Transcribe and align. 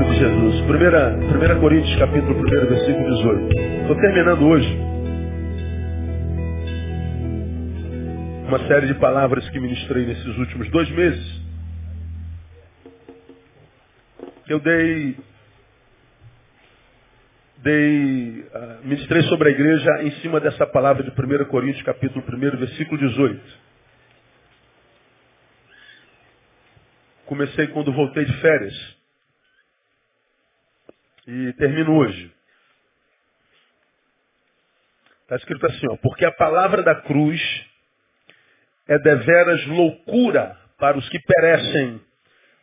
Jesus. 0.00 0.54
1 0.62 1.60
Coríntios, 1.60 1.98
capítulo 1.98 2.38
1, 2.38 2.66
versículo 2.66 3.14
18. 3.14 3.60
Estou 3.82 3.96
terminando 3.96 4.46
hoje 4.46 4.78
uma 8.48 8.66
série 8.66 8.86
de 8.86 8.94
palavras 8.94 9.46
que 9.50 9.60
ministrei 9.60 10.06
nesses 10.06 10.38
últimos 10.38 10.70
dois 10.70 10.90
meses. 10.92 11.42
Eu 14.48 14.60
dei, 14.60 15.16
dei 17.58 18.46
uh, 18.54 18.86
ministrei 18.86 19.22
sobre 19.24 19.50
a 19.50 19.52
igreja 19.52 19.90
em 20.04 20.10
cima 20.22 20.40
dessa 20.40 20.66
palavra 20.66 21.02
de 21.02 21.10
1 21.10 21.44
Coríntios, 21.46 21.84
capítulo 21.84 22.24
1, 22.26 22.56
versículo 22.56 22.98
18. 22.98 23.40
Comecei 27.26 27.66
quando 27.68 27.92
voltei 27.92 28.24
de 28.24 28.32
férias. 28.40 29.01
E 31.26 31.52
termino 31.54 31.96
hoje. 31.96 32.32
Está 35.22 35.36
escrito 35.36 35.66
assim, 35.66 35.86
ó, 35.90 35.96
porque 35.96 36.24
a 36.24 36.32
palavra 36.32 36.82
da 36.82 36.94
cruz 36.94 37.40
é 38.88 38.98
deveras 38.98 39.66
loucura 39.66 40.56
para 40.78 40.98
os 40.98 41.08
que 41.08 41.18
perecem, 41.20 42.00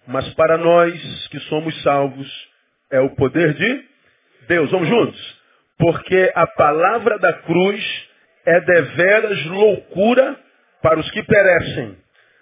mas 0.05 0.31
para 0.33 0.57
nós 0.57 1.27
que 1.29 1.39
somos 1.41 1.81
salvos 1.81 2.49
é 2.91 2.99
o 2.99 3.15
poder 3.15 3.53
de 3.53 3.85
Deus. 4.47 4.69
Vamos 4.71 4.89
juntos? 4.89 5.39
Porque 5.77 6.31
a 6.35 6.45
palavra 6.47 7.17
da 7.17 7.33
cruz 7.41 8.09
é 8.45 8.59
deveras 8.59 9.45
loucura 9.45 10.37
para 10.81 10.99
os 10.99 11.09
que 11.11 11.23
perecem, 11.23 11.97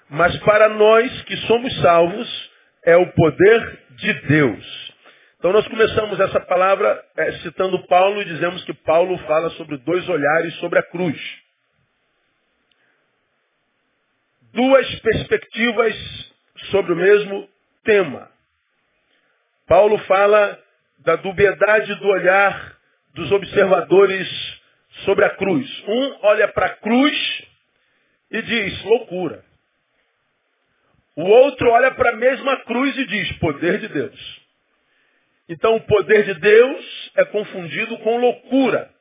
mas 0.09 0.35
para 0.39 0.69
nós 0.69 1.21
que 1.23 1.37
somos 1.47 1.73
salvos 1.81 2.51
é 2.83 2.95
o 2.97 3.07
poder 3.13 3.79
de 3.91 4.13
Deus. 4.27 4.86
Então 5.37 5.53
nós 5.53 5.67
começamos 5.67 6.19
essa 6.19 6.39
palavra 6.39 7.05
é, 7.15 7.31
citando 7.39 7.85
Paulo 7.85 8.21
e 8.21 8.25
dizemos 8.25 8.63
que 8.65 8.73
Paulo 8.73 9.15
fala 9.19 9.51
sobre 9.51 9.77
dois 9.77 10.07
olhares 10.09 10.55
sobre 10.55 10.79
a 10.79 10.83
cruz. 10.83 11.19
Duas 14.51 14.99
perspectivas 14.99 15.95
sobre 16.71 16.93
o 16.93 16.95
mesmo 16.95 17.47
tema. 17.83 18.31
Paulo 19.67 19.99
fala 19.99 20.59
da 20.99 21.15
dubiedade 21.17 21.93
do 21.95 22.07
olhar 22.07 22.75
dos 23.13 23.31
observadores 23.31 24.27
sobre 25.05 25.23
a 25.23 25.29
cruz. 25.35 25.83
Um 25.87 26.17
olha 26.23 26.47
para 26.47 26.65
a 26.65 26.75
cruz 26.77 27.43
e 28.31 28.41
diz 28.41 28.83
loucura. 28.85 29.45
O 31.15 31.23
outro 31.23 31.69
olha 31.69 31.91
para 31.91 32.09
a 32.09 32.15
mesma 32.15 32.57
cruz 32.63 32.97
e 32.97 33.05
diz 33.05 33.31
poder 33.33 33.79
de 33.79 33.87
Deus. 33.89 34.46
Então 35.49 35.75
o 35.75 35.81
poder 35.81 36.25
de 36.25 36.33
Deus 36.35 37.11
é 37.15 37.25
confundido 37.25 37.97
com 37.99 38.17
loucura. 38.17 38.93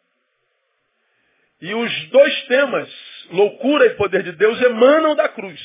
E 1.61 1.75
os 1.75 2.09
dois 2.09 2.43
temas, 2.47 2.89
loucura 3.31 3.87
e 3.87 3.95
poder 3.95 4.23
de 4.23 4.33
Deus, 4.33 4.61
emanam 4.63 5.15
da 5.15 5.29
cruz. 5.29 5.61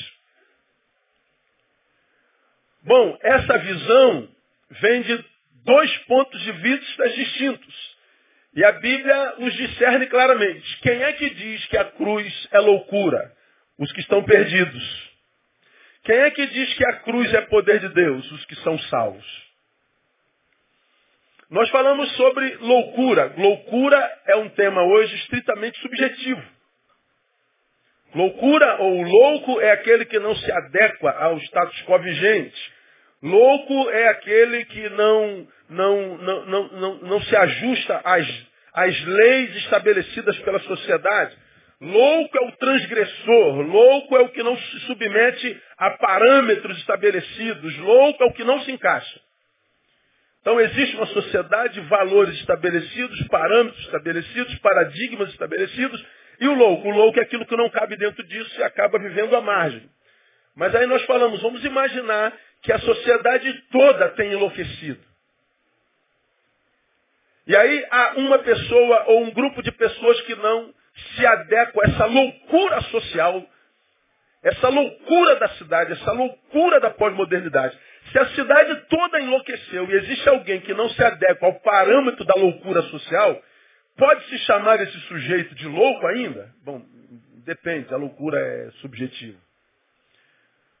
Bom, 2.82 3.16
essa 3.22 3.58
visão 3.58 4.28
vem 4.70 5.02
de 5.02 5.24
dois 5.64 5.96
pontos 5.98 6.40
de 6.40 6.52
vista 6.52 7.08
distintos. 7.10 7.92
E 8.54 8.64
a 8.64 8.72
Bíblia 8.72 9.34
os 9.38 9.54
discerne 9.54 10.06
claramente. 10.06 10.80
Quem 10.80 11.02
é 11.02 11.12
que 11.12 11.30
diz 11.30 11.64
que 11.66 11.76
a 11.76 11.84
cruz 11.84 12.48
é 12.50 12.58
loucura? 12.58 13.32
Os 13.78 13.90
que 13.92 14.00
estão 14.00 14.22
perdidos. 14.24 15.12
Quem 16.04 16.16
é 16.16 16.30
que 16.30 16.46
diz 16.48 16.74
que 16.74 16.84
a 16.84 17.00
cruz 17.00 17.32
é 17.32 17.40
poder 17.42 17.80
de 17.80 17.88
Deus? 17.90 18.30
Os 18.32 18.44
que 18.46 18.56
são 18.56 18.78
salvos. 18.78 19.51
Nós 21.52 21.68
falamos 21.68 22.10
sobre 22.16 22.56
loucura. 22.62 23.34
Loucura 23.36 24.18
é 24.26 24.36
um 24.36 24.48
tema 24.48 24.82
hoje 24.84 25.14
estritamente 25.16 25.78
subjetivo. 25.80 26.42
Loucura 28.14 28.76
ou 28.80 29.02
louco 29.02 29.60
é 29.60 29.70
aquele 29.72 30.06
que 30.06 30.18
não 30.18 30.34
se 30.34 30.50
adequa 30.50 31.10
ao 31.10 31.36
status 31.36 31.82
quo 31.82 31.98
vigente. 31.98 32.72
Louco 33.22 33.90
é 33.90 34.08
aquele 34.08 34.64
que 34.64 34.88
não, 34.90 35.46
não, 35.68 36.16
não, 36.16 36.46
não, 36.46 36.68
não, 36.68 36.94
não 37.00 37.20
se 37.20 37.36
ajusta 37.36 38.00
às, 38.02 38.26
às 38.72 39.04
leis 39.04 39.54
estabelecidas 39.56 40.38
pela 40.38 40.58
sociedade. 40.60 41.36
Louco 41.82 42.38
é 42.38 42.48
o 42.48 42.52
transgressor, 42.52 43.60
louco 43.60 44.16
é 44.16 44.20
o 44.20 44.30
que 44.30 44.42
não 44.42 44.56
se 44.56 44.80
submete 44.86 45.62
a 45.76 45.90
parâmetros 45.90 46.78
estabelecidos, 46.78 47.76
louco 47.76 48.22
é 48.22 48.26
o 48.26 48.32
que 48.32 48.42
não 48.42 48.58
se 48.60 48.72
encaixa. 48.72 49.20
Então 50.42 50.60
existe 50.60 50.96
uma 50.96 51.06
sociedade, 51.06 51.80
valores 51.82 52.34
estabelecidos, 52.40 53.26
parâmetros 53.28 53.80
estabelecidos, 53.84 54.58
paradigmas 54.58 55.30
estabelecidos, 55.30 56.04
e 56.40 56.48
o 56.48 56.54
louco. 56.54 56.88
O 56.88 56.90
louco 56.90 57.20
é 57.20 57.22
aquilo 57.22 57.46
que 57.46 57.56
não 57.56 57.70
cabe 57.70 57.96
dentro 57.96 58.22
disso 58.26 58.60
e 58.60 58.62
acaba 58.64 58.98
vivendo 58.98 59.36
à 59.36 59.40
margem. 59.40 59.88
Mas 60.56 60.74
aí 60.74 60.84
nós 60.86 61.02
falamos, 61.04 61.40
vamos 61.40 61.64
imaginar 61.64 62.32
que 62.60 62.72
a 62.72 62.78
sociedade 62.80 63.52
toda 63.70 64.08
tem 64.10 64.32
enlouquecido. 64.32 65.00
E 67.46 67.56
aí 67.56 67.86
há 67.90 68.14
uma 68.16 68.38
pessoa 68.40 69.04
ou 69.08 69.22
um 69.22 69.30
grupo 69.30 69.62
de 69.62 69.70
pessoas 69.70 70.20
que 70.22 70.34
não 70.34 70.74
se 71.14 71.26
adequam 71.26 71.80
a 71.84 71.88
essa 71.88 72.06
loucura 72.06 72.80
social, 72.82 73.44
essa 74.42 74.68
loucura 74.68 75.36
da 75.36 75.48
cidade, 75.50 75.92
essa 75.92 76.12
loucura 76.12 76.80
da 76.80 76.90
pós-modernidade. 76.90 77.78
Se 78.12 78.18
a 78.18 78.26
cidade 78.34 78.86
toda 78.88 79.20
enlouqueceu 79.20 79.90
e 79.90 79.94
existe 79.94 80.28
alguém 80.28 80.60
que 80.60 80.74
não 80.74 80.88
se 80.90 81.02
adequa 81.02 81.46
ao 81.46 81.54
parâmetro 81.60 82.24
da 82.26 82.34
loucura 82.38 82.82
social, 82.82 83.42
pode-se 83.96 84.38
chamar 84.40 84.80
esse 84.82 84.98
sujeito 85.00 85.54
de 85.54 85.66
louco 85.66 86.06
ainda? 86.06 86.50
Bom, 86.62 86.82
depende, 87.44 87.92
a 87.92 87.96
loucura 87.96 88.38
é 88.38 88.70
subjetiva. 88.82 89.38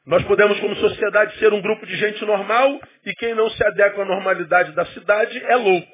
Nós 0.04 0.22
podemos, 0.24 0.60
como 0.60 0.76
sociedade, 0.76 1.38
ser 1.38 1.52
um 1.54 1.62
grupo 1.62 1.86
de 1.86 1.96
gente 1.96 2.22
normal 2.24 2.80
e 3.06 3.14
quem 3.14 3.34
não 3.34 3.48
se 3.48 3.64
adequa 3.64 4.02
à 4.02 4.04
normalidade 4.04 4.72
da 4.72 4.84
cidade 4.86 5.38
é 5.38 5.56
louco. 5.56 5.92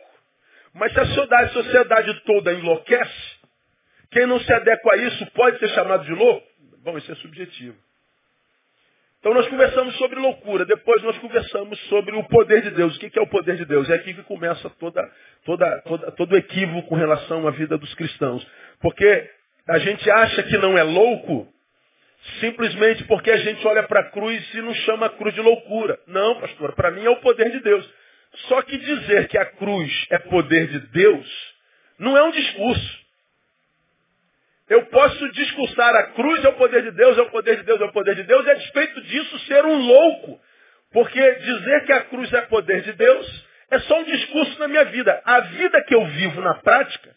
Mas 0.74 0.92
se 0.92 1.00
a 1.00 1.06
sociedade, 1.06 1.52
sociedade 1.52 2.20
toda 2.24 2.52
enlouquece, 2.52 3.38
quem 4.10 4.26
não 4.26 4.40
se 4.40 4.52
adequa 4.52 4.94
a 4.94 4.96
isso 4.96 5.26
pode 5.32 5.58
ser 5.60 5.68
chamado 5.68 6.04
de 6.04 6.12
louco? 6.14 6.46
Bom, 6.82 6.98
isso 6.98 7.12
é 7.12 7.14
subjetivo. 7.16 7.76
Então 9.20 9.34
nós 9.34 9.48
conversamos 9.48 9.96
sobre 9.96 10.20
loucura, 10.20 10.64
depois 10.64 11.02
nós 11.02 11.18
conversamos 11.18 11.78
sobre 11.88 12.14
o 12.14 12.22
poder 12.24 12.62
de 12.62 12.70
Deus. 12.70 12.96
O 12.96 13.00
que 13.00 13.18
é 13.18 13.22
o 13.22 13.26
poder 13.26 13.56
de 13.56 13.64
Deus? 13.64 13.90
É 13.90 13.94
aqui 13.94 14.14
que 14.14 14.22
começa 14.22 14.70
toda, 14.78 15.02
toda, 15.44 15.82
toda, 15.82 16.12
todo 16.12 16.32
o 16.32 16.36
equívoco 16.36 16.88
com 16.88 16.94
relação 16.94 17.46
à 17.46 17.50
vida 17.50 17.76
dos 17.76 17.92
cristãos. 17.94 18.46
Porque 18.80 19.30
a 19.68 19.78
gente 19.78 20.08
acha 20.08 20.42
que 20.44 20.56
não 20.58 20.78
é 20.78 20.84
louco 20.84 21.52
simplesmente 22.40 23.04
porque 23.04 23.30
a 23.30 23.36
gente 23.38 23.66
olha 23.66 23.82
para 23.84 24.00
a 24.00 24.10
cruz 24.10 24.54
e 24.54 24.62
não 24.62 24.74
chama 24.74 25.06
a 25.06 25.10
cruz 25.10 25.34
de 25.34 25.40
loucura. 25.40 25.98
Não, 26.06 26.40
pastor, 26.40 26.74
para 26.74 26.90
mim 26.90 27.04
é 27.04 27.10
o 27.10 27.20
poder 27.20 27.50
de 27.50 27.60
Deus. 27.60 27.88
Só 28.48 28.62
que 28.62 28.76
dizer 28.78 29.28
que 29.28 29.38
a 29.38 29.46
cruz 29.46 30.06
é 30.10 30.18
poder 30.18 30.68
de 30.68 30.78
Deus 30.88 31.58
não 31.98 32.16
é 32.16 32.22
um 32.22 32.30
discurso. 32.30 33.07
Eu 34.68 34.84
posso 34.86 35.32
discursar 35.32 35.94
a 35.96 36.02
cruz 36.08 36.44
é 36.44 36.48
o 36.48 36.54
poder 36.54 36.82
de 36.82 36.90
Deus, 36.90 37.16
é 37.16 37.22
o 37.22 37.30
poder 37.30 37.56
de 37.56 37.62
Deus, 37.62 37.80
é 37.80 37.84
o 37.84 37.92
poder 37.92 38.14
de 38.14 38.22
Deus, 38.24 38.46
e 38.46 38.50
a 38.50 38.54
despeito 38.54 39.00
disso 39.02 39.38
ser 39.40 39.64
um 39.64 39.78
louco. 39.78 40.40
Porque 40.92 41.34
dizer 41.36 41.84
que 41.84 41.92
a 41.92 42.04
cruz 42.04 42.32
é 42.32 42.42
poder 42.42 42.82
de 42.82 42.92
Deus 42.92 43.48
é 43.70 43.78
só 43.80 43.98
um 44.00 44.04
discurso 44.04 44.58
na 44.58 44.68
minha 44.68 44.84
vida. 44.86 45.20
A 45.24 45.40
vida 45.40 45.82
que 45.84 45.94
eu 45.94 46.04
vivo 46.06 46.40
na 46.40 46.54
prática 46.54 47.14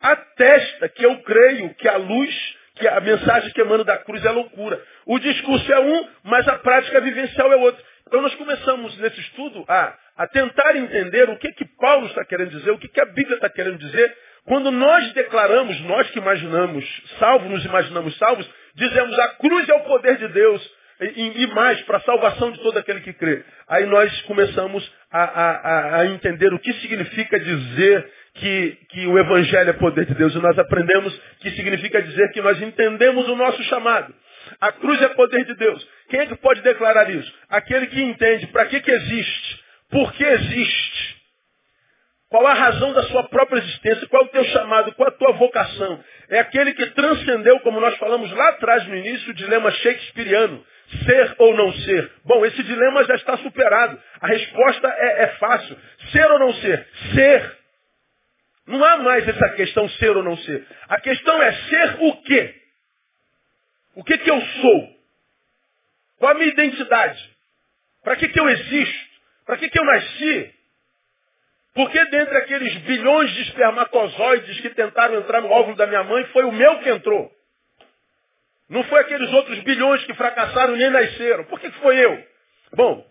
atesta 0.00 0.88
que 0.88 1.04
eu 1.04 1.20
creio 1.22 1.74
que 1.74 1.88
a 1.88 1.96
luz, 1.96 2.56
que 2.76 2.86
a 2.86 3.00
mensagem 3.00 3.52
que 3.52 3.60
emana 3.60 3.84
da 3.84 3.98
cruz 3.98 4.24
é 4.24 4.30
loucura. 4.30 4.80
O 5.06 5.18
discurso 5.18 5.72
é 5.72 5.80
um, 5.80 6.08
mas 6.24 6.46
a 6.46 6.58
prática 6.58 7.00
vivencial 7.00 7.52
é 7.52 7.56
outro. 7.56 7.82
Então 8.06 8.22
nós 8.22 8.34
começamos 8.36 8.96
nesse 8.98 9.20
estudo 9.20 9.64
a, 9.68 9.94
a 10.16 10.26
tentar 10.28 10.76
entender 10.76 11.28
o 11.28 11.38
que, 11.38 11.52
que 11.52 11.64
Paulo 11.64 12.06
está 12.06 12.24
querendo 12.24 12.50
dizer, 12.50 12.70
o 12.70 12.78
que, 12.78 12.88
que 12.88 13.00
a 13.00 13.06
Bíblia 13.06 13.36
está 13.36 13.50
querendo 13.50 13.78
dizer, 13.78 14.16
quando 14.48 14.70
nós 14.70 15.12
declaramos, 15.12 15.78
nós 15.82 16.10
que 16.10 16.18
imaginamos 16.18 16.84
salvos, 17.18 17.50
nos 17.50 17.64
imaginamos 17.64 18.16
salvos, 18.16 18.48
dizemos 18.74 19.18
a 19.18 19.28
cruz 19.36 19.68
é 19.68 19.74
o 19.74 19.84
poder 19.84 20.16
de 20.16 20.28
Deus 20.28 20.78
e, 21.00 21.44
e 21.44 21.46
mais, 21.48 21.80
para 21.82 21.98
a 21.98 22.00
salvação 22.00 22.50
de 22.50 22.58
todo 22.60 22.76
aquele 22.78 23.00
que 23.00 23.12
crê. 23.12 23.44
Aí 23.68 23.86
nós 23.86 24.22
começamos 24.22 24.90
a, 25.12 25.22
a, 25.22 26.00
a 26.00 26.06
entender 26.06 26.52
o 26.52 26.58
que 26.58 26.72
significa 26.74 27.38
dizer 27.38 28.10
que, 28.34 28.78
que, 28.88 29.06
o 29.06 29.18
Evangelho 29.18 29.70
é 29.70 29.74
poder 29.74 30.06
de 30.06 30.14
Deus. 30.14 30.34
E 30.34 30.38
nós 30.38 30.58
aprendemos 30.58 31.14
que 31.40 31.50
significa 31.50 32.02
dizer 32.02 32.32
que 32.32 32.40
nós 32.40 32.60
entendemos 32.60 33.28
o 33.28 33.36
nosso 33.36 33.62
chamado. 33.64 34.12
A 34.60 34.72
cruz 34.72 35.00
é 35.02 35.08
poder 35.08 35.44
de 35.44 35.54
Deus. 35.54 35.86
Quem 36.08 36.20
é 36.20 36.26
que 36.26 36.36
pode 36.36 36.62
declarar 36.62 37.08
isso? 37.10 37.32
Aquele 37.48 37.86
que 37.86 38.02
entende 38.02 38.46
para 38.48 38.64
que, 38.66 38.80
que 38.80 38.90
existe, 38.90 39.64
por 39.90 40.12
que 40.14 40.24
existe, 40.24 41.17
Qual 42.30 42.46
a 42.46 42.52
razão 42.52 42.92
da 42.92 43.02
sua 43.04 43.24
própria 43.24 43.58
existência? 43.58 44.06
Qual 44.08 44.24
o 44.24 44.28
teu 44.28 44.44
chamado? 44.44 44.92
Qual 44.94 45.08
a 45.08 45.12
tua 45.12 45.32
vocação? 45.32 46.04
É 46.28 46.40
aquele 46.40 46.74
que 46.74 46.86
transcendeu, 46.90 47.58
como 47.60 47.80
nós 47.80 47.96
falamos 47.96 48.30
lá 48.32 48.50
atrás 48.50 48.86
no 48.86 48.96
início, 48.96 49.30
o 49.30 49.34
dilema 49.34 49.70
shakespeariano. 49.70 50.64
Ser 51.06 51.34
ou 51.38 51.56
não 51.56 51.72
ser? 51.72 52.12
Bom, 52.24 52.44
esse 52.44 52.62
dilema 52.62 53.04
já 53.04 53.14
está 53.14 53.36
superado. 53.38 54.00
A 54.20 54.26
resposta 54.26 54.88
é, 54.88 55.22
é 55.22 55.26
fácil. 55.38 55.76
Ser 56.12 56.30
ou 56.30 56.38
não 56.38 56.52
ser? 56.54 56.86
Ser. 57.14 57.58
Não 58.66 58.84
há 58.84 58.98
mais 58.98 59.26
essa 59.26 59.48
questão 59.50 59.88
ser 59.88 60.14
ou 60.14 60.22
não 60.22 60.36
ser. 60.36 60.66
A 60.88 61.00
questão 61.00 61.42
é 61.42 61.52
ser 61.52 61.96
o 62.00 62.22
quê? 62.22 62.54
O 63.94 64.04
que, 64.04 64.18
que 64.18 64.30
eu 64.30 64.40
sou? 64.40 64.98
Qual 66.18 66.32
a 66.32 66.34
minha 66.34 66.48
identidade? 66.48 67.18
Para 68.04 68.16
que, 68.16 68.28
que 68.28 68.38
eu 68.38 68.48
existo? 68.50 69.08
Para 69.46 69.56
que, 69.56 69.70
que 69.70 69.78
eu 69.78 69.84
nasci? 69.84 70.57
Porque 71.74 72.04
dentre 72.06 72.36
aqueles 72.38 72.74
bilhões 72.78 73.30
de 73.32 73.42
espermatozoides 73.42 74.60
que 74.60 74.70
tentaram 74.70 75.16
entrar 75.16 75.40
no 75.40 75.50
óvulo 75.50 75.76
da 75.76 75.86
minha 75.86 76.02
mãe, 76.02 76.24
foi 76.26 76.44
o 76.44 76.52
meu 76.52 76.78
que 76.80 76.88
entrou. 76.88 77.30
Não 78.68 78.82
foi 78.84 79.00
aqueles 79.00 79.32
outros 79.32 79.58
bilhões 79.60 80.04
que 80.04 80.14
fracassaram 80.14 80.76
nem 80.76 80.90
nasceram. 80.90 81.44
Por 81.44 81.58
que 81.58 81.70
foi 81.72 81.96
eu? 82.04 82.24
Bom, 82.74 83.06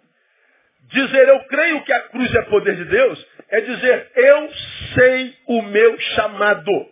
dizer 0.84 1.28
eu 1.30 1.40
creio 1.46 1.84
que 1.84 1.94
a 1.94 2.02
cruz 2.10 2.34
é 2.36 2.42
poder 2.44 2.76
de 2.76 2.86
Deus 2.86 3.28
é 3.50 3.62
dizer 3.62 4.12
eu 4.16 4.50
sei 4.94 5.36
o 5.48 5.62
meu 5.64 6.00
chamado. 6.00 6.90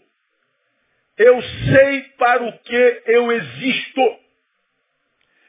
Eu 1.18 1.42
sei 1.42 2.02
para 2.18 2.44
o 2.44 2.60
que 2.60 3.02
eu 3.06 3.32
existo. 3.32 4.20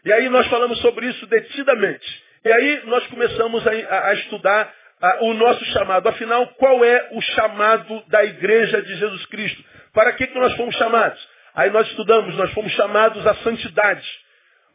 E 0.05 0.13
aí 0.13 0.29
nós 0.29 0.47
falamos 0.49 0.81
sobre 0.81 1.07
isso 1.07 1.27
detidamente. 1.27 2.25
E 2.45 2.53
aí 2.53 2.83
nós 2.85 3.07
começamos 3.09 3.67
a, 3.67 3.71
a, 3.71 4.09
a 4.11 4.15
estudar 4.15 4.73
a, 5.01 5.25
o 5.25 5.35
nosso 5.35 5.65
chamado. 5.67 6.09
Afinal, 6.09 6.47
qual 6.59 6.85
é 6.85 7.09
o 7.13 7.21
chamado 7.21 8.03
da 8.09 8.25
igreja 8.25 8.83
de 8.83 8.95
Jesus 8.97 9.27
Cristo? 9.27 9.65
Para 9.93 10.13
que, 10.13 10.27
que 10.27 10.39
nós 10.39 10.55
fomos 10.57 10.75
chamados? 10.77 11.29
Aí 11.55 11.71
nós 11.71 11.87
estudamos, 11.89 12.35
nós 12.37 12.53
fomos 12.53 12.73
chamados 12.73 13.27
à 13.27 13.35
santidade. 13.37 14.07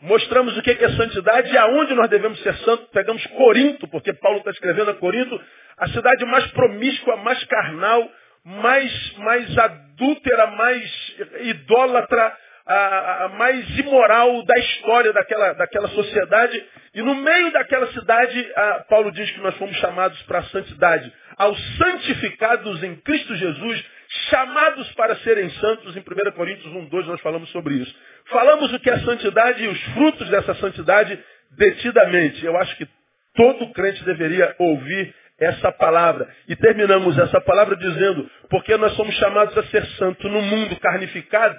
Mostramos 0.01 0.57
o 0.57 0.63
que 0.63 0.71
é 0.71 0.89
santidade 0.93 1.53
e 1.53 1.57
aonde 1.57 1.93
nós 1.93 2.09
devemos 2.09 2.41
ser 2.41 2.55
santos. 2.57 2.87
Pegamos 2.91 3.25
Corinto, 3.27 3.87
porque 3.87 4.11
Paulo 4.13 4.39
está 4.39 4.49
escrevendo 4.49 4.89
a 4.89 4.95
Corinto, 4.95 5.39
a 5.77 5.87
cidade 5.89 6.25
mais 6.25 6.47
promíscua, 6.51 7.17
mais 7.17 7.43
carnal, 7.43 8.09
mais, 8.43 9.17
mais 9.17 9.57
adúltera, 9.59 10.47
mais 10.47 11.15
idólatra, 11.41 12.35
a, 12.65 13.25
a, 13.25 13.29
mais 13.29 13.77
imoral 13.77 14.43
da 14.45 14.57
história 14.57 15.13
daquela, 15.13 15.53
daquela 15.53 15.87
sociedade. 15.89 16.63
E 16.93 17.01
no 17.01 17.15
meio 17.15 17.51
daquela 17.51 17.87
cidade, 17.93 18.51
a, 18.55 18.85
Paulo 18.89 19.11
diz 19.11 19.29
que 19.31 19.41
nós 19.41 19.55
fomos 19.55 19.75
chamados 19.77 20.21
para 20.23 20.39
a 20.39 20.43
santidade. 20.43 21.11
Aos 21.37 21.57
santificados 21.77 22.83
em 22.83 22.95
Cristo 22.97 23.35
Jesus, 23.35 23.85
chamados 24.29 24.91
para 24.93 25.15
serem 25.17 25.49
santos, 25.51 25.95
em 25.95 25.99
1 25.99 26.31
Coríntios 26.31 26.73
1, 26.73 26.85
2 26.85 27.07
nós 27.07 27.21
falamos 27.21 27.49
sobre 27.51 27.75
isso. 27.75 27.95
Falamos 28.29 28.71
o 28.73 28.79
que 28.79 28.89
é 28.89 28.99
santidade 28.99 29.63
e 29.63 29.67
os 29.67 29.81
frutos 29.93 30.29
dessa 30.29 30.53
santidade 30.55 31.19
detidamente. 31.57 32.45
Eu 32.45 32.57
acho 32.57 32.75
que 32.77 32.87
todo 33.35 33.71
crente 33.73 34.03
deveria 34.03 34.55
ouvir 34.59 35.13
essa 35.39 35.71
palavra. 35.71 36.29
E 36.47 36.55
terminamos 36.55 37.17
essa 37.17 37.41
palavra 37.41 37.75
dizendo, 37.75 38.29
porque 38.49 38.77
nós 38.77 38.93
somos 38.93 39.15
chamados 39.15 39.57
a 39.57 39.63
ser 39.63 39.85
santo 39.97 40.29
no 40.29 40.41
mundo 40.41 40.79
carnificado, 40.79 41.57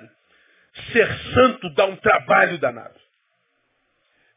ser 0.92 1.08
santo 1.34 1.70
dá 1.74 1.86
um 1.86 1.96
trabalho 1.96 2.58
danado. 2.58 3.00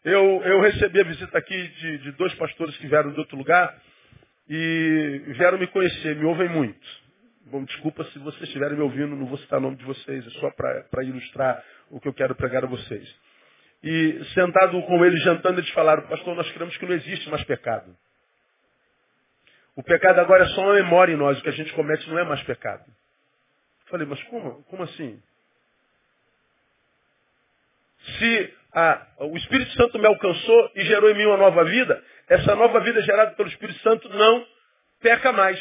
Eu, 0.03 0.41
eu 0.43 0.61
recebi 0.61 0.99
a 1.01 1.03
visita 1.03 1.37
aqui 1.37 1.67
de, 1.67 1.97
de 1.99 2.11
dois 2.11 2.33
pastores 2.35 2.77
que 2.77 2.87
vieram 2.87 3.11
de 3.11 3.19
outro 3.19 3.37
lugar 3.37 3.75
e 4.47 5.23
vieram 5.37 5.57
me 5.57 5.67
conhecer, 5.67 6.15
me 6.15 6.25
ouvem 6.25 6.49
muito. 6.49 7.05
Bom, 7.47 7.63
desculpa 7.63 8.03
se 8.05 8.19
vocês 8.19 8.43
estiverem 8.43 8.77
me 8.77 8.83
ouvindo, 8.83 9.15
não 9.15 9.25
vou 9.25 9.37
citar 9.37 9.59
o 9.59 9.61
nome 9.61 9.77
de 9.77 9.85
vocês, 9.85 10.25
é 10.25 10.29
só 10.39 10.51
para 10.51 11.03
ilustrar 11.03 11.63
o 11.89 11.99
que 11.99 12.07
eu 12.07 12.13
quero 12.13 12.35
pregar 12.35 12.63
a 12.63 12.67
vocês. 12.67 13.15
E 13.83 14.23
sentado 14.33 14.81
com 14.83 15.05
eles, 15.05 15.21
jantando, 15.23 15.59
eles 15.59 15.69
falaram, 15.71 16.07
pastor, 16.07 16.35
nós 16.35 16.51
queremos 16.51 16.75
que 16.77 16.85
não 16.85 16.93
existe 16.93 17.29
mais 17.29 17.43
pecado. 17.43 17.95
O 19.75 19.83
pecado 19.83 20.19
agora 20.19 20.43
é 20.43 20.47
só 20.49 20.61
uma 20.61 20.73
memória 20.73 21.13
em 21.13 21.17
nós, 21.17 21.37
o 21.37 21.41
que 21.41 21.49
a 21.49 21.53
gente 21.53 21.71
comete 21.73 22.09
não 22.09 22.17
é 22.17 22.23
mais 22.23 22.41
pecado. 22.43 22.83
Falei, 23.87 24.07
mas 24.07 24.21
como, 24.23 24.63
como 24.63 24.83
assim? 24.83 25.21
Se 28.05 28.53
a, 28.73 29.07
o 29.19 29.37
Espírito 29.37 29.71
Santo 29.73 29.97
me 29.97 30.05
alcançou 30.05 30.71
e 30.75 30.83
gerou 30.85 31.09
em 31.09 31.15
mim 31.15 31.25
uma 31.25 31.37
nova 31.37 31.63
vida, 31.63 32.03
essa 32.27 32.55
nova 32.55 32.79
vida 32.81 33.01
gerada 33.01 33.31
pelo 33.31 33.49
Espírito 33.49 33.79
Santo 33.79 34.09
não 34.09 34.45
peca 35.01 35.31
mais. 35.31 35.59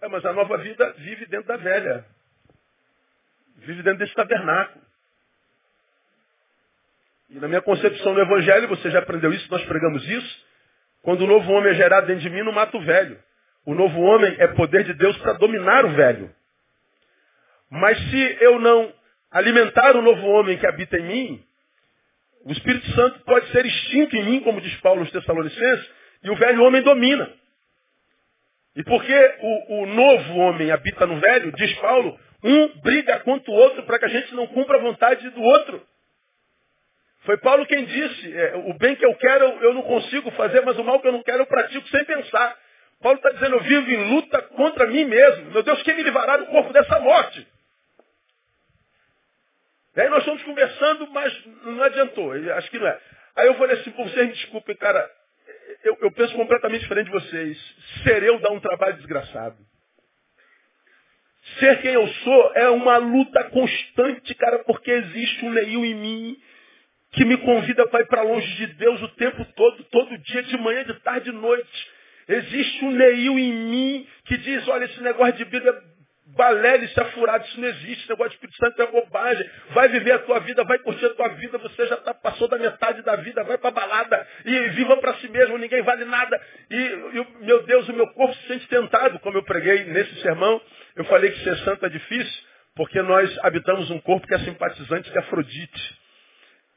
É, 0.00 0.08
mas 0.08 0.24
a 0.24 0.32
nova 0.32 0.58
vida 0.58 0.94
vive 0.98 1.26
dentro 1.26 1.46
da 1.48 1.56
velha. 1.56 2.04
Vive 3.56 3.82
dentro 3.82 3.98
desse 3.98 4.14
tabernáculo. 4.14 4.84
E 7.30 7.38
na 7.38 7.48
minha 7.48 7.60
concepção 7.60 8.14
do 8.14 8.20
Evangelho, 8.20 8.68
você 8.68 8.90
já 8.90 9.00
aprendeu 9.00 9.32
isso, 9.32 9.50
nós 9.50 9.64
pregamos 9.66 10.06
isso. 10.08 10.46
Quando 11.02 11.22
o 11.22 11.26
novo 11.26 11.50
homem 11.52 11.72
é 11.72 11.74
gerado 11.74 12.06
dentro 12.06 12.22
de 12.22 12.30
mim, 12.30 12.42
não 12.42 12.52
mata 12.52 12.76
o 12.76 12.84
velho. 12.84 13.22
O 13.66 13.74
novo 13.74 14.00
homem 14.00 14.34
é 14.38 14.46
poder 14.48 14.84
de 14.84 14.94
Deus 14.94 15.16
para 15.18 15.34
dominar 15.34 15.84
o 15.84 15.92
velho. 15.92 16.34
Mas 17.70 17.98
se 17.98 18.38
eu 18.40 18.58
não 18.58 18.92
alimentar 19.30 19.96
o 19.96 20.02
novo 20.02 20.26
homem 20.26 20.58
que 20.58 20.66
habita 20.66 20.96
em 20.98 21.02
mim, 21.02 21.44
o 22.44 22.52
Espírito 22.52 22.90
Santo 22.92 23.20
pode 23.20 23.50
ser 23.50 23.66
extinto 23.66 24.16
em 24.16 24.24
mim, 24.24 24.40
como 24.40 24.60
diz 24.60 24.74
Paulo 24.80 25.00
aos 25.00 25.10
Tessalonicenses, 25.10 25.90
e 26.22 26.30
o 26.30 26.36
velho 26.36 26.62
homem 26.64 26.82
domina. 26.82 27.30
E 28.74 28.82
porque 28.84 29.36
o, 29.40 29.82
o 29.82 29.86
novo 29.86 30.36
homem 30.38 30.70
habita 30.70 31.06
no 31.06 31.20
velho, 31.20 31.52
diz 31.52 31.74
Paulo, 31.74 32.18
um 32.42 32.68
briga 32.80 33.18
contra 33.20 33.50
o 33.50 33.54
outro 33.54 33.82
para 33.82 33.98
que 33.98 34.04
a 34.04 34.08
gente 34.08 34.34
não 34.34 34.46
cumpra 34.46 34.78
a 34.78 34.80
vontade 34.80 35.28
do 35.30 35.42
outro. 35.42 35.82
Foi 37.22 37.36
Paulo 37.38 37.66
quem 37.66 37.84
disse, 37.84 38.36
é, 38.36 38.56
o 38.66 38.74
bem 38.74 38.94
que 38.94 39.04
eu 39.04 39.14
quero 39.16 39.44
eu 39.44 39.74
não 39.74 39.82
consigo 39.82 40.30
fazer, 40.30 40.62
mas 40.62 40.78
o 40.78 40.84
mal 40.84 41.00
que 41.00 41.08
eu 41.08 41.12
não 41.12 41.22
quero 41.22 41.42
eu 41.42 41.46
pratico 41.46 41.86
sem 41.88 42.04
pensar. 42.04 42.56
Paulo 43.02 43.18
está 43.18 43.30
dizendo, 43.30 43.56
eu 43.56 43.60
vivo 43.60 43.90
em 43.90 44.14
luta 44.14 44.40
contra 44.42 44.86
mim 44.86 45.04
mesmo. 45.04 45.50
Meu 45.50 45.62
Deus, 45.62 45.82
quem 45.82 45.96
me 45.96 46.02
livrará 46.02 46.36
do 46.36 46.46
corpo 46.46 46.72
dessa 46.72 46.98
morte? 47.00 47.46
E 49.98 50.00
aí 50.00 50.08
nós 50.10 50.20
estamos 50.20 50.40
conversando, 50.44 51.08
mas 51.08 51.44
não 51.64 51.82
adiantou. 51.82 52.30
Acho 52.32 52.70
que 52.70 52.78
não 52.78 52.86
é. 52.86 53.00
Aí 53.34 53.48
eu 53.48 53.54
falei 53.54 53.80
assim, 53.80 53.90
por 53.90 54.08
vocês 54.08 54.28
me 54.28 54.32
desculpem, 54.32 54.76
cara, 54.76 55.10
eu, 55.82 55.98
eu, 56.02 56.12
penso 56.12 56.36
completamente 56.36 56.82
diferente 56.82 57.06
de 57.06 57.10
vocês. 57.10 57.76
Ser 58.04 58.22
eu 58.22 58.38
dá 58.38 58.52
um 58.52 58.60
trabalho 58.60 58.94
desgraçado. 58.94 59.56
Ser 61.58 61.80
quem 61.82 61.94
eu 61.94 62.06
sou 62.06 62.52
é 62.54 62.70
uma 62.70 62.98
luta 62.98 63.42
constante, 63.50 64.36
cara, 64.36 64.60
porque 64.60 64.88
existe 64.88 65.44
um 65.44 65.50
leio 65.50 65.84
em 65.84 65.96
mim 65.96 66.40
que 67.10 67.24
me 67.24 67.36
convida 67.38 67.84
para 67.88 68.02
ir 68.02 68.06
para 68.06 68.22
longe 68.22 68.54
de 68.54 68.66
Deus 68.74 69.02
o 69.02 69.08
tempo 69.16 69.44
todo, 69.56 69.82
todo 69.82 70.18
dia, 70.18 70.44
de 70.44 70.58
manhã, 70.58 70.84
de 70.84 70.94
tarde, 71.00 71.32
de 71.32 71.36
noite. 71.36 71.90
Existe 72.28 72.84
um 72.84 72.90
leio 72.90 73.36
em 73.36 73.52
mim 73.52 74.08
que 74.26 74.36
diz, 74.36 74.68
olha, 74.68 74.84
esse 74.84 75.02
negócio 75.02 75.32
de 75.32 75.44
Bíblia 75.44 75.74
balela, 76.36 76.84
isso 76.84 77.00
é 77.00 77.04
furado, 77.06 77.44
isso 77.46 77.60
não 77.60 77.68
existe, 77.68 78.00
esse 78.00 78.08
negócio 78.08 78.30
de 78.30 78.36
Espírito 78.36 78.56
Santo 78.58 78.82
é 78.82 78.86
bobagem. 78.86 79.50
Vai 79.70 79.88
viver 79.88 80.12
a 80.12 80.18
tua 80.20 80.40
vida, 80.40 80.64
vai 80.64 80.78
curtir 80.78 81.06
a 81.06 81.14
tua 81.14 81.28
vida, 81.28 81.58
você 81.58 81.86
já 81.86 81.96
tá, 81.98 82.14
passou 82.14 82.48
da 82.48 82.58
metade 82.58 83.02
da 83.02 83.16
vida, 83.16 83.42
vai 83.44 83.58
para 83.58 83.70
balada 83.70 84.26
e 84.44 84.68
viva 84.70 84.96
para 84.98 85.14
si 85.14 85.28
mesmo, 85.28 85.56
ninguém 85.58 85.82
vale 85.82 86.04
nada. 86.04 86.40
E, 86.70 86.76
e, 86.76 87.44
meu 87.44 87.62
Deus, 87.62 87.88
o 87.88 87.92
meu 87.92 88.06
corpo 88.08 88.34
se 88.34 88.48
sente 88.48 88.66
tentado, 88.68 89.18
como 89.20 89.38
eu 89.38 89.42
preguei 89.42 89.84
nesse 89.84 90.20
sermão. 90.20 90.60
Eu 90.96 91.04
falei 91.04 91.30
que 91.30 91.42
ser 91.44 91.56
santo 91.58 91.86
é 91.86 91.88
difícil, 91.88 92.42
porque 92.74 93.00
nós 93.02 93.38
habitamos 93.42 93.90
um 93.90 94.00
corpo 94.00 94.26
que 94.26 94.34
é 94.34 94.38
simpatizante 94.40 95.10
de 95.10 95.18
Afrodite. 95.18 95.98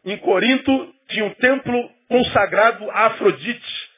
Em 0.05 0.17
Corinto 0.17 0.95
tinha 1.09 1.25
um 1.25 1.33
templo 1.35 1.91
consagrado 2.07 2.89
a 2.89 3.07
Afrodite, 3.07 3.91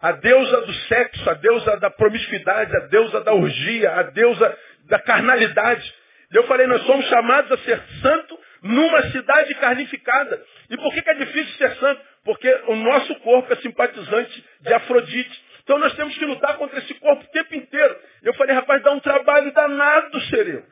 a 0.00 0.12
deusa 0.12 0.60
do 0.62 0.72
sexo, 0.72 1.28
a 1.28 1.34
deusa 1.34 1.76
da 1.78 1.90
promiscuidade, 1.90 2.74
a 2.74 2.80
deusa 2.86 3.20
da 3.20 3.34
orgia, 3.34 3.92
a 3.92 4.02
deusa 4.04 4.58
da 4.90 4.98
carnalidade. 4.98 5.94
Eu 6.32 6.46
falei, 6.46 6.66
nós 6.66 6.82
somos 6.82 7.06
chamados 7.06 7.50
a 7.50 7.58
ser 7.58 7.82
santo 8.02 8.38
numa 8.62 9.02
cidade 9.10 9.54
carnificada. 9.54 10.44
E 10.68 10.76
por 10.76 10.92
que, 10.92 11.02
que 11.02 11.10
é 11.10 11.14
difícil 11.14 11.54
ser 11.54 11.74
santo? 11.76 12.02
Porque 12.24 12.52
o 12.66 12.76
nosso 12.76 13.14
corpo 13.20 13.52
é 13.52 13.56
simpatizante 13.56 14.44
de 14.60 14.72
Afrodite. 14.74 15.44
Então 15.62 15.78
nós 15.78 15.94
temos 15.94 16.16
que 16.16 16.24
lutar 16.24 16.56
contra 16.56 16.78
esse 16.78 16.92
corpo 16.94 17.24
o 17.24 17.30
tempo 17.30 17.54
inteiro. 17.54 17.96
Eu 18.22 18.34
falei, 18.34 18.54
rapaz, 18.54 18.82
dá 18.82 18.92
um 18.92 19.00
trabalho 19.00 19.52
danado 19.52 20.20
ser 20.22 20.48
eu. 20.48 20.64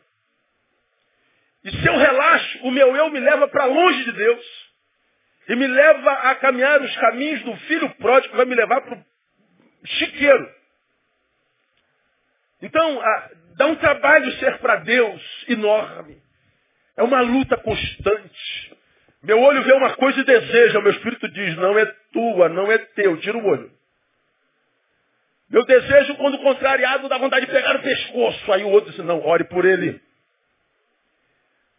E 1.64 1.70
se 1.70 1.86
eu 1.86 1.96
relaxo, 1.96 2.58
o 2.64 2.70
meu 2.70 2.94
eu 2.96 3.10
me 3.10 3.20
leva 3.20 3.48
para 3.48 3.64
longe 3.64 4.04
de 4.04 4.12
Deus 4.12 4.68
e 5.48 5.56
me 5.56 5.66
leva 5.66 6.12
a 6.12 6.34
caminhar 6.36 6.80
os 6.80 6.96
caminhos 6.96 7.42
do 7.42 7.56
filho 7.56 7.88
pródigo, 7.96 8.36
vai 8.36 8.46
me 8.46 8.54
levar 8.54 8.80
para 8.82 8.94
o 8.94 9.04
chiqueiro. 9.86 10.57
Então, 12.60 13.00
a, 13.00 13.30
dá 13.56 13.66
um 13.66 13.76
trabalho 13.76 14.30
ser 14.32 14.58
para 14.58 14.76
Deus 14.76 15.44
enorme. 15.48 16.20
É 16.96 17.02
uma 17.02 17.20
luta 17.20 17.56
constante. 17.56 18.76
Meu 19.22 19.40
olho 19.40 19.62
vê 19.62 19.72
uma 19.72 19.94
coisa 19.94 20.20
e 20.20 20.24
deseja, 20.24 20.80
meu 20.80 20.92
espírito 20.92 21.28
diz, 21.28 21.56
não 21.56 21.78
é 21.78 21.86
tua, 22.12 22.48
não 22.48 22.70
é 22.70 22.78
teu, 22.78 23.16
tira 23.18 23.36
o 23.36 23.46
olho. 23.46 23.70
Meu 25.50 25.64
desejo, 25.64 26.14
quando 26.16 26.38
contrariado, 26.38 27.08
dá 27.08 27.16
vontade 27.16 27.46
de 27.46 27.52
pegar 27.52 27.76
o 27.76 27.82
pescoço. 27.82 28.52
Aí 28.52 28.62
o 28.64 28.68
outro 28.68 28.90
diz, 28.90 29.04
não, 29.04 29.24
ore 29.24 29.44
por 29.44 29.64
ele. 29.64 30.00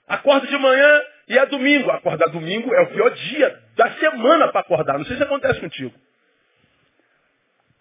Acordo 0.08 0.48
de 0.48 0.58
manhã 0.58 1.02
e 1.28 1.38
é 1.38 1.46
domingo. 1.46 1.92
Acordar 1.92 2.30
domingo 2.30 2.74
é 2.74 2.82
o 2.82 2.88
pior 2.88 3.10
dia 3.12 3.64
da 3.76 3.92
semana 3.92 4.48
para 4.48 4.62
acordar. 4.62 4.98
Não 4.98 5.06
sei 5.06 5.18
se 5.18 5.24
acontece 5.24 5.60
contigo. 5.60 5.94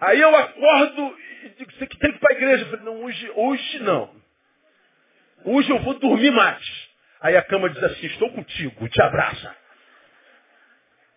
Aí 0.01 0.21
eu 0.21 0.35
acordo 0.35 1.17
e 1.45 1.49
digo, 1.51 1.73
você 1.73 1.87
que 1.87 1.99
tem 1.99 2.11
que 2.11 2.17
ir 2.17 2.21
para 2.21 2.35
a 2.35 2.37
igreja. 2.37 2.65
Eu 2.65 2.69
falei, 2.71 2.85
não, 2.85 3.05
hoje, 3.05 3.33
hoje 3.35 3.79
não. 3.81 4.11
Hoje 5.45 5.71
eu 5.71 5.79
vou 5.81 5.95
dormir 5.95 6.31
mais. 6.31 6.89
Aí 7.21 7.37
a 7.37 7.43
cama 7.43 7.69
diz 7.71 7.83
assim, 7.83 8.07
estou 8.07 8.31
contigo, 8.31 8.89
te 8.89 9.03
abraça. 9.03 9.57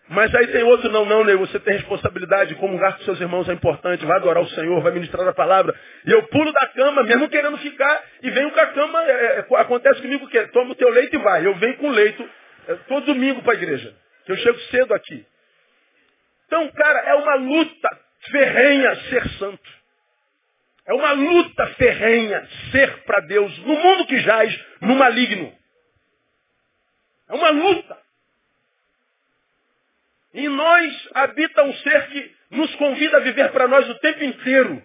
Mas 0.09 0.33
aí 0.35 0.47
tem 0.47 0.63
outro, 0.63 0.91
não, 0.91 1.05
não, 1.05 1.23
Ney, 1.23 1.37
você 1.37 1.57
tem 1.59 1.75
responsabilidade, 1.75 2.55
comungar 2.55 2.97
com 2.97 3.03
seus 3.03 3.21
irmãos 3.21 3.47
é 3.47 3.53
importante, 3.53 4.05
vai 4.05 4.17
adorar 4.17 4.43
o 4.43 4.49
Senhor, 4.49 4.81
vai 4.81 4.91
ministrar 4.91 5.25
a 5.25 5.33
palavra. 5.33 5.73
E 6.05 6.11
eu 6.11 6.23
pulo 6.23 6.51
da 6.51 6.67
cama, 6.67 7.03
mesmo 7.03 7.29
querendo 7.29 7.57
ficar, 7.59 8.03
e 8.21 8.29
venho 8.29 8.51
com 8.51 8.59
a 8.59 8.67
cama, 8.67 9.03
é, 9.05 9.37
é, 9.37 9.45
acontece 9.57 10.01
comigo 10.01 10.25
o 10.25 10.27
quê? 10.27 10.47
Toma 10.47 10.71
o 10.71 10.75
teu 10.75 10.89
leito 10.89 11.15
e 11.15 11.19
vai. 11.19 11.45
Eu 11.45 11.55
venho 11.55 11.77
com 11.77 11.87
o 11.87 11.91
leito 11.91 12.29
é, 12.67 12.75
todo 12.89 13.05
domingo 13.05 13.41
para 13.41 13.53
a 13.53 13.55
igreja, 13.55 13.95
que 14.25 14.33
eu 14.33 14.37
chego 14.37 14.59
cedo 14.59 14.93
aqui. 14.93 15.25
Então, 16.47 16.69
cara, 16.71 16.99
é 16.99 17.15
uma 17.15 17.35
luta 17.35 17.99
ferrenha 18.29 18.95
ser 19.09 19.27
santo. 19.37 19.81
É 20.85 20.93
uma 20.93 21.11
luta 21.13 21.67
ferrenha 21.75 22.47
ser 22.71 23.03
para 23.03 23.21
Deus 23.21 23.57
no 23.59 23.75
mundo 23.75 24.05
que 24.07 24.19
jaz 24.19 24.65
no 24.81 24.95
maligno. 24.95 25.55
É 27.29 27.33
uma 27.33 27.49
luta. 27.49 27.97
Em 30.33 30.47
nós 30.47 31.09
habita 31.13 31.63
um 31.63 31.73
ser 31.75 32.07
que 32.09 32.35
nos 32.51 32.73
convida 32.75 33.17
a 33.17 33.21
viver 33.21 33.51
para 33.51 33.67
nós 33.67 33.89
o 33.89 33.95
tempo 33.99 34.23
inteiro. 34.23 34.83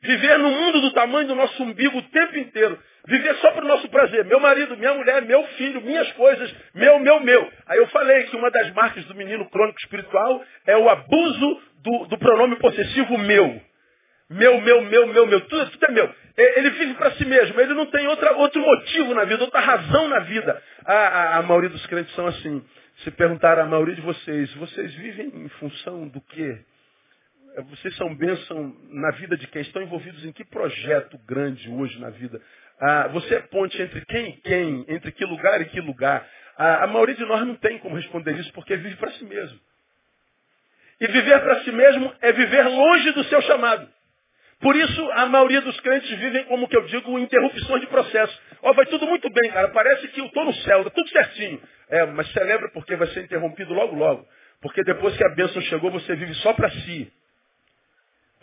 Viver 0.00 0.38
no 0.38 0.50
mundo 0.50 0.80
do 0.80 0.92
tamanho 0.92 1.26
do 1.26 1.34
nosso 1.34 1.60
umbigo 1.62 1.98
o 1.98 2.02
tempo 2.02 2.38
inteiro. 2.38 2.78
Viver 3.06 3.34
só 3.36 3.50
para 3.50 3.64
o 3.64 3.68
nosso 3.68 3.88
prazer. 3.88 4.24
Meu 4.26 4.38
marido, 4.38 4.76
minha 4.76 4.94
mulher, 4.94 5.22
meu 5.22 5.42
filho, 5.56 5.80
minhas 5.80 6.10
coisas, 6.12 6.54
meu, 6.74 7.00
meu, 7.00 7.20
meu. 7.20 7.52
Aí 7.66 7.78
eu 7.78 7.86
falei 7.88 8.24
que 8.24 8.36
uma 8.36 8.50
das 8.50 8.72
marcas 8.74 9.04
do 9.06 9.14
menino 9.14 9.48
crônico 9.50 9.78
espiritual 9.80 10.44
é 10.66 10.76
o 10.76 10.88
abuso 10.88 11.62
do, 11.82 12.06
do 12.06 12.18
pronome 12.18 12.56
possessivo 12.56 13.18
meu. 13.18 13.60
Meu, 14.30 14.60
meu, 14.60 14.82
meu, 14.82 15.06
meu, 15.08 15.26
meu. 15.26 15.40
Tudo, 15.42 15.70
tudo 15.70 15.86
é 15.86 15.90
meu. 15.90 16.14
Ele 16.36 16.70
vive 16.70 16.94
para 16.94 17.12
si 17.12 17.24
mesmo. 17.24 17.60
Ele 17.60 17.74
não 17.74 17.86
tem 17.86 18.06
outra, 18.06 18.36
outro 18.36 18.60
motivo 18.60 19.14
na 19.14 19.24
vida, 19.24 19.42
outra 19.42 19.60
razão 19.60 20.06
na 20.06 20.20
vida. 20.20 20.62
A, 20.84 20.94
a, 20.94 21.38
a 21.38 21.42
maioria 21.42 21.70
dos 21.70 21.84
crentes 21.86 22.14
são 22.14 22.26
assim. 22.26 22.64
Se 23.02 23.10
perguntar 23.12 23.58
a 23.58 23.66
maioria 23.66 23.94
de 23.94 24.00
vocês, 24.00 24.52
vocês 24.54 24.94
vivem 24.94 25.26
em 25.34 25.48
função 25.48 26.06
do 26.08 26.20
quê? 26.20 26.58
Vocês 27.62 27.96
são 27.96 28.14
bênção 28.14 28.76
na 28.90 29.10
vida 29.12 29.36
de 29.36 29.46
quem? 29.48 29.62
Estão 29.62 29.82
envolvidos 29.82 30.24
em 30.24 30.32
que 30.32 30.44
projeto 30.44 31.18
grande 31.26 31.68
hoje 31.68 31.98
na 32.00 32.10
vida? 32.10 32.40
Ah, 32.80 33.08
você 33.08 33.34
é 33.34 33.40
ponte 33.40 33.80
entre 33.82 34.04
quem 34.06 34.28
e 34.30 34.32
quem? 34.40 34.84
Entre 34.88 35.10
que 35.10 35.24
lugar 35.24 35.60
e 35.60 35.64
que 35.64 35.80
lugar? 35.80 36.24
Ah, 36.56 36.84
a 36.84 36.86
maioria 36.86 37.16
de 37.16 37.24
nós 37.24 37.44
não 37.46 37.56
tem 37.56 37.78
como 37.78 37.96
responder 37.96 38.38
isso 38.38 38.52
porque 38.52 38.76
vive 38.76 38.94
para 38.96 39.10
si 39.12 39.24
mesmo. 39.24 39.58
E 41.00 41.06
viver 41.08 41.40
para 41.40 41.60
si 41.62 41.72
mesmo 41.72 42.14
é 42.20 42.32
viver 42.32 42.62
longe 42.62 43.12
do 43.12 43.24
seu 43.24 43.42
chamado. 43.42 43.88
Por 44.60 44.74
isso, 44.74 45.10
a 45.12 45.26
maioria 45.26 45.60
dos 45.60 45.78
crentes 45.80 46.10
vivem, 46.18 46.44
como 46.44 46.68
que 46.68 46.76
eu 46.76 46.84
digo, 46.86 47.18
interrupções 47.18 47.80
de 47.80 47.86
processo. 47.86 48.40
Ó, 48.62 48.72
vai 48.72 48.86
tudo 48.86 49.06
muito 49.06 49.30
bem, 49.30 49.50
cara. 49.52 49.68
Parece 49.68 50.08
que 50.08 50.20
eu 50.20 50.26
estou 50.26 50.44
no 50.44 50.54
céu, 50.54 50.78
está 50.80 50.90
tudo 50.90 51.08
certinho. 51.10 51.60
É, 51.88 52.06
mas 52.06 52.30
celebra 52.32 52.68
porque 52.70 52.96
vai 52.96 53.06
ser 53.08 53.22
interrompido 53.22 53.72
logo, 53.72 53.94
logo. 53.94 54.26
Porque 54.60 54.82
depois 54.82 55.16
que 55.16 55.24
a 55.24 55.34
bênção 55.34 55.62
chegou, 55.62 55.90
você 55.92 56.14
vive 56.16 56.34
só 56.34 56.52
para 56.52 56.70
si. 56.70 57.12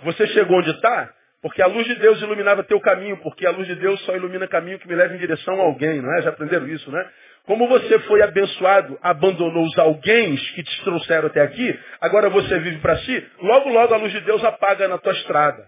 Você 0.03 0.27
chegou 0.27 0.59
onde 0.59 0.71
está? 0.71 1.13
Porque 1.41 1.61
a 1.61 1.67
luz 1.67 1.85
de 1.85 1.95
Deus 1.95 2.19
iluminava 2.21 2.63
teu 2.63 2.79
caminho, 2.79 3.17
porque 3.17 3.45
a 3.45 3.51
luz 3.51 3.67
de 3.67 3.75
Deus 3.75 3.99
só 4.05 4.15
ilumina 4.15 4.47
caminho 4.47 4.79
que 4.79 4.87
me 4.87 4.95
leva 4.95 5.13
em 5.13 5.17
direção 5.17 5.61
a 5.61 5.63
alguém, 5.63 6.01
não 6.01 6.17
é? 6.17 6.21
Já 6.23 6.29
aprenderam 6.29 6.67
isso, 6.67 6.89
né? 6.91 7.07
Como 7.45 7.67
você 7.67 7.99
foi 7.99 8.23
abençoado, 8.23 8.97
abandonou 9.01 9.63
os 9.63 9.77
alguém 9.77 10.35
que 10.35 10.63
te 10.63 10.83
trouxeram 10.83 11.27
até 11.27 11.41
aqui, 11.41 11.79
agora 12.01 12.29
você 12.29 12.57
vive 12.59 12.79
para 12.79 12.97
si, 12.97 13.27
logo, 13.39 13.69
logo 13.69 13.93
a 13.93 13.97
luz 13.97 14.11
de 14.11 14.21
Deus 14.21 14.43
apaga 14.43 14.87
na 14.87 14.97
tua 14.97 15.13
estrada. 15.13 15.67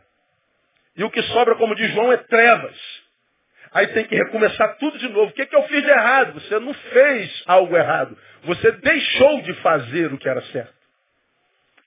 E 0.95 1.03
o 1.03 1.11
que 1.11 1.21
sobra, 1.21 1.53
como 1.55 1.75
diz 1.75 1.91
João, 1.93 2.11
é 2.11 2.17
trevas. 2.17 2.75
Aí 3.71 3.87
tem 3.87 4.05
que 4.05 4.15
recomeçar 4.15 4.77
tudo 4.77 4.97
de 4.97 5.09
novo. 5.09 5.29
O 5.29 5.33
que, 5.33 5.43
é 5.43 5.45
que 5.45 5.55
eu 5.55 5.63
fiz 5.63 5.83
de 5.83 5.89
errado? 5.89 6.33
Você 6.39 6.59
não 6.59 6.73
fez 6.73 7.43
algo 7.45 7.77
errado. 7.77 8.17
Você 8.45 8.71
deixou 8.71 9.41
de 9.43 9.53
fazer 9.55 10.11
o 10.11 10.17
que 10.17 10.27
era 10.27 10.41
certo. 10.45 10.73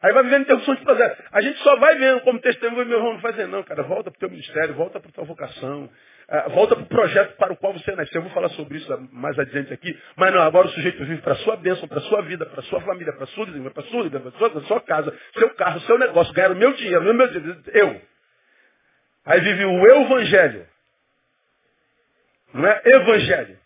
Aí 0.02 0.12
vai 0.14 0.22
vivendo 0.22 0.42
interrupção 0.42 0.74
de 0.74 0.82
prazer. 0.82 1.16
A 1.30 1.42
gente 1.42 1.58
só 1.58 1.76
vai 1.76 1.94
vendo 1.96 2.20
como 2.22 2.40
testemunho, 2.40 2.86
meu 2.86 2.98
irmão, 2.98 3.12
não 3.14 3.20
fazer 3.20 3.46
não, 3.46 3.62
cara. 3.62 3.82
Volta 3.82 4.10
para 4.10 4.16
o 4.16 4.20
teu 4.20 4.30
ministério, 4.30 4.74
volta 4.74 4.98
para 4.98 5.10
a 5.10 5.12
tua 5.12 5.24
vocação. 5.24 5.90
Uh, 6.28 6.50
volta 6.50 6.74
para 6.74 6.84
o 6.84 6.86
projeto 6.86 7.36
para 7.36 7.52
o 7.52 7.56
qual 7.56 7.74
você 7.74 7.94
nasceu. 7.94 8.20
Eu 8.20 8.22
vou 8.22 8.30
falar 8.32 8.48
sobre 8.50 8.78
isso 8.78 9.08
mais 9.12 9.38
adiante 9.38 9.74
aqui. 9.74 9.98
Mas 10.16 10.32
não, 10.32 10.40
agora 10.40 10.68
o 10.68 10.70
sujeito 10.70 11.04
vive 11.04 11.20
para 11.20 11.34
a 11.34 11.36
sua 11.36 11.56
bênção, 11.56 11.86
para 11.86 11.98
a 11.98 12.02
sua 12.02 12.22
vida, 12.22 12.46
para 12.46 12.60
a 12.60 12.62
sua 12.62 12.80
família, 12.80 13.12
para 13.12 13.24
a 13.24 13.26
sua 13.26 13.44
vida, 13.44 13.70
para 13.70 13.82
a 13.82 13.86
sua 13.86 14.02
vida, 14.04 14.20
para 14.20 14.28
a 14.30 14.32
sua, 14.32 14.62
sua 14.62 14.80
casa, 14.80 15.18
seu 15.38 15.50
carro, 15.50 15.80
seu 15.80 15.98
negócio, 15.98 16.32
ganhar 16.32 16.52
o 16.52 16.56
meu 16.56 16.72
dinheiro, 16.72 17.10
o 17.10 17.14
meu 17.14 17.28
dinheiro. 17.28 17.62
Eu. 17.66 18.00
Aí 19.26 19.40
vive 19.40 19.64
o 19.66 19.86
evangelho. 19.86 20.66
Não 22.54 22.66
é 22.66 22.80
evangelho. 22.86 23.58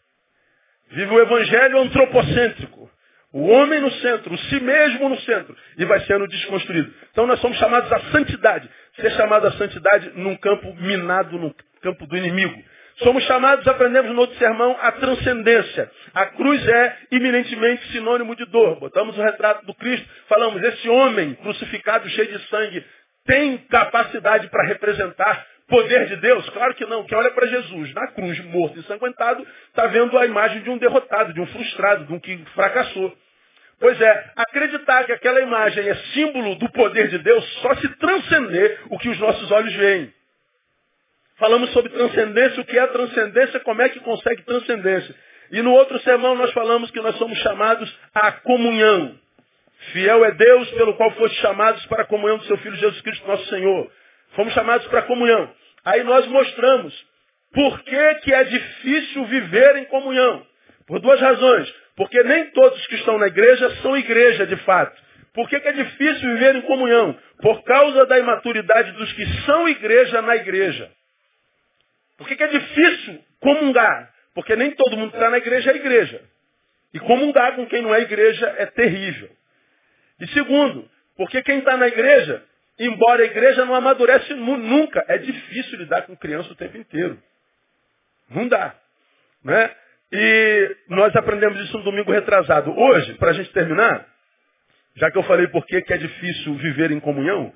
Vive 0.89 1.15
o 1.15 1.21
evangelho 1.21 1.79
antropocêntrico. 1.79 2.91
O 3.35 3.49
homem 3.49 3.81
no 3.81 3.91
centro, 3.91 4.33
o 4.33 4.39
si 4.39 4.61
mesmo 4.61 5.09
no 5.09 5.21
centro. 5.23 5.57
E 5.77 5.85
vai 5.85 5.99
sendo 6.07 6.29
desconstruído. 6.29 6.95
Então 7.11 7.27
nós 7.27 7.41
somos 7.41 7.59
chamados 7.59 7.91
à 7.93 7.99
santidade. 8.13 8.71
Ser 8.95 9.11
chamado 9.11 9.49
à 9.49 9.53
santidade 9.55 10.13
num 10.15 10.37
campo 10.37 10.73
minado, 10.77 11.37
no 11.37 11.53
campo 11.83 12.07
do 12.07 12.17
inimigo. 12.17 12.63
Somos 12.99 13.25
chamados, 13.25 13.67
aprendemos 13.67 14.13
no 14.13 14.21
outro 14.21 14.39
sermão, 14.39 14.77
à 14.81 14.93
transcendência. 14.93 15.91
A 16.15 16.27
cruz 16.27 16.65
é 16.65 16.97
iminentemente 17.11 17.91
sinônimo 17.91 18.37
de 18.37 18.45
dor. 18.47 18.79
Botamos 18.79 19.19
o 19.19 19.23
retrato 19.23 19.67
do 19.67 19.75
Cristo, 19.75 20.09
falamos, 20.29 20.63
esse 20.63 20.89
homem 20.89 21.35
crucificado, 21.35 22.09
cheio 22.11 22.39
de 22.39 22.47
sangue, 22.47 22.85
tem 23.27 23.59
capacidade 23.69 24.47
para 24.49 24.69
representar 24.69 25.45
poder 25.69 26.07
de 26.07 26.17
Deus? 26.17 26.49
Claro 26.51 26.75
que 26.75 26.87
não. 26.87 27.05
Quem 27.05 27.17
olha 27.17 27.31
para 27.31 27.47
Jesus 27.47 27.93
na 27.95 28.09
cruz, 28.09 28.39
morto 28.47 28.77
e 28.77 28.81
ensanguentado, 28.81 29.47
está 29.69 29.87
vendo 29.87 30.17
a 30.19 30.27
imagem 30.27 30.63
de 30.63 30.71
um 30.71 30.79
derrotado, 30.79 31.33
de 31.33 31.41
um 31.41 31.47
frustrado, 31.47 32.05
de 32.05 32.13
um 32.13 32.21
que 32.21 32.37
fracassou. 32.55 33.17
Pois 33.81 34.01
é, 34.01 34.33
acreditar 34.37 35.05
que 35.05 35.13
aquela 35.13 35.41
imagem 35.41 35.89
é 35.89 35.95
símbolo 36.15 36.55
do 36.57 36.71
poder 36.71 37.09
de 37.09 37.19
Deus 37.19 37.45
só 37.61 37.75
se 37.77 37.89
transcender 37.97 38.81
o 38.89 38.99
que 38.99 39.09
os 39.09 39.19
nossos 39.19 39.51
olhos 39.51 39.75
veem. 39.75 40.13
Falamos 41.37 41.71
sobre 41.73 41.91
transcendência, 41.91 42.63
o 42.63 42.65
que 42.65 42.79
é 42.79 42.87
transcendência, 42.87 43.61
como 43.61 43.83
é 43.83 43.89
que 43.89 44.01
consegue 44.01 44.43
transcendência. 44.43 45.15
E 45.51 45.61
no 45.61 45.73
outro 45.73 45.99
sermão 46.01 46.35
nós 46.35 46.53
falamos 46.53 46.91
que 46.91 47.01
nós 47.01 47.17
somos 47.17 47.37
chamados 47.39 47.93
à 48.15 48.33
comunhão. 48.33 49.19
Fiel 49.93 50.25
é 50.25 50.31
Deus 50.33 50.71
pelo 50.73 50.95
qual 50.95 51.11
foste 51.13 51.39
chamados 51.41 51.85
para 51.87 52.03
a 52.03 52.07
comunhão 52.07 52.39
do 52.39 52.45
seu 52.45 52.57
Filho 52.59 52.77
Jesus 52.77 53.01
Cristo, 53.03 53.27
nosso 53.27 53.47
Senhor. 53.47 53.91
Fomos 54.35 54.53
chamados 54.53 54.87
para 54.89 55.03
comunhão. 55.03 55.53
Aí 55.85 56.03
nós 56.03 56.27
mostramos 56.27 57.07
por 57.53 57.83
que, 57.83 58.15
que 58.17 58.35
é 58.35 58.45
difícil 58.45 59.25
viver 59.27 59.77
em 59.77 59.85
comunhão. 59.87 60.47
Por 60.87 61.01
duas 61.01 61.21
razões. 61.21 61.73
Porque 61.97 62.23
nem 62.25 62.51
todos 62.51 62.87
que 62.89 62.97
estão 62.97 63.19
na 63.19 63.29
igreja 63.29 63.71
são 63.77 63.97
igreja 63.97 64.47
de 64.47 64.57
fato. 64.59 65.01
Por 65.33 65.49
que, 65.49 65.59
que 65.59 65.69
é 65.69 65.73
difícil 65.73 66.33
viver 66.33 66.57
em 66.57 66.63
comunhão? 66.63 67.19
Por 67.41 67.63
causa 67.65 68.07
da 68.07 68.19
imaturidade 68.19 68.93
dos 68.93 69.13
que 69.13 69.27
são 69.43 69.69
igreja 69.69 70.23
na 70.23 70.37
igreja. 70.37 70.91
Por 72.17 72.29
que, 72.29 72.37
que 72.37 72.43
é 72.45 72.49
difícil 72.49 73.25
comungar? 73.41 74.13
Porque 74.35 74.55
nem 74.57 74.71
todo 74.73 74.97
mundo 74.97 75.11
que 75.11 75.17
está 75.17 75.31
na 75.31 75.39
igreja 75.39 75.73
é 75.73 75.77
igreja. 75.77 76.21
E 76.93 77.01
comungar 77.01 77.57
com 77.57 77.67
quem 77.67 77.83
não 77.83 77.95
é 77.95 78.01
igreja 78.01 78.55
é 78.59 78.67
terrível. 78.67 79.29
E 80.21 80.27
segundo, 80.29 80.89
porque 81.17 81.43
quem 81.43 81.59
está 81.59 81.77
na 81.77 81.89
igreja, 81.89 82.43
embora 82.79 83.23
a 83.23 83.27
igreja 83.27 83.65
não 83.65 83.75
amadurece 83.75 84.35
nunca, 84.35 85.05
é 85.09 85.19
difícil 85.19 85.79
lidar 85.79 86.03
com 86.03 86.17
criança 86.17 86.53
o 86.53 86.57
tempo 86.57 86.77
inteiro. 86.77 87.19
Não 88.31 88.49
dá. 88.49 88.75
Né? 89.45 89.71
E 90.13 90.77
nós 90.89 91.15
aprendemos 91.17 91.61
isso 91.61 91.77
no 91.79 91.85
domingo 91.85 92.13
retrasado. 92.13 92.71
Hoje, 92.77 93.15
para 93.15 93.31
a 93.31 93.33
gente 93.35 93.53
terminar, 93.53 94.07
já 94.97 95.11
que 95.11 95.19
eu 95.19 95.23
falei 95.25 95.47
por 95.49 95.67
que 95.67 95.83
é 95.87 95.97
difícil 95.97 96.55
viver 96.55 96.91
em 96.91 97.01
comunhão, 97.01 97.53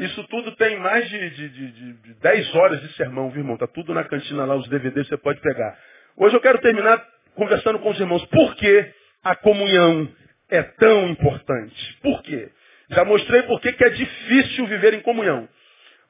isso 0.00 0.24
tudo 0.24 0.54
tem 0.56 0.78
mais 0.78 1.08
de, 1.08 1.30
de, 1.30 1.48
de, 1.48 1.92
de 1.92 2.14
10 2.14 2.54
horas 2.56 2.80
de 2.80 2.92
sermão, 2.94 3.30
viu, 3.30 3.40
irmão? 3.40 3.54
Está 3.54 3.68
tudo 3.68 3.94
na 3.94 4.02
cantina 4.04 4.44
lá, 4.44 4.56
os 4.56 4.68
DVDs 4.68 5.06
você 5.06 5.16
pode 5.16 5.40
pegar. 5.40 5.78
Hoje 6.16 6.34
eu 6.34 6.40
quero 6.40 6.58
terminar 6.60 7.06
conversando 7.34 7.78
com 7.78 7.90
os 7.90 8.00
irmãos. 8.00 8.24
Por 8.26 8.56
que 8.56 8.92
a 9.22 9.34
comunhão 9.36 10.08
é 10.48 10.62
tão 10.62 11.08
importante. 11.08 11.98
Por 12.02 12.22
quê? 12.22 12.50
Já 12.90 13.04
mostrei 13.04 13.42
por 13.42 13.60
que 13.60 13.68
é 13.68 13.90
difícil 13.90 14.66
viver 14.66 14.94
em 14.94 15.00
comunhão. 15.00 15.48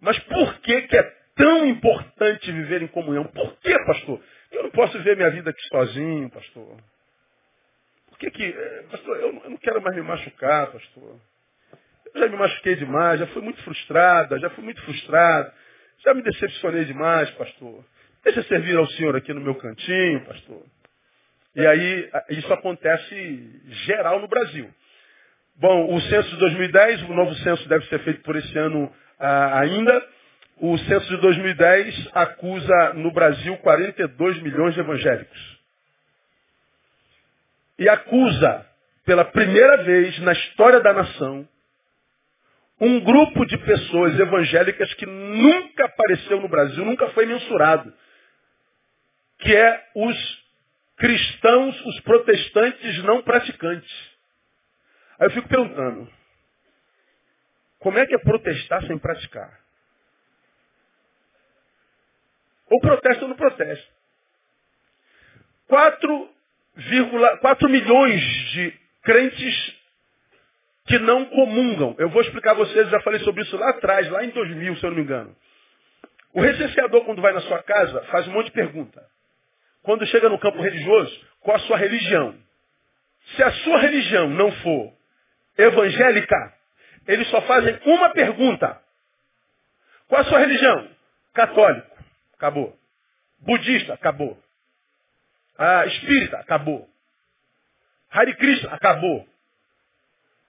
Mas 0.00 0.18
por 0.20 0.60
que, 0.60 0.82
que 0.82 0.96
é 0.96 1.02
tão 1.34 1.66
importante 1.66 2.52
viver 2.52 2.82
em 2.82 2.86
comunhão? 2.88 3.24
Por 3.24 3.56
que, 3.58 3.78
pastor? 3.84 4.20
Eu 4.52 4.64
não 4.64 4.70
posso 4.70 5.02
ver 5.02 5.16
minha 5.16 5.30
vida 5.30 5.50
aqui 5.50 5.62
sozinho, 5.68 6.30
pastor. 6.30 6.76
Por 8.08 8.18
que 8.18 8.30
que, 8.30 8.44
eh, 8.44 8.84
pastor, 8.90 9.16
eu 9.18 9.32
não 9.32 9.56
quero 9.56 9.80
mais 9.82 9.96
me 9.96 10.02
machucar, 10.02 10.70
pastor. 10.70 11.20
Eu 12.14 12.20
já 12.20 12.28
me 12.28 12.36
machuquei 12.36 12.76
demais, 12.76 13.20
já 13.20 13.26
fui 13.28 13.42
muito 13.42 13.62
frustrada, 13.62 14.38
já 14.38 14.50
fui 14.50 14.64
muito 14.64 14.82
frustrado. 14.82 15.52
Já 16.04 16.14
me 16.14 16.22
decepcionei 16.22 16.84
demais, 16.84 17.30
pastor. 17.32 17.84
Deixa 18.24 18.40
eu 18.40 18.44
servir 18.44 18.76
ao 18.76 18.86
Senhor 18.88 19.16
aqui 19.16 19.32
no 19.32 19.40
meu 19.40 19.54
cantinho, 19.54 20.24
pastor. 20.24 20.62
E 21.54 21.66
aí, 21.66 22.10
isso 22.30 22.52
acontece 22.52 23.60
geral 23.86 24.20
no 24.20 24.28
Brasil. 24.28 24.72
Bom, 25.58 25.94
o 25.94 26.00
censo 26.02 26.28
de 26.28 26.36
2010, 26.36 27.02
o 27.04 27.14
novo 27.14 27.34
censo 27.36 27.66
deve 27.66 27.86
ser 27.86 27.98
feito 28.00 28.20
por 28.22 28.36
esse 28.36 28.58
ano 28.58 28.92
ah, 29.18 29.60
ainda. 29.60 30.06
O 30.58 30.76
censo 30.76 31.08
de 31.08 31.16
2010 31.18 32.10
acusa 32.12 32.92
no 32.94 33.10
Brasil 33.10 33.56
42 33.58 34.42
milhões 34.42 34.74
de 34.74 34.80
evangélicos. 34.80 35.58
E 37.78 37.88
acusa, 37.88 38.66
pela 39.06 39.24
primeira 39.24 39.82
vez 39.82 40.18
na 40.20 40.32
história 40.32 40.80
da 40.80 40.92
nação, 40.92 41.48
um 42.78 43.00
grupo 43.00 43.46
de 43.46 43.56
pessoas 43.56 44.18
evangélicas 44.18 44.92
que 44.94 45.06
nunca 45.06 45.86
apareceu 45.86 46.38
no 46.38 46.48
Brasil, 46.48 46.84
nunca 46.84 47.08
foi 47.10 47.24
mensurado, 47.24 47.92
que 49.38 49.56
é 49.56 49.84
os 49.94 50.44
cristãos, 50.98 51.80
os 51.86 52.00
protestantes 52.00 53.02
não 53.04 53.22
praticantes. 53.22 54.15
Aí 55.18 55.26
eu 55.26 55.30
fico 55.30 55.48
perguntando, 55.48 56.10
como 57.78 57.98
é 57.98 58.06
que 58.06 58.14
é 58.14 58.18
protestar 58.18 58.86
sem 58.86 58.98
praticar? 58.98 59.60
Ou 62.68 62.80
protesta 62.80 63.22
ou 63.22 63.28
não 63.28 63.36
protesta. 63.36 63.96
4, 65.68 66.30
4 67.40 67.68
milhões 67.68 68.20
de 68.52 68.78
crentes 69.02 69.76
que 70.86 70.98
não 70.98 71.24
comungam. 71.26 71.94
Eu 71.98 72.08
vou 72.10 72.22
explicar 72.22 72.52
a 72.52 72.54
vocês, 72.54 72.88
já 72.88 73.00
falei 73.00 73.20
sobre 73.20 73.42
isso 73.42 73.56
lá 73.56 73.70
atrás, 73.70 74.08
lá 74.10 74.24
em 74.24 74.30
2000, 74.30 74.76
se 74.76 74.84
eu 74.84 74.90
não 74.90 74.96
me 74.96 75.02
engano. 75.02 75.36
O 76.32 76.40
recenseador, 76.40 77.04
quando 77.04 77.22
vai 77.22 77.32
na 77.32 77.40
sua 77.40 77.62
casa, 77.62 78.02
faz 78.04 78.28
um 78.28 78.32
monte 78.32 78.46
de 78.46 78.52
pergunta. 78.52 79.02
Quando 79.82 80.06
chega 80.06 80.28
no 80.28 80.38
campo 80.38 80.60
religioso, 80.60 81.26
qual 81.40 81.56
a 81.56 81.60
sua 81.60 81.76
religião? 81.76 82.36
Se 83.36 83.42
a 83.42 83.52
sua 83.52 83.78
religião 83.78 84.28
não 84.28 84.52
for 84.52 84.95
evangélica, 85.56 86.54
eles 87.06 87.28
só 87.28 87.40
fazem 87.42 87.78
uma 87.84 88.10
pergunta. 88.10 88.80
Qual 90.08 90.20
a 90.20 90.24
sua 90.24 90.38
religião? 90.38 90.88
Católico. 91.34 91.96
Acabou. 92.34 92.78
Budista. 93.40 93.94
Acabou. 93.94 94.38
Ah, 95.58 95.86
espírita. 95.86 96.38
Acabou. 96.38 96.88
Hare 98.10 98.34
Krishna. 98.36 98.72
Acabou. 98.72 99.28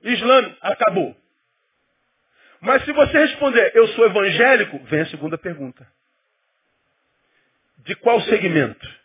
Islâmico. 0.01 0.57
Acabou. 0.61 1.15
Mas 2.59 2.83
se 2.85 2.91
você 2.91 3.17
responder, 3.19 3.71
eu 3.75 3.87
sou 3.89 4.05
evangélico, 4.05 4.79
vem 4.85 5.01
a 5.01 5.05
segunda 5.07 5.37
pergunta. 5.37 5.87
De 7.79 7.95
qual 7.97 8.19
segmento? 8.21 8.97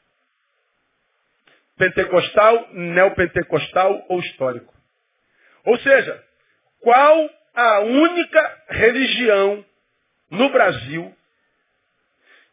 Pentecostal, 1.77 2.73
neopentecostal 2.73 4.07
ou 4.09 4.21
histórico? 4.21 4.73
Ou 5.65 5.79
seja, 5.79 6.25
qual 6.81 7.31
a 7.55 7.81
única 7.81 8.63
religião 8.69 9.65
no 10.31 10.49
Brasil 10.51 11.15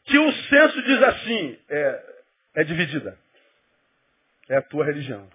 que 0.06 0.18
o 0.18 0.34
censo 0.34 0.82
diz 0.84 1.04
assim, 1.04 1.60
é, 1.70 2.04
é 2.56 2.64
dividida? 2.64 3.18
É 4.50 4.58
a 4.58 4.62
tua 4.62 4.86
religião. 4.86 5.30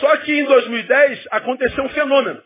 Só 0.00 0.16
que 0.18 0.32
em 0.32 0.44
2010 0.44 1.26
aconteceu 1.30 1.84
um 1.84 1.88
fenômeno. 1.90 2.42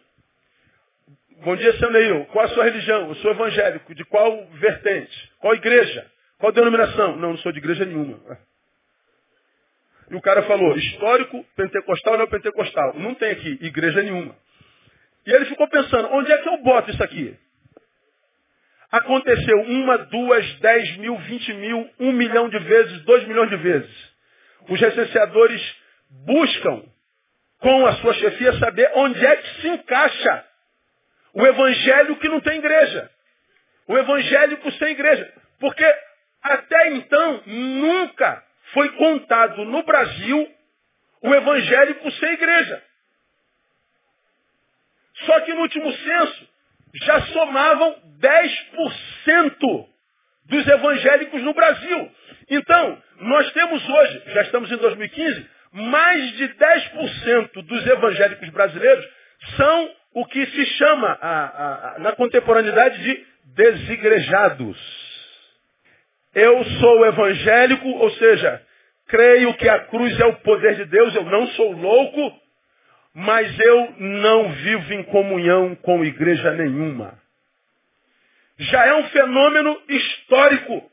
Bom 1.43 1.57
dia, 1.57 1.73
seu 1.79 1.91
Neil. 1.91 2.27
Qual 2.27 2.45
a 2.45 2.49
sua 2.49 2.65
religião? 2.65 3.09
Eu 3.09 3.15
sou 3.17 3.31
evangélico. 3.31 3.95
De 3.95 4.05
qual 4.05 4.47
vertente? 4.53 5.33
Qual 5.39 5.55
igreja? 5.55 6.11
Qual 6.39 6.53
denominação? 6.53 7.17
Não, 7.17 7.31
não 7.31 7.39
sou 7.39 7.53
de 7.53 7.59
igreja 7.59 7.85
nenhuma. 7.85 8.21
E 10.11 10.17
o 10.17 10.21
cara 10.21 10.43
falou, 10.43 10.77
histórico, 10.77 11.45
pentecostal, 11.57 12.19
não 12.19 12.27
pentecostal. 12.27 12.95
Não 12.97 13.15
tem 13.15 13.31
aqui 13.31 13.59
igreja 13.61 14.03
nenhuma. 14.03 14.35
E 15.25 15.33
ele 15.33 15.45
ficou 15.47 15.69
pensando, 15.69 16.09
onde 16.13 16.33
é 16.33 16.39
que 16.39 16.49
eu 16.49 16.59
boto 16.59 16.91
isso 16.91 17.03
aqui? 17.03 17.37
Aconteceu 18.91 19.61
uma, 19.61 19.99
duas, 19.99 20.59
dez 20.59 20.97
mil, 20.97 21.17
vinte 21.19 21.53
mil, 21.53 21.89
um 22.01 22.11
milhão 22.11 22.49
de 22.49 22.59
vezes, 22.59 23.03
dois 23.03 23.25
milhões 23.29 23.49
de 23.51 23.57
vezes. 23.57 24.11
Os 24.69 24.81
recenseadores 24.81 25.77
buscam, 26.27 26.83
com 27.61 27.87
a 27.87 27.93
sua 27.97 28.15
chefia, 28.15 28.53
saber 28.55 28.91
onde 28.97 29.25
é 29.25 29.37
que 29.37 29.61
se 29.61 29.69
encaixa 29.69 30.45
o 31.35 31.47
evangelho 31.47 32.17
que 32.17 32.29
não 32.29 32.41
tem 32.41 32.59
igreja. 32.59 33.09
O 33.87 33.97
evangélico 33.97 34.73
sem 34.73 34.89
igreja. 34.89 35.33
Porque 35.61 35.85
até 36.43 36.89
então 36.95 37.43
nunca 37.47 38.43
foi 38.73 38.89
contado 38.91 39.65
no 39.65 39.83
Brasil 39.83 40.49
o 41.23 41.35
evangélico 41.35 42.11
sem 42.13 42.33
igreja. 42.33 42.83
Só 45.27 45.41
que 45.41 45.53
no 45.53 45.61
último 45.63 45.93
censo 45.93 46.49
já 46.95 47.21
somavam 47.27 47.97
10% 48.21 49.87
dos 50.47 50.67
evangélicos 50.67 51.43
no 51.43 51.55
Brasil. 51.55 52.13
Então, 52.49 53.03
nós 53.21 53.53
temos 53.53 53.89
hoje, 53.89 54.23
já 54.27 54.43
estamos 54.43 54.71
em 54.73 54.77
2015, 54.77 55.47
mais 55.73 56.33
de 56.33 56.49
10% 56.49 57.63
dos 57.63 57.87
evangélicos 57.87 58.49
brasileiros 58.49 59.09
são 59.57 59.95
o 60.15 60.27
que 60.27 60.45
se 60.47 60.67
chama 60.77 61.19
a, 61.21 61.45
a, 61.45 61.95
a, 61.95 61.99
na 62.01 62.13
contemporaneidade 62.13 63.03
de 63.03 63.27
desigrejados. 63.45 65.00
Eu 66.35 66.65
sou 66.65 67.07
evangélico, 67.07 67.89
ou 67.89 68.11
seja, 68.13 68.63
creio 69.09 69.55
que 69.55 69.69
a 69.69 69.81
cruz 69.87 70.19
é 70.21 70.27
o 70.27 70.37
poder 70.37 70.77
de 70.77 70.85
Deus, 70.85 71.15
eu 71.15 71.25
não 71.25 71.47
sou 71.49 71.73
louco, 71.73 72.41
mas 73.15 73.59
eu 73.59 73.95
não 73.99 74.53
vivo 74.53 74.93
em 74.93 75.03
comunhão 75.05 75.75
com 75.75 76.05
igreja 76.05 76.53
nenhuma. 76.53 77.19
Já 78.59 78.87
é 78.87 78.95
um 78.95 79.09
fenômeno 79.09 79.83
histórico, 79.89 80.91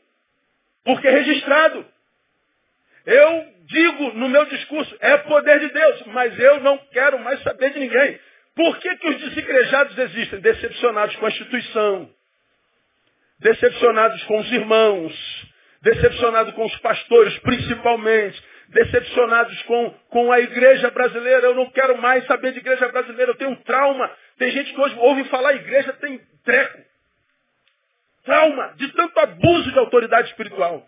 porque 0.84 1.08
registrado. 1.08 1.86
Eu 3.06 3.46
digo 3.66 4.12
no 4.14 4.28
meu 4.28 4.44
discurso, 4.46 4.96
é 5.00 5.16
poder 5.18 5.60
de 5.60 5.68
Deus, 5.68 6.02
mas 6.06 6.38
eu 6.38 6.60
não 6.60 6.78
quero 6.92 7.18
mais 7.20 7.40
saber 7.42 7.70
de 7.70 7.78
ninguém. 7.78 8.18
Por 8.54 8.76
que, 8.78 8.96
que 8.96 9.08
os 9.08 9.20
desigrejados 9.20 9.96
existem? 9.96 10.40
Decepcionados 10.40 11.14
com 11.16 11.26
a 11.26 11.28
instituição, 11.28 12.10
decepcionados 13.40 14.22
com 14.24 14.38
os 14.38 14.52
irmãos, 14.52 15.46
decepcionados 15.82 16.54
com 16.54 16.64
os 16.64 16.76
pastores, 16.78 17.38
principalmente, 17.40 18.42
decepcionados 18.68 19.62
com, 19.62 19.90
com 20.10 20.32
a 20.32 20.40
igreja 20.40 20.90
brasileira. 20.90 21.46
Eu 21.46 21.54
não 21.54 21.70
quero 21.70 21.98
mais 21.98 22.24
saber 22.26 22.52
de 22.52 22.58
igreja 22.58 22.88
brasileira, 22.88 23.32
eu 23.32 23.36
tenho 23.36 23.50
um 23.50 23.62
trauma. 23.62 24.10
Tem 24.38 24.50
gente 24.50 24.72
que 24.72 24.80
hoje 24.80 24.96
ouve 24.98 25.24
falar 25.24 25.54
igreja, 25.54 25.92
tem 25.94 26.20
treco. 26.44 26.82
Trauma 28.24 28.74
de 28.76 28.88
tanto 28.92 29.18
abuso 29.20 29.72
de 29.72 29.78
autoridade 29.78 30.28
espiritual. 30.28 30.86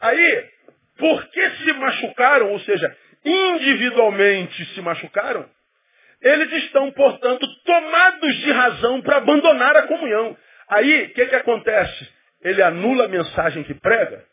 Aí, 0.00 0.50
porque 0.98 1.50
se 1.50 1.72
machucaram, 1.74 2.50
ou 2.50 2.60
seja, 2.60 2.94
individualmente 3.24 4.64
se 4.74 4.80
machucaram, 4.80 5.48
eles 6.20 6.52
estão, 6.64 6.90
portanto, 6.92 7.46
tomados 7.64 8.36
de 8.36 8.52
razão 8.52 9.00
para 9.00 9.16
abandonar 9.16 9.76
a 9.76 9.86
comunhão. 9.86 10.36
Aí, 10.72 11.04
o 11.04 11.10
que, 11.12 11.26
que 11.26 11.34
acontece? 11.34 12.08
Ele 12.40 12.62
anula 12.62 13.04
a 13.04 13.08
mensagem 13.08 13.62
que 13.62 13.74
prega. 13.74 14.24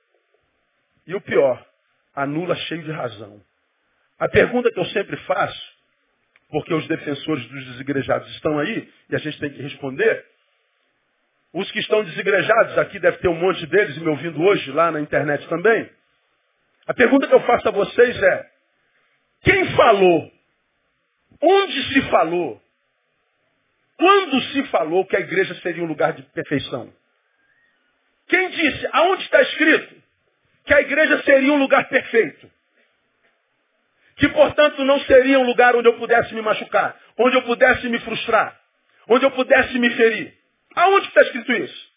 E 1.05 1.13
o 1.13 1.19
pior, 1.19 1.65
anula 2.15 2.55
cheio 2.55 2.81
de 2.81 2.91
razão. 2.91 3.41
A 4.17 4.29
pergunta 4.29 4.71
que 4.71 4.79
eu 4.79 4.85
sempre 4.85 5.17
faço, 5.17 5.61
porque 6.49 6.73
os 6.73 6.87
defensores 6.87 7.45
dos 7.45 7.65
desigrejados 7.71 8.29
estão 8.35 8.57
aí, 8.57 8.89
e 9.09 9.15
a 9.15 9.19
gente 9.19 9.37
tem 9.37 9.49
que 9.49 9.61
responder, 9.61 10.25
os 11.53 11.69
que 11.71 11.79
estão 11.79 12.05
desigrejados, 12.05 12.77
aqui 12.77 12.99
deve 12.99 13.17
ter 13.17 13.27
um 13.27 13.35
monte 13.35 13.65
deles 13.65 13.97
me 13.97 14.07
ouvindo 14.07 14.41
hoje, 14.41 14.71
lá 14.71 14.91
na 14.91 15.01
internet 15.01 15.45
também. 15.49 15.89
A 16.87 16.93
pergunta 16.93 17.27
que 17.27 17.33
eu 17.33 17.41
faço 17.41 17.67
a 17.67 17.71
vocês 17.71 18.23
é, 18.23 18.49
quem 19.41 19.75
falou? 19.75 20.31
Onde 21.41 21.93
se 21.93 22.01
falou? 22.09 22.61
Quando 23.99 24.41
se 24.53 24.63
falou 24.67 25.05
que 25.05 25.17
a 25.17 25.19
igreja 25.19 25.53
seria 25.55 25.83
um 25.83 25.87
lugar 25.87 26.13
de 26.13 26.23
perfeição? 26.23 26.93
Quem 28.29 28.49
disse? 28.49 28.87
Aonde 28.93 29.23
está 29.23 29.41
escrito? 29.41 29.93
Que 30.65 30.73
a 30.73 30.79
igreja 30.79 31.21
seria 31.23 31.51
um 31.51 31.57
lugar 31.57 31.89
perfeito. 31.89 32.49
Que, 34.15 34.29
portanto, 34.29 34.85
não 34.85 35.01
seria 35.01 35.37
um 35.37 35.45
lugar 35.45 35.75
onde 35.75 35.89
eu 35.89 35.97
pudesse 35.97 36.33
me 36.33 36.41
machucar, 36.41 36.97
onde 37.17 37.35
eu 37.35 37.41
pudesse 37.41 37.89
me 37.89 37.99
frustrar, 37.99 38.57
onde 39.09 39.25
eu 39.25 39.31
pudesse 39.31 39.77
me 39.77 39.89
ferir. 39.89 40.33
Aonde 40.75 41.07
está 41.07 41.21
escrito 41.23 41.51
isso? 41.51 41.89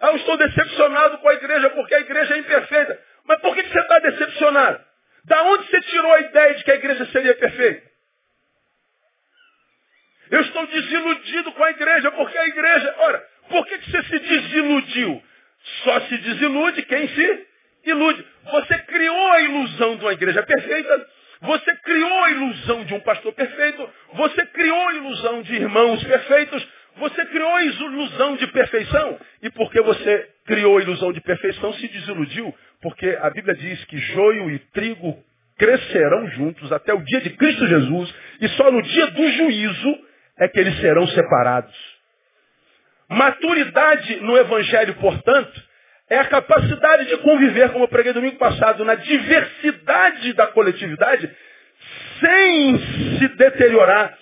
Eu 0.00 0.16
estou 0.16 0.36
decepcionado 0.36 1.18
com 1.18 1.28
a 1.28 1.34
igreja 1.34 1.70
porque 1.70 1.94
a 1.94 2.00
igreja 2.00 2.34
é 2.34 2.38
imperfeita. 2.38 3.02
Mas 3.24 3.40
por 3.40 3.52
que 3.52 3.64
você 3.64 3.80
está 3.80 3.98
decepcionado? 3.98 4.84
Da 5.24 5.42
onde 5.42 5.68
você 5.68 5.80
tirou 5.80 6.12
a 6.12 6.20
ideia 6.20 6.54
de 6.54 6.62
que 6.62 6.70
a 6.70 6.76
igreja 6.76 7.04
seria 7.06 7.34
perfeita? 7.34 7.95
Eu 10.30 10.40
estou 10.40 10.66
desiludido 10.66 11.52
com 11.52 11.64
a 11.64 11.70
igreja, 11.70 12.10
porque 12.12 12.36
a 12.36 12.46
igreja. 12.46 12.94
Ora, 12.98 13.24
por 13.48 13.66
que, 13.66 13.78
você 13.78 14.02
se 14.04 14.18
desiludiu? 14.18 15.22
Só 15.84 16.00
se 16.02 16.18
desilude 16.18 16.82
quem 16.82 17.08
se 17.08 17.46
ilude. 17.84 18.24
Você 18.50 18.78
criou 18.78 19.32
a 19.32 19.40
ilusão 19.40 19.96
de 19.96 20.04
uma 20.04 20.12
igreja 20.12 20.42
perfeita, 20.42 21.06
você 21.40 21.74
criou 21.76 22.24
a 22.24 22.30
ilusão 22.30 22.84
de 22.84 22.94
um 22.94 23.00
pastor 23.00 23.32
perfeito, 23.32 23.88
você 24.14 24.46
criou 24.46 24.88
a 24.88 24.94
ilusão 24.94 25.42
de 25.42 25.54
irmãos 25.54 26.02
perfeitos, 26.02 26.66
você 26.96 27.26
criou 27.26 27.54
a 27.54 27.62
ilusão 27.64 28.36
de 28.36 28.46
perfeição. 28.48 29.18
E 29.42 29.50
porque 29.50 29.80
você 29.82 30.28
criou 30.46 30.78
a 30.78 30.82
ilusão 30.82 31.12
de 31.12 31.20
perfeição, 31.20 31.72
se 31.74 31.88
desiludiu. 31.88 32.54
Porque 32.80 33.18
a 33.20 33.30
Bíblia 33.30 33.54
diz 33.54 33.84
que 33.84 33.98
joio 33.98 34.50
e 34.50 34.58
trigo 34.72 35.22
crescerão 35.58 36.28
juntos 36.30 36.70
até 36.72 36.92
o 36.92 37.02
dia 37.02 37.20
de 37.22 37.30
Cristo 37.30 37.66
Jesus, 37.66 38.14
e 38.40 38.48
só 38.50 38.70
no 38.70 38.82
dia 38.82 39.06
do 39.08 39.32
juízo 39.32 39.98
é 40.38 40.48
que 40.48 40.60
eles 40.60 40.78
serão 40.80 41.06
separados. 41.08 41.74
Maturidade 43.08 44.16
no 44.16 44.36
Evangelho, 44.36 44.94
portanto, 44.94 45.62
é 46.08 46.18
a 46.18 46.24
capacidade 46.24 47.06
de 47.06 47.16
conviver, 47.18 47.70
como 47.70 47.84
eu 47.84 47.88
preguei 47.88 48.12
domingo 48.12 48.36
passado, 48.36 48.84
na 48.84 48.94
diversidade 48.94 50.32
da 50.34 50.46
coletividade, 50.48 51.30
sem 52.20 52.78
se 53.18 53.28
deteriorar, 53.36 54.16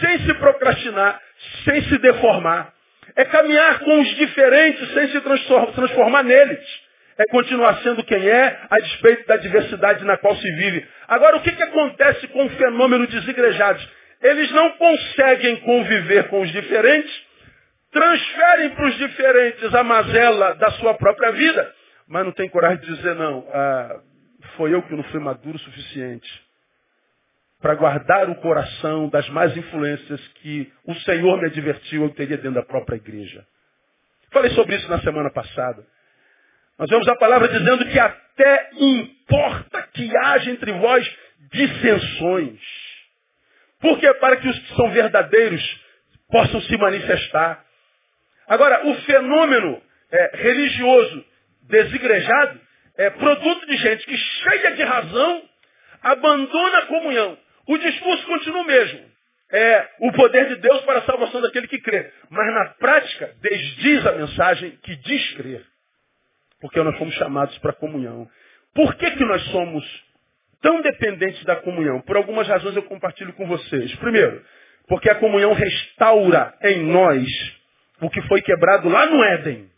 sem 0.00 0.18
se 0.20 0.34
procrastinar, 0.34 1.20
sem 1.64 1.82
se 1.82 1.98
deformar. 1.98 2.72
É 3.14 3.24
caminhar 3.24 3.78
com 3.80 4.00
os 4.00 4.08
diferentes 4.16 4.92
sem 4.92 5.08
se 5.08 5.20
transformar 5.20 6.22
neles. 6.22 6.86
É 7.18 7.24
continuar 7.28 7.78
sendo 7.82 8.04
quem 8.04 8.28
é, 8.28 8.60
a 8.68 8.76
despeito 8.76 9.26
da 9.26 9.38
diversidade 9.38 10.04
na 10.04 10.18
qual 10.18 10.36
se 10.36 10.50
vive. 10.56 10.86
Agora, 11.08 11.36
o 11.36 11.40
que, 11.40 11.52
que 11.52 11.62
acontece 11.62 12.26
com 12.28 12.44
o 12.44 12.50
fenômeno 12.50 13.06
desigrejados? 13.06 13.88
Eles 14.26 14.50
não 14.52 14.72
conseguem 14.72 15.56
conviver 15.56 16.28
com 16.28 16.40
os 16.40 16.50
diferentes, 16.50 17.26
transferem 17.92 18.70
para 18.70 18.86
os 18.86 18.96
diferentes 18.96 19.74
a 19.74 19.84
mazela 19.84 20.54
da 20.54 20.70
sua 20.72 20.94
própria 20.94 21.32
vida, 21.32 21.74
mas 22.08 22.24
não 22.24 22.32
tem 22.32 22.48
coragem 22.48 22.78
de 22.78 22.94
dizer, 22.94 23.14
não, 23.14 23.46
ah, 23.52 24.00
foi 24.56 24.74
eu 24.74 24.82
que 24.82 24.94
não 24.94 25.04
fui 25.04 25.20
maduro 25.20 25.56
o 25.56 25.60
suficiente 25.60 26.46
para 27.60 27.74
guardar 27.74 28.28
o 28.28 28.34
coração 28.36 29.08
das 29.08 29.28
más 29.30 29.56
influências 29.56 30.20
que 30.40 30.70
o 30.84 30.94
Senhor 30.94 31.40
me 31.40 31.46
advertiu 31.46 32.02
eu 32.02 32.10
teria 32.10 32.36
dentro 32.36 32.54
da 32.54 32.62
própria 32.62 32.96
igreja. 32.96 33.46
Falei 34.32 34.50
sobre 34.52 34.76
isso 34.76 34.88
na 34.88 35.00
semana 35.00 35.30
passada. 35.30 35.84
Nós 36.78 36.90
vemos 36.90 37.08
a 37.08 37.16
palavra 37.16 37.48
dizendo 37.48 37.86
que 37.86 37.98
até 37.98 38.70
importa 38.74 39.82
que 39.94 40.16
haja 40.16 40.50
entre 40.50 40.72
vós 40.72 41.16
dissensões. 41.50 42.60
Porque 43.86 44.12
para 44.14 44.36
que 44.38 44.48
os 44.48 44.58
que 44.58 44.74
são 44.74 44.90
verdadeiros 44.90 45.80
possam 46.28 46.60
se 46.62 46.76
manifestar. 46.76 47.64
Agora, 48.48 48.84
o 48.84 48.94
fenômeno 49.02 49.80
é, 50.10 50.30
religioso 50.34 51.24
desigrejado 51.68 52.60
é 52.96 53.10
produto 53.10 53.64
de 53.64 53.76
gente 53.76 54.04
que, 54.04 54.16
cheia 54.16 54.72
de 54.72 54.82
razão, 54.82 55.42
abandona 56.02 56.78
a 56.78 56.86
comunhão. 56.86 57.38
O 57.68 57.78
discurso 57.78 58.26
continua 58.26 58.62
o 58.62 58.66
mesmo. 58.66 59.06
É 59.52 59.88
o 60.00 60.12
poder 60.14 60.48
de 60.48 60.56
Deus 60.56 60.80
para 60.80 60.98
a 60.98 61.02
salvação 61.02 61.40
daquele 61.40 61.68
que 61.68 61.78
crê. 61.78 62.10
Mas 62.28 62.54
na 62.54 62.64
prática, 62.70 63.36
desdiz 63.40 64.04
a 64.04 64.12
mensagem 64.12 64.72
que 64.82 64.96
diz 64.96 65.30
crer. 65.34 65.64
Porque 66.60 66.82
nós 66.82 66.98
fomos 66.98 67.14
chamados 67.14 67.56
para 67.58 67.70
a 67.70 67.74
comunhão. 67.74 68.28
Por 68.74 68.96
que, 68.96 69.12
que 69.12 69.24
nós 69.24 69.44
somos 69.52 70.05
tão 70.60 70.80
dependentes 70.80 71.44
da 71.44 71.56
comunhão? 71.56 72.00
Por 72.00 72.16
algumas 72.16 72.46
razões 72.48 72.76
eu 72.76 72.82
compartilho 72.82 73.32
com 73.34 73.46
vocês. 73.46 73.94
Primeiro, 73.96 74.44
porque 74.88 75.10
a 75.10 75.16
comunhão 75.16 75.52
restaura 75.52 76.54
em 76.62 76.84
nós 76.84 77.28
o 78.00 78.10
que 78.10 78.22
foi 78.22 78.42
quebrado 78.42 78.88
lá 78.88 79.06
no 79.06 79.22
Éden. 79.24 79.70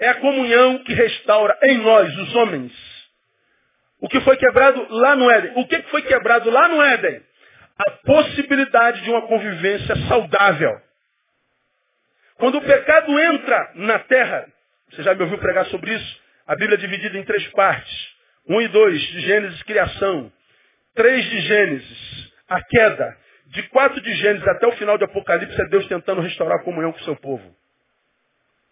É 0.00 0.08
a 0.08 0.14
comunhão 0.14 0.78
que 0.84 0.94
restaura 0.94 1.58
em 1.62 1.78
nós, 1.78 2.16
os 2.16 2.34
homens, 2.36 2.72
o 4.00 4.08
que 4.08 4.20
foi 4.20 4.36
quebrado 4.36 4.86
lá 4.90 5.16
no 5.16 5.30
Éden. 5.30 5.52
O 5.56 5.66
que 5.66 5.82
foi 5.84 6.02
quebrado 6.02 6.50
lá 6.50 6.68
no 6.68 6.80
Éden? 6.80 7.20
A 7.78 7.90
possibilidade 7.90 9.02
de 9.02 9.10
uma 9.10 9.22
convivência 9.22 9.96
saudável. 10.08 10.80
Quando 12.36 12.58
o 12.58 12.62
pecado 12.62 13.18
entra 13.18 13.72
na 13.74 13.98
terra, 14.00 14.46
você 14.90 15.02
já 15.02 15.14
me 15.14 15.22
ouviu 15.22 15.38
pregar 15.38 15.66
sobre 15.66 15.92
isso? 15.92 16.20
A 16.48 16.56
Bíblia 16.56 16.76
é 16.76 16.80
dividida 16.80 17.18
em 17.18 17.24
três 17.24 17.46
partes. 17.48 18.08
Um 18.48 18.58
e 18.62 18.68
dois, 18.68 18.98
de 18.98 19.20
Gênesis, 19.20 19.62
criação. 19.64 20.32
Três 20.94 21.22
de 21.26 21.40
Gênesis, 21.42 22.32
a 22.48 22.62
queda. 22.62 23.16
De 23.48 23.62
quatro 23.64 24.00
de 24.00 24.14
Gênesis 24.14 24.48
até 24.48 24.66
o 24.66 24.72
final 24.72 24.96
de 24.96 25.04
Apocalipse, 25.04 25.60
é 25.60 25.68
Deus 25.68 25.86
tentando 25.86 26.22
restaurar 26.22 26.58
a 26.58 26.62
comunhão 26.62 26.90
com 26.90 27.00
o 27.00 27.04
seu 27.04 27.14
povo. 27.16 27.54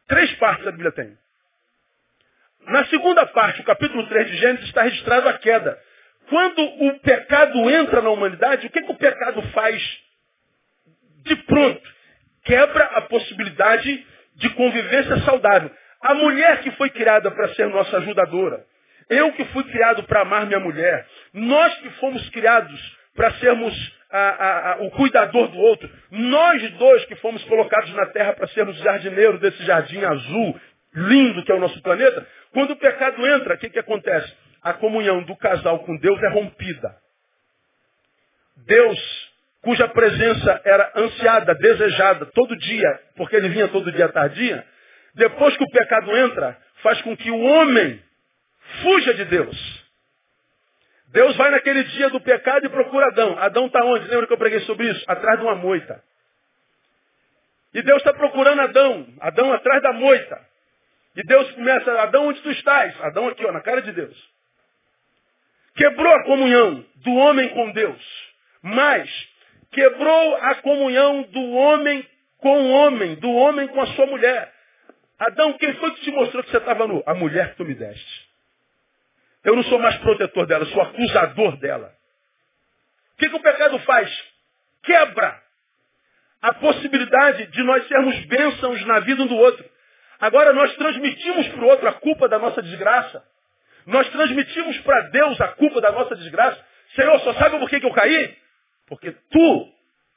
Três 0.08 0.32
partes 0.36 0.66
a 0.66 0.70
Bíblia 0.70 0.90
tem. 0.92 1.18
Na 2.62 2.86
segunda 2.86 3.26
parte, 3.26 3.60
o 3.60 3.64
capítulo 3.64 4.08
3 4.08 4.26
de 4.26 4.36
Gênesis, 4.38 4.66
está 4.66 4.82
registrado 4.82 5.28
a 5.28 5.34
queda. 5.34 5.78
Quando 6.30 6.62
o 6.62 6.98
pecado 7.00 7.70
entra 7.70 8.00
na 8.00 8.08
humanidade, 8.08 8.66
o 8.66 8.70
que, 8.70 8.80
que 8.80 8.90
o 8.90 8.96
pecado 8.96 9.42
faz 9.52 10.00
de 11.24 11.36
pronto? 11.36 11.82
Quebra 12.42 12.84
a 12.84 13.02
possibilidade 13.02 14.06
de 14.36 14.50
convivência 14.50 15.18
saudável. 15.18 15.70
A 16.00 16.14
mulher 16.14 16.60
que 16.60 16.70
foi 16.72 16.90
criada 16.90 17.30
para 17.30 17.48
ser 17.54 17.68
nossa 17.68 17.96
ajudadora, 17.98 18.64
eu 19.08 19.32
que 19.32 19.44
fui 19.46 19.64
criado 19.64 20.02
para 20.04 20.22
amar 20.22 20.46
minha 20.46 20.60
mulher, 20.60 21.06
nós 21.32 21.74
que 21.78 21.90
fomos 21.90 22.28
criados 22.30 22.96
para 23.14 23.32
sermos 23.34 23.96
a, 24.10 24.18
a, 24.18 24.72
a, 24.72 24.76
o 24.82 24.90
cuidador 24.90 25.48
do 25.48 25.58
outro, 25.58 25.88
nós 26.10 26.70
dois 26.72 27.04
que 27.06 27.16
fomos 27.16 27.42
colocados 27.44 27.92
na 27.94 28.06
terra 28.06 28.32
para 28.34 28.46
sermos 28.48 28.76
jardineiros 28.78 29.40
desse 29.40 29.62
jardim 29.64 30.04
azul, 30.04 30.60
lindo 30.94 31.44
que 31.44 31.52
é 31.52 31.54
o 31.54 31.60
nosso 31.60 31.80
planeta, 31.82 32.26
quando 32.52 32.72
o 32.72 32.76
pecado 32.76 33.26
entra, 33.26 33.54
o 33.54 33.58
que, 33.58 33.70
que 33.70 33.78
acontece? 33.78 34.32
A 34.62 34.72
comunhão 34.74 35.22
do 35.22 35.36
casal 35.36 35.80
com 35.80 35.96
Deus 35.96 36.22
é 36.22 36.28
rompida. 36.28 36.96
Deus, 38.66 38.98
cuja 39.62 39.86
presença 39.88 40.60
era 40.64 40.92
ansiada, 40.96 41.54
desejada 41.54 42.26
todo 42.26 42.56
dia, 42.56 43.00
porque 43.16 43.36
ele 43.36 43.48
vinha 43.50 43.68
todo 43.68 43.92
dia 43.92 44.08
tardia, 44.08 44.64
depois 45.16 45.56
que 45.56 45.64
o 45.64 45.70
pecado 45.70 46.14
entra, 46.16 46.56
faz 46.82 47.00
com 47.02 47.16
que 47.16 47.30
o 47.30 47.40
homem 47.40 48.02
fuja 48.82 49.14
de 49.14 49.24
Deus. 49.24 49.86
Deus 51.08 51.34
vai 51.36 51.50
naquele 51.50 51.84
dia 51.84 52.10
do 52.10 52.20
pecado 52.20 52.66
e 52.66 52.68
procura 52.68 53.06
Adão. 53.06 53.38
Adão 53.38 53.66
está 53.66 53.82
onde? 53.84 54.06
Lembra 54.08 54.26
que 54.26 54.32
eu 54.32 54.38
preguei 54.38 54.60
sobre 54.60 54.90
isso? 54.90 55.02
Atrás 55.08 55.38
de 55.38 55.44
uma 55.46 55.54
moita. 55.54 56.02
E 57.72 57.82
Deus 57.82 57.98
está 57.98 58.12
procurando 58.12 58.60
Adão. 58.60 59.06
Adão 59.20 59.52
atrás 59.52 59.82
da 59.82 59.92
moita. 59.92 60.38
E 61.16 61.22
Deus 61.22 61.50
começa, 61.52 61.90
Adão, 62.02 62.28
onde 62.28 62.42
tu 62.42 62.50
estás? 62.50 63.00
Adão 63.00 63.28
aqui, 63.28 63.44
ó, 63.46 63.52
na 63.52 63.62
cara 63.62 63.80
de 63.80 63.92
Deus. 63.92 64.30
Quebrou 65.76 66.12
a 66.12 66.24
comunhão 66.24 66.84
do 66.96 67.14
homem 67.14 67.48
com 67.50 67.70
Deus. 67.70 68.34
Mas 68.60 69.10
quebrou 69.72 70.36
a 70.36 70.56
comunhão 70.56 71.22
do 71.22 71.52
homem 71.52 72.06
com 72.38 72.62
o 72.62 72.70
homem, 72.70 73.14
do 73.14 73.30
homem 73.30 73.66
com 73.68 73.80
a 73.80 73.86
sua 73.88 74.06
mulher. 74.06 74.55
Adão, 75.18 75.54
quem 75.54 75.74
foi 75.74 75.94
que 75.94 76.02
te 76.02 76.10
mostrou 76.10 76.42
que 76.42 76.50
você 76.50 76.58
estava 76.58 76.86
nu? 76.86 77.02
A 77.06 77.14
mulher 77.14 77.50
que 77.50 77.56
tu 77.56 77.64
me 77.64 77.74
deste. 77.74 78.28
Eu 79.42 79.56
não 79.56 79.62
sou 79.64 79.78
mais 79.78 79.96
protetor 79.98 80.46
dela, 80.46 80.66
sou 80.66 80.82
acusador 80.82 81.56
dela. 81.58 81.94
O 83.14 83.18
que, 83.18 83.28
que 83.28 83.36
o 83.36 83.42
pecado 83.42 83.78
faz? 83.80 84.10
Quebra 84.82 85.40
a 86.42 86.52
possibilidade 86.54 87.46
de 87.46 87.62
nós 87.62 87.86
sermos 87.88 88.24
bênçãos 88.26 88.84
na 88.84 89.00
vida 89.00 89.22
um 89.22 89.26
do 89.26 89.36
outro. 89.36 89.64
Agora 90.20 90.52
nós 90.52 90.74
transmitimos 90.76 91.48
para 91.48 91.64
o 91.64 91.68
outro 91.68 91.88
a 91.88 91.92
culpa 91.94 92.28
da 92.28 92.38
nossa 92.38 92.62
desgraça. 92.62 93.24
Nós 93.86 94.08
transmitimos 94.10 94.78
para 94.80 95.00
Deus 95.10 95.40
a 95.40 95.48
culpa 95.48 95.80
da 95.80 95.92
nossa 95.92 96.14
desgraça. 96.16 96.62
Senhor, 96.94 97.18
só 97.20 97.34
sabe 97.34 97.58
por 97.58 97.70
que, 97.70 97.80
que 97.80 97.86
eu 97.86 97.92
caí? 97.92 98.36
Porque 98.86 99.12
tu 99.30 99.72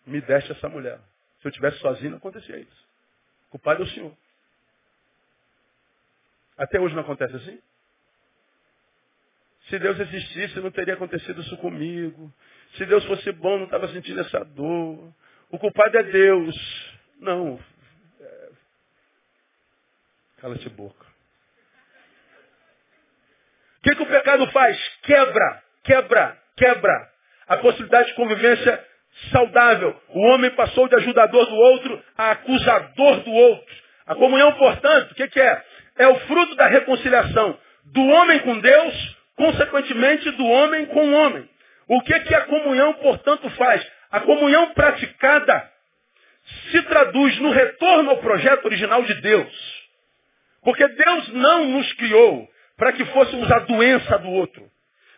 me 0.05 0.19
deste 0.21 0.51
essa 0.51 0.67
mulher. 0.67 0.99
Se 1.41 1.47
eu 1.47 1.51
tivesse 1.51 1.77
sozinho, 1.79 2.11
não 2.11 2.17
acontecia 2.17 2.57
isso. 2.57 2.89
O 3.47 3.51
culpado 3.51 3.83
é 3.83 3.85
o 3.85 3.89
Senhor. 3.89 4.13
Até 6.59 6.79
hoje 6.79 6.93
não 6.93 7.01
acontece 7.01 7.35
assim? 7.35 7.59
Se 9.69 9.79
Deus 9.79 9.99
existisse, 9.99 10.59
não 10.59 10.69
teria 10.69 10.93
acontecido 10.93 11.41
isso 11.41 11.57
comigo. 11.57 12.31
Se 12.75 12.85
Deus 12.85 13.03
fosse 13.05 13.31
bom, 13.31 13.57
não 13.57 13.65
estava 13.65 13.87
sentindo 13.87 14.21
essa 14.21 14.45
dor. 14.45 15.11
O 15.49 15.57
culpado 15.57 15.97
é 15.97 16.03
Deus. 16.03 16.55
Não, 17.19 17.59
Cala-te 20.41 20.69
boca. 20.69 21.05
O 23.77 23.81
que, 23.83 23.95
que 23.95 24.03
o 24.03 24.07
pecado 24.07 24.47
faz? 24.51 24.77
Quebra, 25.03 25.63
quebra, 25.83 26.37
quebra 26.55 27.09
a 27.47 27.57
possibilidade 27.57 28.09
de 28.09 28.15
convivência 28.15 28.85
saudável. 29.31 30.01
O 30.09 30.19
homem 30.27 30.51
passou 30.51 30.87
de 30.87 30.95
ajudador 30.95 31.45
do 31.45 31.55
outro 31.55 32.03
a 32.17 32.31
acusador 32.31 33.19
do 33.21 33.31
outro. 33.31 33.75
A 34.05 34.15
comunhão, 34.15 34.53
portanto, 34.53 35.11
o 35.11 35.15
que, 35.15 35.27
que 35.27 35.39
é? 35.39 35.65
É 35.99 36.07
o 36.07 36.19
fruto 36.21 36.55
da 36.55 36.67
reconciliação 36.67 37.59
do 37.85 38.01
homem 38.01 38.39
com 38.39 38.59
Deus, 38.59 39.17
consequentemente 39.35 40.31
do 40.31 40.45
homem 40.45 40.85
com 40.87 41.09
o 41.09 41.13
homem. 41.13 41.47
O 41.87 42.01
que, 42.01 42.19
que 42.21 42.33
a 42.33 42.45
comunhão, 42.45 42.93
portanto, 42.93 43.49
faz? 43.51 43.85
A 44.09 44.21
comunhão 44.21 44.73
praticada 44.73 45.71
se 46.71 46.81
traduz 46.83 47.37
no 47.39 47.51
retorno 47.51 48.09
ao 48.09 48.17
projeto 48.17 48.65
original 48.65 49.03
de 49.03 49.13
Deus. 49.21 49.79
Porque 50.63 50.87
Deus 50.87 51.29
não 51.33 51.65
nos 51.65 51.93
criou 51.93 52.49
para 52.77 52.93
que 52.93 53.05
fôssemos 53.05 53.51
a 53.51 53.59
doença 53.59 54.17
do 54.19 54.29
outro. 54.29 54.69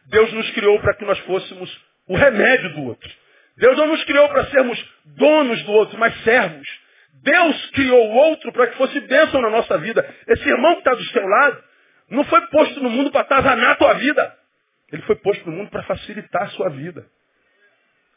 Deus 0.07 0.33
nos 0.33 0.49
criou 0.51 0.79
para 0.79 0.95
que 0.95 1.05
nós 1.05 1.19
fôssemos 1.19 1.81
o 2.07 2.15
remédio 2.15 2.73
do 2.73 2.83
outro. 2.83 3.09
Deus 3.57 3.77
não 3.77 3.87
nos 3.87 4.03
criou 4.05 4.27
para 4.29 4.45
sermos 4.45 4.83
donos 5.05 5.61
do 5.63 5.71
outro, 5.73 5.97
mas 5.97 6.13
servos. 6.23 6.67
Deus 7.21 7.69
criou 7.71 8.09
o 8.09 8.15
outro 8.15 8.51
para 8.51 8.67
que 8.67 8.77
fosse 8.77 8.99
bênção 9.01 9.41
na 9.41 9.49
nossa 9.49 9.77
vida. 9.77 10.07
Esse 10.27 10.47
irmão 10.47 10.73
que 10.73 10.79
está 10.79 10.93
do 10.93 11.03
seu 11.05 11.25
lado 11.25 11.63
não 12.09 12.23
foi 12.25 12.41
posto 12.47 12.81
no 12.81 12.89
mundo 12.89 13.11
para 13.11 13.21
atazanar 13.21 13.71
a 13.71 13.75
tua 13.75 13.93
vida. 13.93 14.37
Ele 14.91 15.01
foi 15.03 15.15
posto 15.15 15.49
no 15.49 15.55
mundo 15.55 15.69
para 15.69 15.83
facilitar 15.83 16.43
a 16.43 16.47
sua 16.47 16.69
vida. 16.69 17.05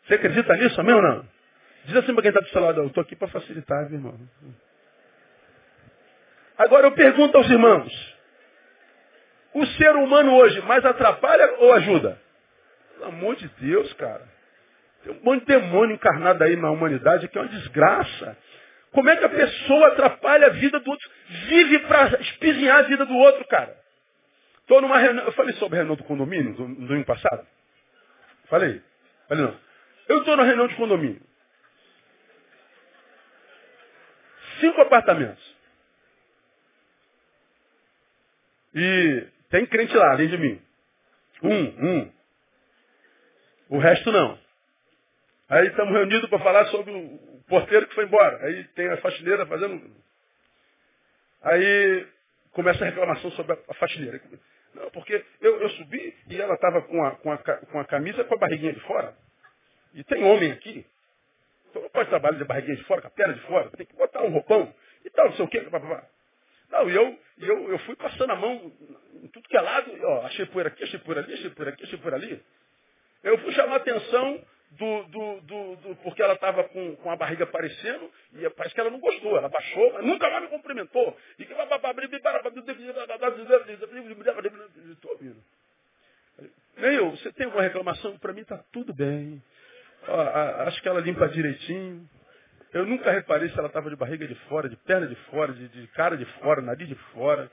Você 0.04 0.14
acredita 0.14 0.54
nisso, 0.56 0.80
amém 0.80 0.94
ou 0.94 1.02
não? 1.02 1.28
Diz 1.84 1.96
assim 1.96 2.14
para 2.14 2.22
quem 2.22 2.30
está 2.30 2.40
do 2.40 2.48
seu 2.48 2.60
lado, 2.60 2.80
eu 2.80 2.86
estou 2.86 3.02
aqui 3.02 3.14
para 3.14 3.28
facilitar, 3.28 3.86
viu, 3.88 3.98
irmão. 3.98 4.18
Agora 6.56 6.86
eu 6.86 6.92
pergunto 6.92 7.36
aos 7.36 7.48
irmãos, 7.48 8.16
o 9.54 9.66
ser 9.66 9.94
humano 9.96 10.34
hoje 10.34 10.60
mais 10.62 10.84
atrapalha 10.84 11.56
ou 11.58 11.72
ajuda? 11.74 12.20
Pelo 12.94 13.06
amor 13.06 13.36
de 13.36 13.48
Deus, 13.60 13.92
cara. 13.94 14.26
Tem 15.02 15.12
um 15.12 15.22
monte 15.22 15.40
de 15.40 15.46
demônio 15.46 15.94
encarnado 15.94 16.42
aí 16.42 16.56
na 16.56 16.70
humanidade 16.70 17.28
que 17.28 17.36
é 17.36 17.40
uma 17.40 17.48
desgraça. 17.48 18.36
Como 18.94 19.10
é 19.10 19.16
que 19.16 19.24
a 19.24 19.28
pessoa 19.28 19.88
atrapalha 19.88 20.46
a 20.46 20.50
vida 20.50 20.78
do 20.78 20.88
outro? 20.88 21.10
Vive 21.48 21.80
para 21.80 22.20
espizinhar 22.20 22.78
a 22.78 22.82
vida 22.82 23.04
do 23.04 23.14
outro, 23.14 23.44
cara. 23.48 23.76
Estou 24.60 24.80
numa 24.80 24.98
reunião. 24.98 25.24
Eu 25.24 25.32
falei 25.32 25.52
sobre 25.56 25.74
a 25.74 25.78
reunião 25.78 25.96
do 25.96 26.04
condomínio 26.04 26.54
do, 26.54 26.86
do 26.86 26.94
ano 26.94 27.04
passado? 27.04 27.44
Falei? 28.44 28.80
Falei 29.28 29.44
não. 29.44 29.60
Eu 30.08 30.18
estou 30.20 30.36
na 30.36 30.44
reunião 30.44 30.68
de 30.68 30.76
condomínio. 30.76 31.20
Cinco 34.60 34.80
apartamentos. 34.80 35.56
E 38.76 39.26
tem 39.50 39.66
crente 39.66 39.96
lá, 39.96 40.12
além 40.12 40.28
de 40.28 40.38
mim. 40.38 40.62
Um, 41.42 41.62
um. 41.86 42.12
O 43.70 43.78
resto 43.78 44.12
não. 44.12 44.38
Aí 45.48 45.66
estamos 45.68 45.92
reunidos 45.92 46.28
para 46.30 46.38
falar 46.38 46.66
sobre 46.66 46.90
o 46.90 47.42
porteiro 47.46 47.86
que 47.86 47.94
foi 47.94 48.04
embora. 48.04 48.46
Aí 48.46 48.64
tem 48.68 48.88
a 48.88 48.96
faxineira 48.98 49.44
fazendo. 49.46 49.94
Aí 51.42 52.06
começa 52.52 52.82
a 52.82 52.88
reclamação 52.88 53.30
sobre 53.32 53.58
a 53.68 53.74
faxineira. 53.74 54.20
Não, 54.74 54.90
porque 54.90 55.22
eu, 55.40 55.60
eu 55.60 55.70
subi 55.70 56.16
e 56.28 56.40
ela 56.40 56.54
estava 56.54 56.82
com 56.82 57.04
a, 57.04 57.12
com, 57.16 57.30
a, 57.30 57.38
com 57.38 57.78
a 57.78 57.84
camisa 57.84 58.24
com 58.24 58.34
a 58.34 58.38
barriguinha 58.38 58.72
de 58.72 58.80
fora. 58.80 59.14
E 59.92 60.02
tem 60.04 60.24
homem 60.24 60.50
aqui. 60.50 60.84
Então 61.70 61.82
não 61.82 61.90
pode 61.90 62.08
trabalhar 62.08 62.38
de 62.38 62.44
barriguinha 62.44 62.76
de 62.76 62.84
fora, 62.84 63.02
com 63.02 63.08
a 63.08 63.10
perna 63.10 63.34
de 63.34 63.40
fora. 63.40 63.70
Tem 63.70 63.86
que 63.86 63.94
botar 63.94 64.22
um 64.22 64.30
roupão 64.30 64.74
e 65.04 65.10
tal, 65.10 65.26
não 65.26 65.36
sei 65.36 65.44
o 65.44 65.48
quê. 65.48 65.66
Não, 66.70 66.90
e 66.90 66.94
eu, 66.94 67.18
eu, 67.38 67.70
eu 67.70 67.78
fui 67.80 67.94
passando 67.96 68.30
a 68.30 68.36
mão 68.36 68.72
em 69.22 69.28
tudo 69.28 69.48
que 69.48 69.56
é 69.56 69.60
lado. 69.60 69.92
Ó, 70.02 70.22
achei 70.22 70.46
poeira 70.46 70.70
aqui, 70.70 70.82
achei 70.82 70.98
poeira 71.00 71.20
ali, 71.20 71.34
achei 71.34 71.50
poeira 71.50 71.72
aqui, 71.74 71.84
achei 71.84 71.98
poeira 71.98 72.16
ali. 72.16 72.42
Eu 73.22 73.38
fui 73.38 73.52
chamar 73.52 73.76
atenção 73.76 74.44
do, 74.78 75.02
do, 75.04 75.40
do, 75.40 75.76
do 75.76 75.96
porque 75.96 76.22
ela 76.22 76.34
estava 76.34 76.64
com, 76.64 76.96
com 76.96 77.10
a 77.10 77.16
barriga 77.16 77.44
aparecendo 77.44 78.10
e 78.34 78.48
parece 78.50 78.74
que 78.74 78.80
ela 78.80 78.90
não 78.90 79.00
gostou. 79.00 79.36
Ela 79.36 79.48
baixou, 79.48 79.92
mas 79.92 80.04
nunca 80.04 80.30
mais 80.30 80.42
me 80.42 80.48
cumprimentou. 80.48 81.16
E 81.38 81.44
que 81.44 81.52
Estou 84.90 85.12
ouvindo. 85.12 85.42
Neil, 86.76 87.10
você 87.10 87.32
tem 87.32 87.46
alguma 87.46 87.62
reclamação? 87.62 88.18
Para 88.18 88.32
mim 88.32 88.40
está 88.40 88.58
tudo 88.72 88.92
bem. 88.92 89.42
Ó, 90.08 90.20
acho 90.66 90.82
que 90.82 90.88
ela 90.88 91.00
limpa 91.00 91.28
direitinho. 91.28 92.08
Eu 92.72 92.84
nunca 92.84 93.12
reparei 93.12 93.48
se 93.50 93.58
ela 93.58 93.68
estava 93.68 93.88
de 93.88 93.96
barriga 93.96 94.26
de 94.26 94.34
fora, 94.48 94.68
de 94.68 94.76
perna 94.76 95.06
de 95.06 95.14
fora, 95.30 95.52
de, 95.52 95.68
de 95.68 95.86
cara 95.88 96.16
de 96.16 96.24
fora, 96.40 96.60
nariz 96.60 96.88
de 96.88 96.96
fora. 97.12 97.50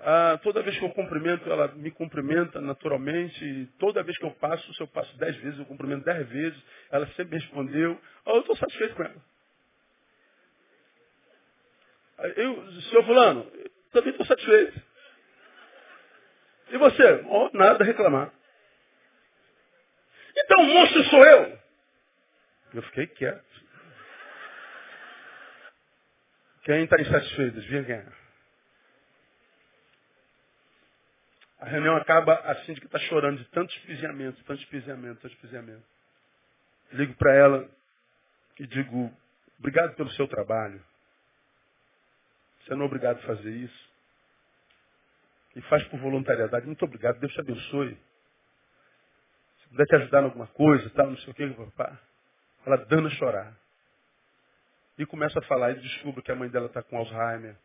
Ah, 0.00 0.38
toda 0.42 0.62
vez 0.62 0.78
que 0.78 0.84
eu 0.84 0.90
cumprimento, 0.90 1.50
ela 1.50 1.68
me 1.68 1.90
cumprimenta 1.90 2.60
naturalmente. 2.60 3.66
Toda 3.78 4.02
vez 4.02 4.16
que 4.18 4.24
eu 4.24 4.30
passo, 4.32 4.74
se 4.74 4.80
eu 4.80 4.88
passo 4.88 5.16
dez 5.18 5.36
vezes, 5.36 5.58
eu 5.58 5.66
cumprimento 5.66 6.04
dez 6.04 6.28
vezes. 6.28 6.62
Ela 6.90 7.06
sempre 7.08 7.38
respondeu. 7.38 8.00
Oh, 8.24 8.32
eu 8.32 8.40
estou 8.40 8.56
satisfeito 8.56 8.94
com 8.94 9.02
ela. 9.04 9.22
Eu, 12.36 12.72
senhor 12.82 13.04
fulano, 13.04 13.50
também 13.92 14.10
estou 14.10 14.26
satisfeito. 14.26 14.82
E 16.70 16.78
você? 16.78 17.24
Oh, 17.26 17.50
nada 17.54 17.82
a 17.82 17.86
reclamar. 17.86 18.32
Então 20.36 20.62
o 20.62 20.66
monstro 20.66 21.04
sou 21.04 21.24
eu. 21.24 21.58
Eu 22.74 22.82
fiquei 22.82 23.06
quieto. 23.06 23.44
Quem 26.64 26.84
está 26.84 27.00
insatisfeito? 27.00 27.58
Adivinha 27.58 27.84
quem 27.84 27.94
é? 27.94 28.27
A 31.60 31.66
reunião 31.66 31.96
acaba 31.96 32.34
assim 32.50 32.72
de 32.72 32.80
que 32.80 32.86
está 32.86 32.98
chorando 33.00 33.38
de 33.38 33.44
tanto 33.46 33.74
espiziamento, 33.74 34.42
tanto 34.44 34.62
espiziamento, 34.62 35.20
tanto 35.20 35.34
espiziamento. 35.34 35.84
Ligo 36.92 37.14
para 37.14 37.34
ela 37.34 37.68
e 38.58 38.66
digo, 38.66 39.12
obrigado 39.58 39.94
pelo 39.96 40.10
seu 40.12 40.28
trabalho. 40.28 40.82
Você 42.60 42.74
não 42.74 42.82
é 42.82 42.86
obrigado 42.86 43.18
a 43.18 43.26
fazer 43.26 43.50
isso. 43.50 43.88
E 45.56 45.62
faz 45.62 45.82
por 45.88 45.98
voluntariedade. 45.98 46.66
Muito 46.66 46.84
obrigado, 46.84 47.18
Deus 47.18 47.32
te 47.32 47.40
abençoe. 47.40 47.98
Se 49.62 49.68
puder 49.70 49.86
te 49.86 49.96
ajudar 49.96 50.20
em 50.20 50.24
alguma 50.26 50.46
coisa, 50.48 50.88
tal, 50.90 51.10
não 51.10 51.16
sei 51.18 51.32
o 51.32 51.34
que, 51.34 51.48
papá. 51.50 51.98
Ela 52.64 52.76
dando 52.84 53.08
a 53.08 53.10
chorar. 53.10 53.52
E 54.96 55.04
começa 55.06 55.38
a 55.38 55.42
falar 55.42 55.72
e 55.72 55.80
descobre 55.80 56.22
que 56.22 56.30
a 56.30 56.36
mãe 56.36 56.48
dela 56.48 56.66
está 56.66 56.82
com 56.82 56.96
Alzheimer 56.96 57.56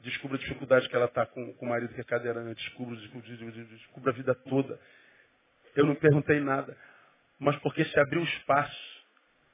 descubra 0.00 0.36
a 0.36 0.40
dificuldade 0.40 0.88
que 0.88 0.96
ela 0.96 1.06
está 1.06 1.26
com, 1.26 1.52
com 1.54 1.66
o 1.66 1.68
marido 1.68 1.94
que 1.94 2.00
é 2.00 2.04
cadeirante, 2.04 2.64
descubra, 2.64 2.96
descubra, 2.96 3.64
descubra 3.64 4.12
a 4.12 4.14
vida 4.14 4.34
toda. 4.34 4.78
Eu 5.74 5.86
não 5.86 5.94
perguntei 5.94 6.40
nada, 6.40 6.76
mas 7.38 7.56
porque 7.56 7.84
se 7.84 7.98
abriu 7.98 8.22
espaço 8.22 8.96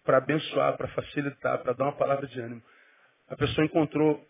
para 0.04 0.18
abençoar, 0.18 0.76
para 0.76 0.88
facilitar, 0.88 1.58
para 1.58 1.72
dar 1.72 1.84
uma 1.84 1.96
palavra 1.96 2.26
de 2.26 2.40
ânimo. 2.40 2.62
A 3.28 3.36
pessoa 3.36 3.64
encontrou 3.64 4.26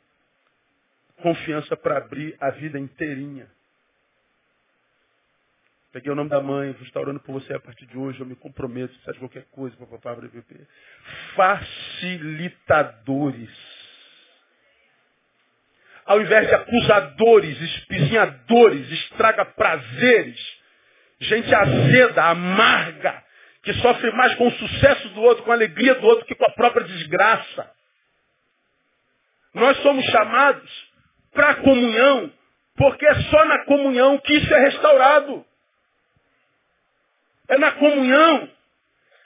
confiança 1.21 1.77
para 1.77 1.99
abrir 1.99 2.37
a 2.41 2.51
vida 2.51 2.79
inteirinha. 2.79 3.51
Peguei 5.93 6.11
o 6.11 6.15
nome 6.15 6.31
da 6.31 6.41
mãe, 6.41 6.73
vou 6.73 6.85
estar 6.85 7.01
orando 7.01 7.21
por 7.21 7.33
você 7.33 7.53
a 7.53 7.61
partir 7.61 7.85
de 7.87 7.99
hoje, 7.99 8.21
eu 8.21 8.27
me 8.27 8.35
comprometo, 8.35 8.95
se 8.95 9.13
de 9.13 9.19
qualquer 9.19 9.45
coisa, 9.51 9.77
papapá, 9.77 10.17
Facilitadores 11.37 13.72
ao 16.07 16.21
invés 16.21 16.49
de 16.49 16.55
acusadores, 16.55 17.61
espizinhadores, 17.61 18.91
estraga 18.91 19.45
prazeres, 19.45 20.41
gente 21.21 21.55
azeda, 21.55 22.25
amarga, 22.25 23.23
que 23.63 23.73
sofre 23.75 24.11
mais 24.13 24.35
com 24.35 24.49
o 24.49 24.53
sucesso 24.53 25.09
do 25.11 25.23
outro, 25.23 25.45
com 25.45 25.53
a 25.53 25.55
alegria 25.55 25.95
do 25.95 26.07
outro, 26.07 26.27
que 26.27 26.35
com 26.35 26.45
a 26.45 26.55
própria 26.55 26.85
desgraça. 26.85 27.71
Nós 29.55 29.77
somos 29.83 30.05
chamados 30.07 30.93
para 31.33 31.51
a 31.51 31.55
comunhão, 31.57 32.33
porque 32.77 33.07
é 33.07 33.15
só 33.23 33.45
na 33.45 33.65
comunhão 33.65 34.19
que 34.19 34.35
isso 34.35 34.53
é 34.53 34.61
restaurado. 34.61 35.45
É 37.49 37.59
na 37.59 37.73
comunhão 37.73 38.49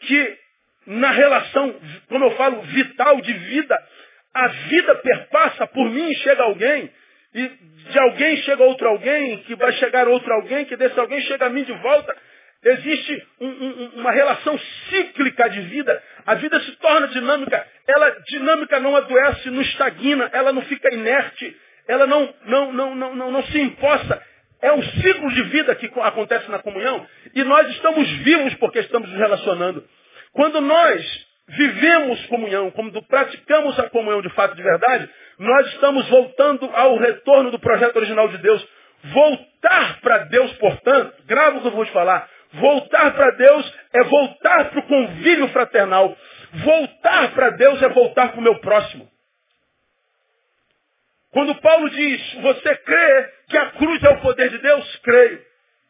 que, 0.00 0.38
na 0.86 1.10
relação, 1.10 1.80
como 2.08 2.24
eu 2.24 2.36
falo, 2.36 2.60
vital 2.62 3.20
de 3.20 3.32
vida, 3.32 3.88
a 4.36 4.48
vida 4.48 4.94
perpassa 4.96 5.66
por 5.68 5.88
mim, 5.90 6.12
chega 6.16 6.42
alguém, 6.42 6.92
e 7.34 7.48
de 7.90 7.98
alguém 7.98 8.36
chega 8.38 8.62
outro 8.64 8.86
alguém, 8.86 9.38
que 9.44 9.54
vai 9.54 9.72
chegar 9.72 10.06
outro 10.08 10.30
alguém, 10.30 10.66
que 10.66 10.76
desse 10.76 10.98
alguém 11.00 11.22
chega 11.22 11.46
a 11.46 11.50
mim 11.50 11.64
de 11.64 11.72
volta. 11.72 12.14
Existe 12.62 13.26
um, 13.40 13.48
um, 13.48 13.90
uma 13.96 14.12
relação 14.12 14.58
cíclica 14.90 15.48
de 15.48 15.60
vida. 15.62 16.02
A 16.26 16.34
vida 16.34 16.60
se 16.60 16.72
torna 16.72 17.08
dinâmica. 17.08 17.66
Ela, 17.88 18.10
dinâmica 18.28 18.78
não 18.78 18.94
adoece, 18.94 19.48
não 19.48 19.62
estagna, 19.62 20.28
ela 20.32 20.52
não 20.52 20.62
fica 20.62 20.92
inerte, 20.92 21.56
ela 21.88 22.06
não, 22.06 22.34
não, 22.44 22.72
não, 22.72 22.94
não, 22.94 23.14
não, 23.14 23.30
não 23.30 23.42
se 23.44 23.58
imposta. 23.58 24.22
É 24.60 24.72
um 24.72 24.82
ciclo 24.82 25.32
de 25.32 25.42
vida 25.44 25.74
que 25.76 25.90
acontece 26.00 26.50
na 26.50 26.58
comunhão. 26.58 27.06
E 27.34 27.42
nós 27.42 27.70
estamos 27.70 28.06
vivos 28.18 28.54
porque 28.56 28.80
estamos 28.80 29.08
nos 29.08 29.18
relacionando. 29.18 29.82
Quando 30.32 30.60
nós 30.60 31.26
vivemos 31.48 32.24
comunhão, 32.26 32.70
quando 32.70 33.02
praticamos 33.02 33.78
a 33.78 33.88
comunhão 33.90 34.20
de 34.20 34.30
fato 34.30 34.54
de 34.54 34.62
verdade, 34.62 35.08
nós 35.38 35.66
estamos 35.68 36.08
voltando 36.08 36.68
ao 36.72 36.96
retorno 36.96 37.50
do 37.50 37.58
projeto 37.58 37.96
original 37.96 38.28
de 38.28 38.38
Deus. 38.38 38.66
Voltar 39.04 40.00
para 40.00 40.18
Deus, 40.24 40.52
portanto, 40.54 41.14
grava 41.26 41.58
o 41.58 41.60
que 41.60 41.68
eu 41.68 41.72
vou 41.72 41.84
te 41.84 41.92
falar. 41.92 42.28
Voltar 42.54 43.12
para 43.14 43.30
Deus 43.32 43.74
é 43.92 44.02
voltar 44.04 44.70
para 44.70 44.80
o 44.80 44.86
convívio 44.86 45.48
fraternal. 45.48 46.16
Voltar 46.64 47.32
para 47.32 47.50
Deus 47.50 47.82
é 47.82 47.88
voltar 47.90 48.30
para 48.30 48.40
o 48.40 48.42
meu 48.42 48.58
próximo. 48.60 49.08
Quando 51.32 51.54
Paulo 51.56 51.90
diz, 51.90 52.34
você 52.34 52.76
crê 52.76 53.32
que 53.48 53.58
a 53.58 53.70
cruz 53.72 54.02
é 54.02 54.08
o 54.08 54.20
poder 54.20 54.48
de 54.48 54.58
Deus? 54.58 54.96
Creio. 55.02 55.44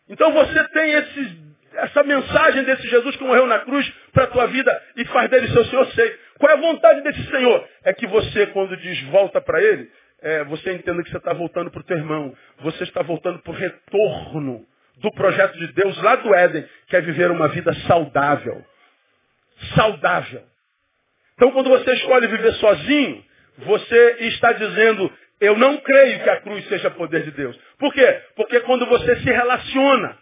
Então 0.08 0.32
você 0.32 0.68
tem 0.68 0.92
esses 0.92 1.45
essa 1.76 2.02
mensagem 2.02 2.64
desse 2.64 2.88
Jesus 2.88 3.16
que 3.16 3.24
morreu 3.24 3.46
na 3.46 3.60
cruz 3.60 3.90
para 4.12 4.24
a 4.24 4.28
tua 4.28 4.46
vida 4.46 4.82
e 4.96 5.04
faz 5.06 5.30
dele 5.30 5.48
seu 5.48 5.64
Senhor, 5.66 5.86
sei. 5.92 6.18
Qual 6.38 6.50
é 6.50 6.54
a 6.54 6.60
vontade 6.60 7.02
desse 7.02 7.24
Senhor? 7.30 7.68
É 7.84 7.92
que 7.92 8.06
você, 8.06 8.46
quando 8.48 8.76
diz 8.76 9.02
volta 9.04 9.40
para 9.40 9.62
ele, 9.62 9.90
é, 10.22 10.44
você 10.44 10.72
entenda 10.72 11.02
que 11.02 11.10
você 11.10 11.18
está 11.18 11.32
voltando 11.32 11.70
para 11.70 11.80
o 11.80 11.84
teu 11.84 11.96
irmão. 11.96 12.34
Você 12.60 12.84
está 12.84 13.02
voltando 13.02 13.38
para 13.40 13.52
o 13.52 13.54
retorno 13.54 14.66
do 14.98 15.12
projeto 15.12 15.58
de 15.58 15.68
Deus 15.68 16.02
lá 16.02 16.16
do 16.16 16.34
Éden, 16.34 16.66
que 16.88 16.96
é 16.96 17.00
viver 17.00 17.30
uma 17.30 17.48
vida 17.48 17.72
saudável. 17.86 18.64
Saudável. 19.74 20.42
Então, 21.34 21.50
quando 21.52 21.68
você 21.68 21.92
escolhe 21.94 22.26
viver 22.26 22.52
sozinho, 22.54 23.24
você 23.58 24.16
está 24.20 24.52
dizendo, 24.52 25.12
eu 25.40 25.56
não 25.56 25.76
creio 25.78 26.22
que 26.22 26.30
a 26.30 26.40
cruz 26.40 26.66
seja 26.68 26.90
poder 26.90 27.24
de 27.24 27.30
Deus. 27.32 27.58
Por 27.78 27.92
quê? 27.92 28.22
Porque 28.34 28.60
quando 28.60 28.86
você 28.86 29.16
se 29.16 29.30
relaciona, 29.30 30.16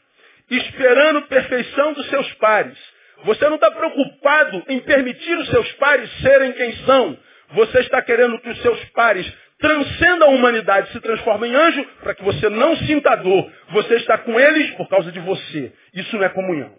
esperando 0.51 1.23
perfeição 1.23 1.93
dos 1.93 2.09
seus 2.09 2.33
pares, 2.35 2.79
você 3.25 3.49
não 3.49 3.55
está 3.55 3.71
preocupado 3.71 4.63
em 4.69 4.81
permitir 4.81 5.37
os 5.39 5.49
seus 5.49 5.73
pares 5.73 6.11
serem 6.21 6.53
quem 6.53 6.77
são. 6.85 7.19
Você 7.51 7.81
está 7.81 8.03
querendo 8.03 8.39
que 8.41 8.51
os 8.51 8.61
seus 8.61 8.85
pares 8.91 9.31
transcendam 9.59 10.29
a 10.29 10.33
humanidade, 10.33 10.93
se 10.93 11.01
transformem 11.01 11.53
em 11.53 11.55
anjo, 11.55 11.85
para 12.03 12.15
que 12.15 12.23
você 12.23 12.49
não 12.49 12.77
sinta 12.79 13.15
dor. 13.17 13.51
Você 13.71 13.95
está 13.97 14.19
com 14.19 14.39
eles 14.39 14.71
por 14.73 14.89
causa 14.89 15.11
de 15.11 15.21
você. 15.21 15.73
Isso 15.95 16.17
não 16.17 16.25
é 16.25 16.29
comunhão. 16.29 16.75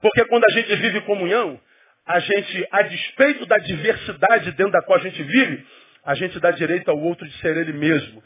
Porque 0.00 0.24
quando 0.26 0.44
a 0.44 0.52
gente 0.52 0.74
vive 0.76 1.00
comunhão, 1.02 1.60
a 2.06 2.18
gente, 2.20 2.66
a 2.70 2.82
despeito 2.82 3.46
da 3.46 3.58
diversidade 3.58 4.52
dentro 4.52 4.72
da 4.72 4.82
qual 4.82 4.98
a 4.98 5.02
gente 5.02 5.22
vive, 5.22 5.64
a 6.04 6.14
gente 6.14 6.40
dá 6.40 6.50
direito 6.50 6.90
ao 6.90 6.98
outro 6.98 7.26
de 7.26 7.36
ser 7.38 7.56
ele 7.56 7.72
mesmo. 7.74 8.22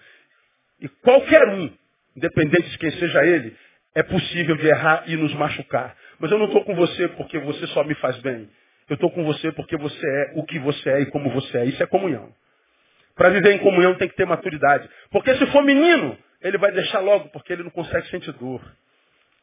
E 0.80 0.88
qualquer 0.88 1.48
um, 1.48 1.70
independente 2.16 2.70
de 2.70 2.78
quem 2.78 2.92
seja 2.92 3.24
ele, 3.26 3.56
é 3.94 4.02
possível 4.02 4.56
de 4.56 4.66
errar 4.66 5.04
e 5.06 5.16
nos 5.16 5.34
machucar. 5.34 5.96
Mas 6.18 6.30
eu 6.30 6.38
não 6.38 6.46
estou 6.46 6.64
com 6.64 6.74
você 6.74 7.08
porque 7.08 7.38
você 7.38 7.66
só 7.68 7.84
me 7.84 7.94
faz 7.96 8.16
bem. 8.18 8.48
Eu 8.88 8.94
estou 8.94 9.10
com 9.10 9.24
você 9.24 9.52
porque 9.52 9.76
você 9.76 10.06
é 10.06 10.32
o 10.36 10.44
que 10.44 10.58
você 10.58 10.90
é 10.90 11.00
e 11.02 11.06
como 11.06 11.30
você 11.30 11.58
é. 11.58 11.64
Isso 11.66 11.82
é 11.82 11.86
comunhão. 11.86 12.32
Para 13.14 13.28
viver 13.30 13.52
em 13.52 13.58
comunhão 13.58 13.94
tem 13.94 14.08
que 14.08 14.16
ter 14.16 14.26
maturidade. 14.26 14.88
Porque 15.10 15.34
se 15.36 15.46
for 15.46 15.62
menino, 15.62 16.16
ele 16.40 16.58
vai 16.58 16.72
deixar 16.72 17.00
logo, 17.00 17.28
porque 17.28 17.52
ele 17.52 17.62
não 17.62 17.70
consegue 17.70 18.08
sentir 18.08 18.32
dor. 18.32 18.60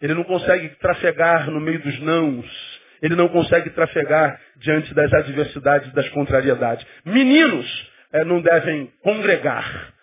Ele 0.01 0.13
não 0.13 0.23
consegue 0.23 0.69
trafegar 0.77 1.49
no 1.49 1.59
meio 1.59 1.79
dos 1.79 1.99
nãos. 1.99 2.79
Ele 3.01 3.15
não 3.15 3.29
consegue 3.29 3.69
trafegar 3.69 4.39
diante 4.57 4.93
das 4.93 5.11
adversidades, 5.13 5.91
das 5.93 6.09
contrariedades. 6.09 6.85
Meninos 7.05 7.91
é, 8.11 8.23
não 8.23 8.41
devem 8.41 8.91
congregar. 9.01 9.93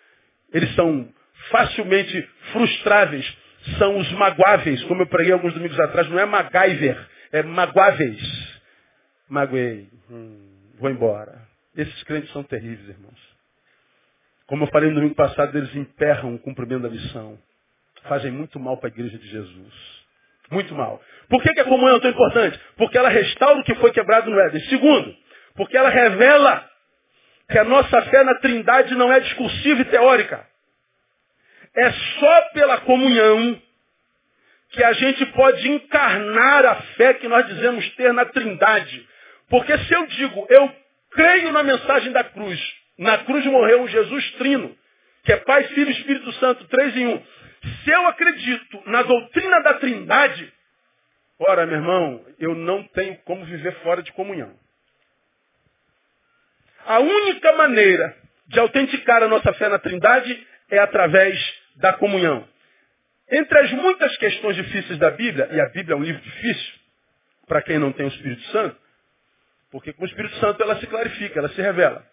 Eles 0.53 0.73
são 0.75 1.07
facilmente 1.49 2.27
frustráveis. 2.51 3.37
São 3.77 3.97
os 3.97 4.11
magoáveis, 4.13 4.83
como 4.83 5.01
eu 5.01 5.07
preguei 5.07 5.33
alguns 5.33 5.53
domingos 5.53 5.79
atrás. 5.79 6.09
Não 6.09 6.19
é 6.19 6.25
MacGyver, 6.25 6.97
é 7.31 7.43
magoáveis. 7.43 8.61
Magoei. 9.29 9.89
Hum, 10.09 10.47
vou 10.79 10.89
embora. 10.89 11.41
Esses 11.75 12.03
crentes 12.03 12.31
são 12.31 12.43
terríveis, 12.43 12.89
irmãos. 12.89 13.19
Como 14.47 14.63
eu 14.63 14.67
falei 14.69 14.89
no 14.89 14.95
domingo 14.95 15.15
passado, 15.15 15.57
eles 15.57 15.75
emperram 15.75 16.33
o 16.33 16.39
cumprimento 16.39 16.83
da 16.83 16.89
missão. 16.89 17.37
Fazem 18.03 18.31
muito 18.31 18.59
mal 18.59 18.77
para 18.77 18.87
a 18.87 18.93
igreja 18.93 19.17
de 19.17 19.27
Jesus. 19.27 19.97
Muito 20.49 20.73
mal. 20.73 21.01
Por 21.27 21.43
que, 21.43 21.53
que 21.53 21.59
a 21.59 21.65
comunhão 21.65 21.97
é 21.97 21.99
tão 21.99 22.09
importante? 22.09 22.59
Porque 22.77 22.97
ela 22.97 23.09
restaura 23.09 23.59
o 23.59 23.63
que 23.63 23.75
foi 23.75 23.91
quebrado 23.91 24.31
no 24.31 24.39
Éden. 24.39 24.61
Segundo, 24.69 25.13
porque 25.55 25.75
ela 25.75 25.89
revela 25.89 26.65
que 27.49 27.59
a 27.59 27.65
nossa 27.65 28.01
fé 28.03 28.23
na 28.23 28.35
trindade 28.35 28.95
não 28.95 29.11
é 29.11 29.19
discursiva 29.19 29.81
e 29.81 29.85
teórica. 29.85 30.45
É 31.77 31.91
só 31.91 32.41
pela 32.53 32.81
comunhão 32.81 33.61
que 34.71 34.83
a 34.83 34.93
gente 34.93 35.25
pode 35.27 35.69
encarnar 35.69 36.65
a 36.65 36.75
fé 36.97 37.13
que 37.13 37.27
nós 37.27 37.45
dizemos 37.45 37.87
ter 37.95 38.11
na 38.13 38.25
trindade. 38.25 39.07
Porque 39.47 39.77
se 39.77 39.93
eu 39.93 40.07
digo, 40.07 40.47
eu 40.49 40.75
creio 41.11 41.51
na 41.51 41.61
mensagem 41.61 42.11
da 42.11 42.23
cruz, 42.23 42.59
na 42.97 43.19
cruz 43.19 43.45
morreu 43.45 43.83
um 43.83 43.87
Jesus 43.87 44.31
trino, 44.33 44.75
que 45.23 45.31
é 45.31 45.37
Pai, 45.37 45.63
Filho 45.65 45.89
e 45.89 45.93
Espírito 45.93 46.31
Santo, 46.33 46.65
três 46.65 46.97
em 46.97 47.07
um. 47.07 47.23
Se 47.83 47.91
eu 47.91 48.07
acredito 48.07 48.83
na 48.87 49.03
doutrina 49.03 49.61
da 49.61 49.75
trindade, 49.75 50.51
ora, 51.39 51.65
meu 51.65 51.75
irmão, 51.75 52.25
eu 52.39 52.55
não 52.55 52.83
tenho 52.89 53.17
como 53.17 53.45
viver 53.45 53.73
fora 53.83 54.01
de 54.01 54.11
comunhão. 54.13 54.53
A 56.85 56.99
única 56.99 57.53
maneira 57.53 58.15
de 58.47 58.59
autenticar 58.59 59.21
a 59.21 59.27
nossa 59.27 59.53
fé 59.53 59.69
na 59.69 59.77
trindade 59.77 60.47
é 60.69 60.79
através 60.79 61.37
da 61.77 61.93
comunhão. 61.93 62.47
Entre 63.29 63.59
as 63.59 63.71
muitas 63.71 64.15
questões 64.17 64.55
difíceis 64.55 64.97
da 64.99 65.11
Bíblia, 65.11 65.49
e 65.51 65.59
a 65.59 65.69
Bíblia 65.69 65.95
é 65.95 65.97
um 65.97 66.03
livro 66.03 66.21
difícil, 66.21 66.73
para 67.47 67.61
quem 67.61 67.77
não 67.77 67.91
tem 67.91 68.05
o 68.05 68.09
Espírito 68.09 68.41
Santo, 68.51 68.77
porque 69.71 69.93
com 69.93 70.03
o 70.03 70.07
Espírito 70.07 70.35
Santo 70.37 70.61
ela 70.63 70.79
se 70.79 70.87
clarifica, 70.87 71.39
ela 71.39 71.49
se 71.49 71.61
revela. 71.61 72.05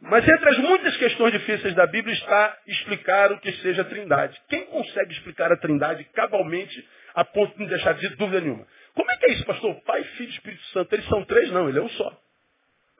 Mas 0.00 0.28
entre 0.28 0.48
as 0.48 0.58
muitas 0.58 0.96
questões 0.96 1.32
difíceis 1.32 1.74
da 1.74 1.86
Bíblia 1.86 2.14
está 2.14 2.58
explicar 2.66 3.32
o 3.32 3.40
que 3.40 3.50
seja 3.62 3.82
a 3.82 3.84
trindade. 3.84 4.38
Quem 4.48 4.66
consegue 4.66 5.12
explicar 5.12 5.50
a 5.50 5.56
trindade 5.56 6.04
cabalmente 6.12 6.86
a 7.14 7.24
ponto 7.24 7.54
de 7.54 7.60
não 7.60 7.68
deixar 7.68 7.94
de 7.94 8.08
dúvida 8.10 8.40
nenhuma? 8.40 8.66
Como 8.94 9.10
é 9.10 9.16
que 9.16 9.26
é 9.26 9.32
isso, 9.32 9.46
pastor? 9.46 9.74
Pai, 9.82 10.02
Filho 10.04 10.28
e 10.28 10.34
Espírito 10.34 10.64
Santo, 10.66 10.92
eles 10.94 11.06
são 11.06 11.24
três? 11.24 11.50
Não, 11.50 11.68
ele 11.68 11.78
é 11.78 11.82
um 11.82 11.88
só. 11.90 12.20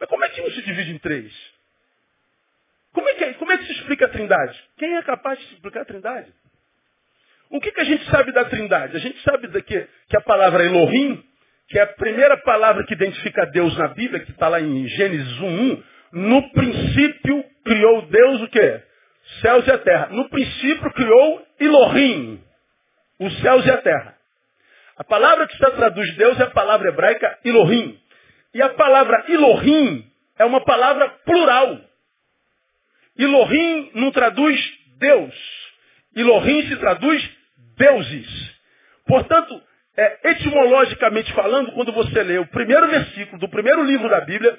Mas 0.00 0.08
como 0.08 0.24
é 0.24 0.28
que 0.30 0.40
um 0.40 0.50
se 0.50 0.62
divide 0.62 0.92
em 0.92 0.98
três? 0.98 1.55
Como 2.96 3.10
é 3.10 3.14
que, 3.14 3.24
é, 3.24 3.32
como 3.34 3.52
é 3.52 3.58
que 3.58 3.66
se 3.66 3.72
explica 3.72 4.06
a 4.06 4.08
trindade? 4.08 4.58
Quem 4.78 4.96
é 4.96 5.02
capaz 5.02 5.38
de 5.38 5.44
explicar 5.52 5.82
a 5.82 5.84
trindade? 5.84 6.32
O 7.50 7.60
que, 7.60 7.70
que 7.70 7.80
a 7.82 7.84
gente 7.84 8.10
sabe 8.10 8.32
da 8.32 8.46
trindade? 8.46 8.96
A 8.96 8.98
gente 8.98 9.20
sabe 9.20 9.48
que, 9.64 9.86
que 10.08 10.16
a 10.16 10.20
palavra 10.22 10.64
Elohim, 10.64 11.22
que 11.68 11.78
é 11.78 11.82
a 11.82 11.88
primeira 11.88 12.38
palavra 12.38 12.86
que 12.86 12.94
identifica 12.94 13.44
Deus 13.52 13.76
na 13.76 13.88
Bíblia, 13.88 14.20
que 14.20 14.30
está 14.30 14.48
lá 14.48 14.62
em 14.62 14.88
Gênesis 14.88 15.38
1.1, 15.38 15.82
no 16.12 16.50
princípio 16.52 17.44
criou 17.66 18.06
Deus 18.06 18.40
o 18.40 18.48
quê? 18.48 18.80
Céus 19.42 19.66
e 19.66 19.72
a 19.72 19.78
terra. 19.78 20.08
No 20.12 20.30
princípio 20.30 20.90
criou 20.94 21.46
Elohim, 21.60 22.42
os 23.20 23.42
céus 23.42 23.66
e 23.66 23.70
a 23.72 23.76
terra. 23.76 24.16
A 24.96 25.04
palavra 25.04 25.46
que 25.46 25.52
está 25.52 25.70
traduz 25.72 26.16
Deus 26.16 26.40
é 26.40 26.44
a 26.44 26.50
palavra 26.50 26.88
hebraica 26.88 27.38
Elohim. 27.44 28.00
E 28.54 28.62
a 28.62 28.70
palavra 28.70 29.26
Elohim 29.28 30.10
é 30.38 30.46
uma 30.46 30.64
palavra 30.64 31.10
plural. 31.26 31.78
Elohim 33.18 33.90
não 33.94 34.10
traduz 34.10 34.60
Deus. 34.98 35.34
Elohim 36.14 36.68
se 36.68 36.76
traduz 36.76 37.30
deuses. 37.76 38.56
Portanto, 39.06 39.62
é, 39.96 40.30
etimologicamente 40.30 41.32
falando, 41.32 41.72
quando 41.72 41.92
você 41.92 42.22
lê 42.22 42.38
o 42.38 42.46
primeiro 42.48 42.86
versículo 42.88 43.38
do 43.38 43.48
primeiro 43.48 43.82
livro 43.84 44.08
da 44.08 44.20
Bíblia, 44.20 44.58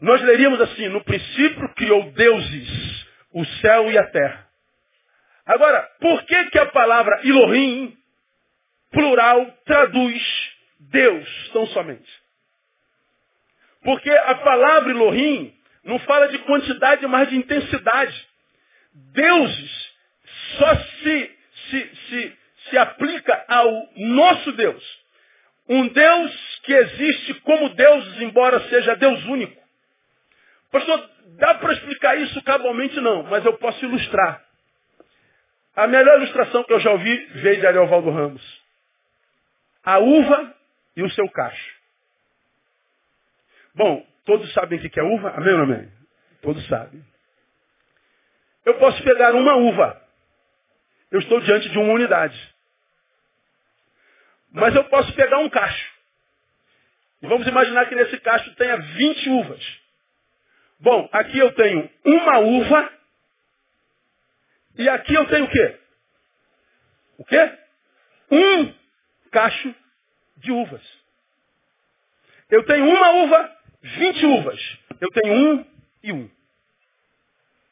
nós 0.00 0.20
leríamos 0.22 0.60
assim, 0.60 0.88
no 0.88 1.02
princípio 1.02 1.74
criou 1.74 2.10
deuses, 2.12 3.06
o 3.32 3.44
céu 3.60 3.90
e 3.90 3.98
a 3.98 4.04
terra. 4.10 4.46
Agora, 5.44 5.82
por 6.00 6.22
que, 6.24 6.50
que 6.50 6.58
a 6.58 6.66
palavra 6.66 7.20
Elohim, 7.24 7.96
plural, 8.90 9.46
traduz 9.64 10.22
Deus 10.80 11.50
tão 11.52 11.66
somente? 11.68 12.26
Porque 13.82 14.10
a 14.10 14.34
palavra 14.36 14.90
Elohim 14.90 15.55
não 15.86 15.98
fala 16.00 16.28
de 16.28 16.38
quantidade, 16.40 17.06
mas 17.06 17.28
de 17.30 17.36
intensidade. 17.36 18.28
Deuses 18.92 19.94
só 20.58 20.76
se, 20.76 21.36
se, 21.70 21.96
se, 22.08 22.38
se 22.68 22.78
aplica 22.78 23.44
ao 23.48 23.88
nosso 23.96 24.52
Deus. 24.52 25.06
Um 25.68 25.88
Deus 25.88 26.60
que 26.64 26.72
existe 26.72 27.34
como 27.40 27.68
Deus, 27.70 28.20
embora 28.20 28.60
seja 28.68 28.96
Deus 28.96 29.24
único. 29.24 29.60
Pastor, 30.70 31.10
dá 31.38 31.54
para 31.54 31.72
explicar 31.72 32.16
isso 32.18 32.42
cabalmente? 32.42 33.00
Não, 33.00 33.22
mas 33.24 33.44
eu 33.44 33.56
posso 33.56 33.84
ilustrar. 33.84 34.44
A 35.74 35.86
melhor 35.86 36.16
ilustração 36.18 36.64
que 36.64 36.72
eu 36.72 36.80
já 36.80 36.90
ouvi 36.90 37.16
veio 37.34 37.60
de 37.60 37.66
Ariovaldo 37.66 38.10
Ramos. 38.10 38.62
A 39.84 39.98
uva 39.98 40.54
e 40.96 41.02
o 41.02 41.10
seu 41.10 41.28
cacho. 41.30 41.76
Bom, 43.74 44.06
todos 44.26 44.52
sabem 44.52 44.78
o 44.78 44.90
que 44.90 45.00
é 45.00 45.02
uva? 45.02 45.30
Amém 45.30 45.54
ou 45.54 45.62
amém? 45.62 45.92
Todos 46.42 46.66
sabem. 46.66 47.02
Eu 48.64 48.74
posso 48.78 49.02
pegar 49.02 49.34
uma 49.34 49.56
uva. 49.56 50.02
Eu 51.10 51.20
estou 51.20 51.40
diante 51.40 51.68
de 51.70 51.78
uma 51.78 51.94
unidade. 51.94 52.54
Mas 54.52 54.74
eu 54.74 54.84
posso 54.84 55.14
pegar 55.14 55.38
um 55.38 55.48
cacho. 55.48 55.94
E 57.22 57.26
vamos 57.26 57.46
imaginar 57.46 57.86
que 57.86 57.94
nesse 57.94 58.18
cacho 58.20 58.54
tenha 58.56 58.76
20 58.76 59.30
uvas. 59.30 59.80
Bom, 60.80 61.08
aqui 61.12 61.38
eu 61.38 61.52
tenho 61.52 61.90
uma 62.04 62.38
uva. 62.38 62.92
E 64.76 64.88
aqui 64.88 65.14
eu 65.14 65.26
tenho 65.26 65.44
o 65.44 65.50
quê? 65.50 65.80
O 67.18 67.24
quê? 67.24 67.58
Um 68.30 68.74
cacho 69.30 69.74
de 70.38 70.52
uvas. 70.52 70.82
Eu 72.50 72.64
tenho 72.64 72.86
uma 72.88 73.10
uva, 73.24 73.55
vinte 73.86 74.26
uvas. 74.26 74.78
Eu 75.00 75.08
tenho 75.10 75.34
um 75.34 75.66
e 76.02 76.12
um. 76.12 76.30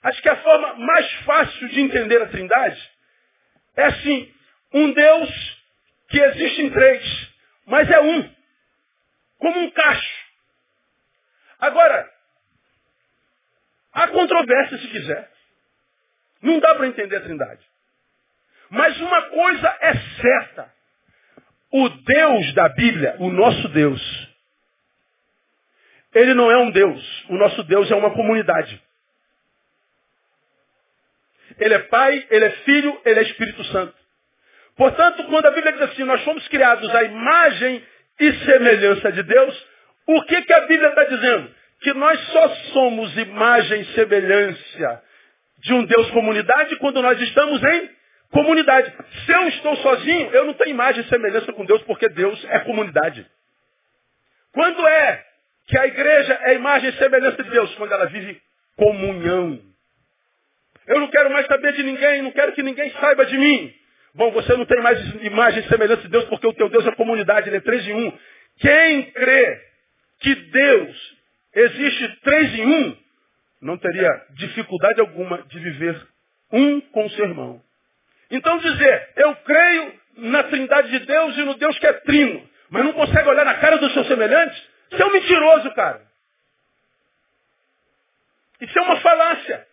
Acho 0.03 0.21
que 0.21 0.29
a 0.29 0.37
forma 0.37 0.75
mais 0.75 1.11
fácil 1.25 1.69
de 1.69 1.81
entender 1.81 2.21
a 2.23 2.29
trindade 2.29 2.91
é 3.77 3.85
assim, 3.85 4.33
um 4.73 4.93
Deus 4.93 5.63
que 6.09 6.21
existem 6.21 6.71
três, 6.71 7.33
mas 7.67 7.91
é 7.91 8.01
um. 8.01 8.35
Como 9.39 9.61
um 9.61 9.71
cacho. 9.71 10.25
Agora, 11.59 12.11
há 13.93 14.09
controvérsia 14.09 14.79
se 14.79 14.89
quiser. 14.89 15.31
Não 16.43 16.61
dá 16.61 16.75
para 16.75 16.87
entender 16.87 17.17
a 17.17 17.23
trindade. 17.23 17.63
Mas 18.71 19.01
uma 19.01 19.23
coisa 19.31 19.79
é 19.81 19.95
certa. 20.21 20.75
O 21.71 21.89
Deus 21.89 22.55
da 22.55 22.69
Bíblia, 22.69 23.17
o 23.19 23.31
nosso 23.31 23.69
Deus, 23.71 24.34
ele 26.15 26.35
não 26.35 26.51
é 26.51 26.57
um 26.59 26.71
Deus. 26.71 27.25
O 27.29 27.37
nosso 27.37 27.63
Deus 27.65 27.91
é 27.91 27.95
uma 27.95 28.11
comunidade. 28.11 28.81
Ele 31.59 31.75
é 31.75 31.79
Pai, 31.81 32.27
Ele 32.31 32.45
é 32.45 32.51
Filho, 32.51 33.01
Ele 33.05 33.21
é 33.21 33.23
Espírito 33.23 33.65
Santo. 33.65 33.95
Portanto, 34.77 35.25
quando 35.25 35.47
a 35.47 35.51
Bíblia 35.51 35.73
diz 35.73 35.83
assim, 35.83 36.05
nós 36.05 36.23
fomos 36.25 36.47
criados 36.49 36.93
à 36.95 37.05
imagem 37.05 37.85
e 38.19 38.33
semelhança 38.45 39.13
de 39.13 39.23
Deus, 39.23 39.67
o 40.07 40.23
que, 40.23 40.43
que 40.43 40.53
a 40.53 40.61
Bíblia 40.63 40.89
está 40.89 41.05
dizendo? 41.05 41.55
Que 41.81 41.93
nós 41.95 42.19
só 42.29 42.49
somos 42.73 43.17
imagem 43.17 43.83
e 43.83 43.95
semelhança 43.95 45.03
de 45.59 45.73
um 45.73 45.85
Deus 45.85 46.11
comunidade 46.11 46.77
quando 46.77 47.01
nós 47.01 47.21
estamos 47.21 47.63
em 47.63 47.91
comunidade. 48.31 48.93
Se 49.25 49.33
eu 49.33 49.49
estou 49.49 49.77
sozinho, 49.77 50.31
eu 50.33 50.45
não 50.45 50.55
tenho 50.55 50.71
imagem 50.71 51.03
e 51.05 51.09
semelhança 51.09 51.53
com 51.53 51.65
Deus, 51.65 51.83
porque 51.85 52.09
Deus 52.09 52.45
é 52.51 52.59
comunidade. 52.61 53.27
Quando 54.53 54.87
é 54.87 55.25
que 55.67 55.79
a 55.79 55.87
igreja 55.87 56.39
é 56.43 56.55
imagem 56.55 56.91
e 56.91 56.99
semelhança 56.99 57.43
de 57.43 57.51
Deus? 57.51 57.75
Quando 57.77 57.93
ela 57.93 58.07
vive 58.07 58.41
comunhão. 58.77 59.61
Eu 60.87 61.01
não 61.01 61.09
quero 61.09 61.31
mais 61.31 61.47
saber 61.47 61.73
de 61.73 61.83
ninguém, 61.83 62.23
não 62.23 62.31
quero 62.33 62.53
que 62.53 62.63
ninguém 62.63 62.91
saiba 62.93 63.25
de 63.25 63.39
mim. 63.39 63.75
Bom, 64.15 64.31
você 64.33 64.57
não 64.57 64.67
tem 64.67 64.81
mais 64.81 64.99
imagem 65.23 65.65
e 65.65 65.69
semelhança 65.69 66.03
de 66.03 66.09
Deus 66.09 66.25
porque 66.27 66.47
o 66.47 66.53
teu 66.53 66.69
Deus 66.69 66.87
é 66.87 66.93
comunidade, 66.93 67.49
ele 67.49 67.57
é 67.57 67.61
três 67.61 67.87
em 67.87 67.95
um. 67.95 68.19
Quem 68.59 69.11
crê 69.13 69.61
que 70.21 70.35
Deus 70.35 71.17
existe 71.55 72.21
três 72.23 72.55
em 72.59 72.67
um, 72.67 72.97
não 73.63 73.79
teria 73.79 74.11
dificuldade 74.31 75.01
alguma 75.01 75.43
de 75.45 75.59
viver 75.59 76.01
um 76.53 76.81
com 76.81 77.07
o 77.07 77.11
seu 77.11 77.25
irmão. 77.25 77.61
Então 78.31 78.59
dizer, 78.59 79.09
eu 79.17 79.35
creio 79.37 79.93
na 80.17 80.43
trindade 80.45 80.91
de 80.91 81.07
Deus 81.07 81.37
e 81.37 81.43
no 81.43 81.55
Deus 81.55 81.79
que 81.79 81.87
é 81.87 81.93
trino, 81.93 82.49
mas 82.71 82.85
não 82.85 82.93
consegue 82.93 83.29
olhar 83.29 83.45
na 83.45 83.55
cara 83.55 83.79
dos 83.79 83.93
seus 83.93 84.07
semelhantes, 84.07 84.63
isso 84.95 85.03
é 85.03 85.07
um 85.07 85.13
mentiroso, 85.13 85.71
cara. 85.75 86.03
Isso 88.61 88.79
é 88.79 88.83
uma 88.83 89.01
falácia. 89.01 89.67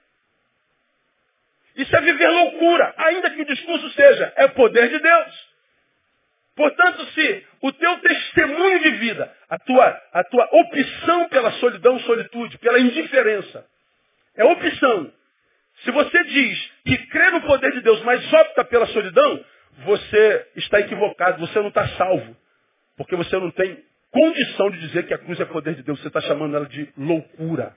Isso 1.75 1.95
é 1.95 2.01
viver 2.01 2.27
loucura, 2.27 2.93
ainda 2.97 3.29
que 3.29 3.41
o 3.41 3.45
discurso 3.45 3.89
seja, 3.91 4.33
é 4.35 4.47
poder 4.49 4.89
de 4.89 4.99
Deus. 4.99 5.51
Portanto, 6.55 7.05
se 7.13 7.47
o 7.61 7.71
teu 7.71 7.99
testemunho 7.99 8.79
de 8.81 8.91
vida, 8.91 9.33
a 9.49 9.57
tua, 9.57 10.01
a 10.11 10.23
tua 10.25 10.49
opção 10.51 11.29
pela 11.29 11.51
solidão, 11.53 11.99
solitude, 11.99 12.57
pela 12.57 12.79
indiferença, 12.79 13.65
é 14.35 14.43
opção. 14.43 15.13
Se 15.83 15.91
você 15.91 16.23
diz 16.25 16.71
que 16.85 16.97
crê 17.07 17.29
no 17.31 17.41
poder 17.41 17.71
de 17.71 17.81
Deus, 17.81 18.01
mas 18.03 18.33
opta 18.33 18.65
pela 18.65 18.85
solidão, 18.87 19.45
você 19.85 20.47
está 20.57 20.79
equivocado, 20.79 21.39
você 21.39 21.59
não 21.59 21.69
está 21.69 21.87
salvo. 21.89 22.35
Porque 22.97 23.15
você 23.15 23.37
não 23.37 23.49
tem 23.51 23.83
condição 24.11 24.69
de 24.71 24.79
dizer 24.79 25.07
que 25.07 25.13
a 25.13 25.17
cruz 25.17 25.39
é 25.39 25.45
poder 25.45 25.75
de 25.75 25.83
Deus, 25.83 25.99
você 25.99 26.07
está 26.07 26.21
chamando 26.21 26.55
ela 26.55 26.65
de 26.65 26.87
loucura. 26.97 27.75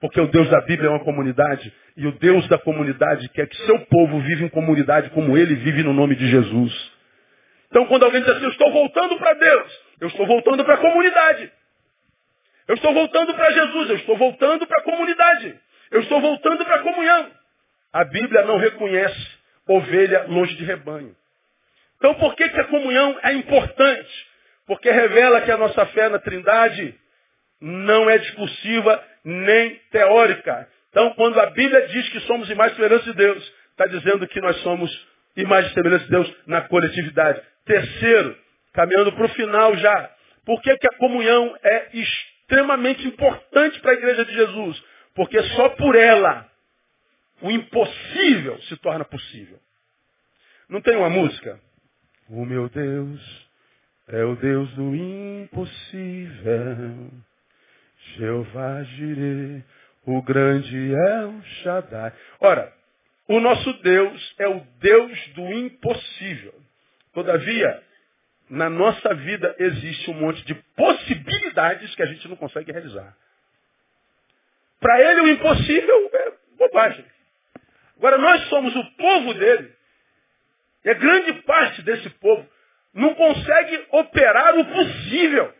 Porque 0.00 0.20
o 0.20 0.26
Deus 0.26 0.48
da 0.50 0.60
Bíblia 0.62 0.88
é 0.88 0.90
uma 0.90 1.04
comunidade. 1.04 1.72
E 1.96 2.06
o 2.06 2.12
Deus 2.18 2.48
da 2.48 2.58
comunidade 2.58 3.28
quer 3.28 3.46
que 3.46 3.56
seu 3.58 3.78
povo 3.86 4.18
viva 4.20 4.42
em 4.42 4.48
comunidade 4.48 5.10
como 5.10 5.38
ele 5.38 5.54
vive 5.54 5.84
no 5.84 5.92
nome 5.92 6.16
de 6.16 6.26
Jesus. 6.26 6.92
Então 7.70 7.86
quando 7.86 8.04
alguém 8.04 8.20
diz 8.20 8.30
assim, 8.30 8.44
eu 8.44 8.50
estou 8.50 8.72
voltando 8.72 9.16
para 9.16 9.34
Deus, 9.34 9.80
eu 10.00 10.08
estou 10.08 10.26
voltando 10.26 10.64
para 10.64 10.74
a 10.74 10.78
comunidade. 10.78 11.52
Eu 12.66 12.74
estou 12.74 12.92
voltando 12.92 13.34
para 13.34 13.50
Jesus, 13.50 13.90
eu 13.90 13.96
estou 13.96 14.16
voltando 14.16 14.66
para 14.66 14.80
a 14.80 14.84
comunidade. 14.84 15.60
Eu 15.90 16.00
estou 16.00 16.20
voltando 16.20 16.64
para 16.64 16.76
a 16.76 16.82
comunhão. 16.82 17.30
A 17.92 18.04
Bíblia 18.04 18.42
não 18.42 18.56
reconhece 18.56 19.28
ovelha 19.68 20.24
longe 20.26 20.56
de 20.56 20.64
rebanho. 20.64 21.14
Então 21.98 22.14
por 22.14 22.34
que, 22.34 22.48
que 22.48 22.60
a 22.60 22.64
comunhão 22.64 23.18
é 23.22 23.34
importante? 23.34 24.31
Porque 24.66 24.90
revela 24.90 25.40
que 25.40 25.50
a 25.50 25.56
nossa 25.56 25.86
fé 25.86 26.08
na 26.08 26.18
Trindade 26.18 26.94
não 27.60 28.08
é 28.08 28.18
discursiva 28.18 29.02
nem 29.24 29.76
teórica. 29.90 30.68
Então, 30.90 31.14
quando 31.14 31.40
a 31.40 31.46
Bíblia 31.46 31.86
diz 31.88 32.08
que 32.10 32.20
somos 32.20 32.50
imagem 32.50 32.74
e 32.74 32.76
semelhança 32.76 33.04
de 33.04 33.14
Deus, 33.14 33.52
está 33.70 33.86
dizendo 33.86 34.26
que 34.28 34.40
nós 34.40 34.56
somos 34.58 35.08
imagem 35.36 35.70
e 35.70 35.74
semelhança 35.74 36.04
de 36.04 36.10
Deus 36.10 36.36
na 36.46 36.62
coletividade. 36.62 37.40
Terceiro, 37.64 38.36
caminhando 38.72 39.12
para 39.12 39.24
o 39.24 39.30
final 39.30 39.76
já, 39.76 40.10
por 40.44 40.60
que, 40.60 40.76
que 40.76 40.86
a 40.86 40.98
comunhão 40.98 41.56
é 41.62 41.88
extremamente 41.94 43.06
importante 43.06 43.80
para 43.80 43.92
a 43.92 43.94
igreja 43.94 44.24
de 44.24 44.34
Jesus? 44.34 44.84
Porque 45.14 45.42
só 45.54 45.70
por 45.70 45.94
ela 45.94 46.48
o 47.40 47.50
impossível 47.50 48.60
se 48.62 48.76
torna 48.78 49.04
possível. 49.04 49.58
Não 50.68 50.80
tem 50.80 50.96
uma 50.96 51.10
música? 51.10 51.60
O 52.28 52.44
meu 52.44 52.68
Deus 52.68 53.41
é 54.12 54.24
o 54.24 54.36
Deus 54.36 54.70
do 54.74 54.94
impossível. 54.94 55.72
Jeová 58.16 58.82
Jireh, 58.82 59.64
o 60.04 60.20
grande 60.20 60.94
é 60.94 61.24
o 61.24 61.42
Shaddai. 61.42 62.12
Ora, 62.40 62.70
o 63.26 63.40
nosso 63.40 63.72
Deus 63.82 64.34
é 64.38 64.46
o 64.46 64.60
Deus 64.80 65.28
do 65.28 65.50
impossível. 65.52 66.54
Todavia, 67.14 67.82
na 68.50 68.68
nossa 68.68 69.14
vida 69.14 69.56
existe 69.58 70.10
um 70.10 70.14
monte 70.14 70.44
de 70.44 70.54
possibilidades 70.76 71.94
que 71.94 72.02
a 72.02 72.06
gente 72.06 72.28
não 72.28 72.36
consegue 72.36 72.70
realizar. 72.70 73.16
Para 74.78 75.00
ele 75.00 75.20
o 75.22 75.28
impossível 75.28 76.10
é 76.12 76.32
bobagem. 76.58 77.06
Agora 77.96 78.18
nós 78.18 78.46
somos 78.48 78.76
o 78.76 78.84
povo 78.96 79.32
dele. 79.34 79.72
E 80.84 80.90
a 80.90 80.94
grande 80.94 81.32
parte 81.44 81.80
desse 81.82 82.10
povo 82.10 82.51
não 82.94 83.14
consegue 83.14 83.86
operar 83.90 84.58
o 84.58 84.64
possível. 84.64 85.54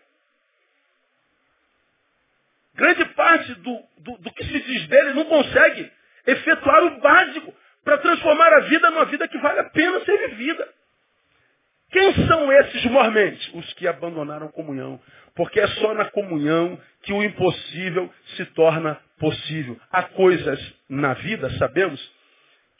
Grande 2.74 3.04
parte 3.06 3.54
do, 3.54 3.82
do, 3.98 4.18
do 4.18 4.32
que 4.32 4.44
se 4.44 4.60
diz 4.60 4.88
dele 4.88 5.14
não 5.14 5.24
consegue 5.24 5.90
efetuar 6.26 6.84
o 6.84 7.00
básico 7.00 7.54
para 7.84 7.98
transformar 7.98 8.52
a 8.54 8.60
vida 8.60 8.90
numa 8.90 9.04
vida 9.06 9.28
que 9.28 9.38
vale 9.38 9.60
a 9.60 9.70
pena 9.70 10.04
ser 10.04 10.28
vivida. 10.28 10.68
Quem 11.90 12.26
são 12.26 12.50
esses 12.50 12.84
mormente? 12.86 13.56
Os 13.56 13.72
que 13.74 13.86
abandonaram 13.86 14.46
a 14.46 14.52
comunhão. 14.52 14.98
Porque 15.34 15.60
é 15.60 15.66
só 15.66 15.92
na 15.94 16.06
comunhão 16.10 16.80
que 17.02 17.12
o 17.12 17.22
impossível 17.22 18.10
se 18.36 18.46
torna 18.46 18.98
possível. 19.18 19.78
Há 19.90 20.04
coisas 20.04 20.58
na 20.88 21.14
vida, 21.14 21.50
sabemos, 21.58 22.00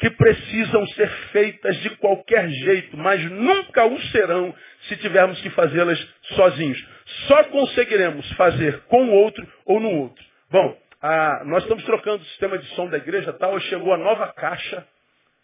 que 0.02 0.10
precisam 0.10 0.84
ser 0.88 1.08
feitas 1.30 1.76
de 1.76 1.90
qualquer 1.90 2.48
jeito, 2.48 2.96
mas 2.96 3.22
nunca 3.30 3.84
o 3.84 4.00
serão 4.10 4.52
se 4.88 4.96
tivermos 4.96 5.40
que 5.40 5.48
fazê-las 5.50 5.96
sozinhos. 6.34 6.84
Só 7.28 7.44
conseguiremos 7.44 8.28
fazer 8.32 8.80
com 8.88 9.04
o 9.04 9.12
outro 9.12 9.46
ou 9.64 9.78
no 9.78 9.90
outro. 9.90 10.24
Bom, 10.50 10.76
a, 11.00 11.44
nós 11.44 11.62
estamos 11.62 11.84
trocando 11.84 12.20
o 12.20 12.26
sistema 12.26 12.58
de 12.58 12.66
som 12.74 12.88
da 12.88 12.96
igreja 12.96 13.32
tal, 13.34 13.56
chegou 13.60 13.94
a 13.94 13.96
nova 13.96 14.32
caixa 14.32 14.84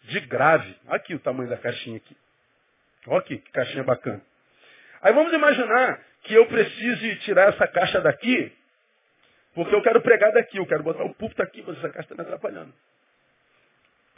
de 0.03 0.19
grave. 0.19 0.75
Aqui 0.89 1.15
o 1.15 1.19
tamanho 1.19 1.49
da 1.49 1.55
caixinha 1.55 1.95
aqui. 1.95 2.17
Olha 3.07 3.19
aqui, 3.19 3.37
que 3.37 3.51
caixinha 3.51 3.85
bacana. 3.85 4.21
Aí 5.01 5.13
vamos 5.13 5.31
imaginar 5.31 6.01
que 6.23 6.33
eu 6.33 6.45
precise 6.47 7.15
tirar 7.19 7.47
essa 7.53 7.65
caixa 7.65 8.01
daqui, 8.01 8.51
porque 9.55 9.73
eu 9.73 9.81
quero 9.81 10.01
pregar 10.01 10.33
daqui, 10.33 10.57
eu 10.57 10.65
quero 10.65 10.83
botar 10.83 11.05
o 11.05 11.15
púlpito 11.15 11.41
aqui, 11.41 11.63
mas 11.65 11.77
essa 11.77 11.87
caixa 11.87 12.11
está 12.11 12.15
me 12.15 12.23
atrapalhando. 12.23 12.73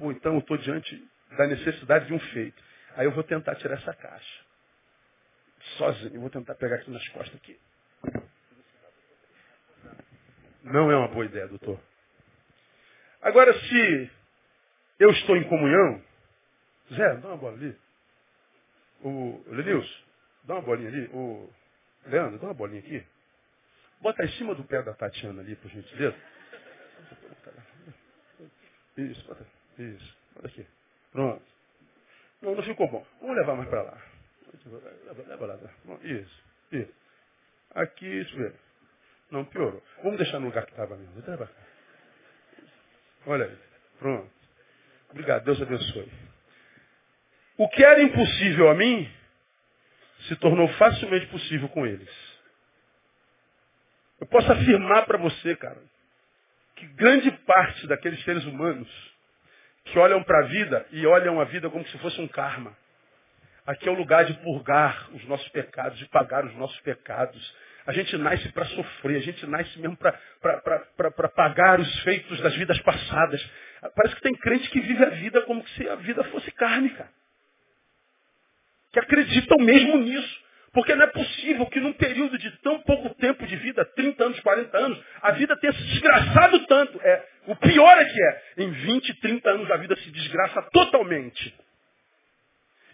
Pô, 0.02 0.12
então 0.12 0.34
eu 0.34 0.40
estou 0.40 0.58
diante 0.58 1.08
da 1.38 1.46
necessidade 1.46 2.08
de 2.08 2.14
um 2.14 2.20
feito. 2.20 2.60
Aí 2.96 3.06
eu 3.06 3.12
vou 3.12 3.24
tentar 3.24 3.54
tirar 3.58 3.76
essa 3.76 3.94
caixa. 3.94 4.46
Sozinho. 5.78 6.16
Eu 6.16 6.22
vou 6.22 6.30
tentar 6.32 6.56
pegar 6.56 6.78
aqui 6.78 6.90
nas 6.90 7.08
costas 7.10 7.36
aqui. 7.36 7.60
Não 10.64 10.92
é 10.92 10.98
uma 10.98 11.08
boa 11.08 11.24
ideia, 11.24 11.48
doutor. 11.48 11.80
Agora, 13.22 13.54
se 13.54 14.12
eu 14.98 15.12
estou 15.12 15.38
em 15.38 15.48
comunhão, 15.48 16.04
Zé, 16.96 17.18
dá 17.18 17.28
uma 17.28 17.38
bola 17.38 17.54
ali. 17.58 17.78
O 19.04 19.44
Lenilson, 19.50 20.04
dá 20.46 20.56
uma 20.56 20.64
bolinha 20.64 20.90
ali. 20.90 21.06
O 21.14 21.48
Leandro, 22.08 22.40
dá 22.40 22.48
uma 22.48 22.56
bolinha 22.56 22.80
aqui. 22.80 23.06
Bota 24.00 24.24
em 24.24 24.32
cima 24.32 24.56
do 24.56 24.64
pé 24.64 24.82
da 24.82 24.96
Tatiana 24.96 25.44
ali, 25.44 25.56
por 25.58 25.70
gentileza. 25.70 26.18
Isso, 28.98 29.28
bota. 29.28 29.61
Isso. 29.82 30.18
Olha 30.38 30.48
aqui. 30.48 30.68
Pronto. 31.12 31.44
Não, 32.42 32.56
não 32.56 32.64
ficou 32.64 32.88
bom. 32.88 33.06
Vamos 33.20 33.38
levar 33.38 33.56
mais 33.56 33.70
para 33.70 33.82
lá. 33.84 33.98
Leva, 35.28 35.46
lá. 35.46 35.60
Isso. 36.04 36.44
Isso. 36.72 36.94
Aqui, 37.74 38.06
isso 38.06 38.38
mesmo. 38.38 38.60
Não, 39.32 39.46
piorou. 39.46 39.82
Vamos 40.04 40.18
deixar 40.18 40.40
no 40.40 40.48
lugar 40.48 40.66
que 40.66 40.72
estava 40.72 40.96
mesmo. 40.96 41.24
Olha 43.26 43.46
aí. 43.46 43.58
Pronto. 44.00 44.32
Obrigado. 45.10 45.44
Deus 45.46 45.62
abençoe. 45.62 46.12
O 47.58 47.70
que 47.70 47.84
era 47.84 48.02
impossível 48.02 48.70
a 48.70 48.76
mim, 48.76 49.10
se 50.28 50.36
tornou 50.38 50.68
facilmente 50.74 51.28
possível 51.28 51.70
com 51.70 51.86
eles. 51.86 52.10
Eu 54.20 54.28
posso 54.28 54.52
afirmar 54.52 55.06
para 55.06 55.18
você, 55.18 55.56
cara, 55.56 55.82
que 56.76 56.88
grande 56.88 57.32
parte 57.32 57.88
daqueles 57.88 58.24
seres 58.24 58.44
humanos 58.46 59.11
que 59.86 59.98
olham 59.98 60.24
para 60.24 60.40
a 60.40 60.48
vida 60.48 60.86
e 60.92 61.06
olham 61.06 61.40
a 61.40 61.46
vida 61.46 61.70
como 61.70 61.86
se 61.88 61.98
fosse 62.00 62.20
um 62.22 62.28
karma. 62.28 62.76
Aqui 63.66 63.88
é 63.88 63.92
o 63.92 63.96
lugar 63.96 64.26
de 64.26 64.34
purgar 64.36 65.10
os 65.14 65.24
nossos 65.26 65.48
pecados, 65.50 65.98
de 66.00 66.06
pagar 66.08 66.46
os 66.46 66.56
nossos 66.56 66.80
pecados. 66.82 67.56
A 67.86 67.94
gente 67.94 68.16
nasce 68.18 68.52
para 68.52 68.66
sofrer, 68.66 69.18
a 69.18 69.22
gente 69.22 69.46
nasce 69.46 69.80
mesmo 69.80 69.98
para 69.98 71.30
pagar 71.30 71.80
os 71.80 72.00
feitos 72.02 72.40
das 72.42 72.56
vidas 72.56 72.80
passadas. 72.82 73.42
Parece 73.96 74.16
que 74.16 74.22
tem 74.22 74.36
crente 74.36 74.70
que 74.70 74.80
vive 74.80 75.04
a 75.04 75.10
vida 75.10 75.42
como 75.44 75.68
se 75.70 75.88
a 75.90 75.96
vida 75.96 76.24
fosse 76.26 76.52
cara. 76.52 77.10
Que 78.92 79.00
acreditam 79.00 79.58
mesmo 79.60 79.98
nisso. 79.98 80.41
Porque 80.74 80.96
não 80.96 81.04
é 81.04 81.08
possível 81.08 81.66
que 81.66 81.82
num 81.82 81.92
período 81.94 82.38
de 82.38 82.50
tão 82.62 82.80
pouco 82.82 83.14
tempo 83.16 83.46
de 83.46 83.56
vida, 83.58 83.84
30 83.84 84.24
anos, 84.24 84.40
40 84.40 84.78
anos, 84.78 85.04
a 85.22 85.32
vida 85.32 85.58
tenha 85.58 85.74
se 85.74 85.84
desgraçado 85.84 86.66
tanto. 86.66 87.00
É, 87.02 87.26
o 87.48 87.56
pior 87.58 87.98
é 87.98 88.06
que 88.06 88.24
é, 88.24 88.42
em 88.60 88.72
20, 88.72 89.14
30 89.16 89.50
anos 89.50 89.72
a 89.72 89.78
vida 89.78 89.96
se 89.98 90.10
desgraça 90.12 90.62
totalmente. 90.72 91.54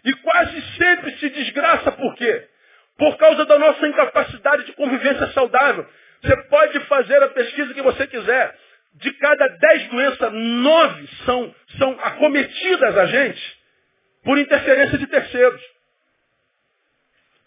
E 0.04 0.12
quase 0.14 0.60
sempre 0.76 1.16
se 1.18 1.28
desgraça 1.30 1.92
por 1.92 2.14
quê? 2.16 2.48
Por 2.96 3.16
causa 3.16 3.44
da 3.44 3.58
nossa 3.58 3.86
incapacidade 3.86 4.64
de 4.64 4.72
convivência 4.72 5.28
saudável. 5.28 5.86
Você 6.20 6.36
pode 6.48 6.80
fazer 6.80 7.22
a 7.22 7.28
pesquisa 7.28 7.74
que 7.74 7.82
você 7.82 8.06
quiser. 8.08 8.56
De 8.94 9.12
cada 9.12 9.46
10 9.46 9.88
doenças, 9.88 10.32
9 10.32 11.08
são, 11.24 11.54
são 11.78 11.92
acometidas 12.02 12.96
a 12.96 13.06
gente 13.06 13.58
por 14.24 14.36
interferência 14.36 14.98
de 14.98 15.06
terceiros. 15.06 15.77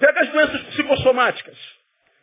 Pega 0.02 0.20
as 0.20 0.30
doenças 0.30 0.62
psicossomáticas. 0.64 1.56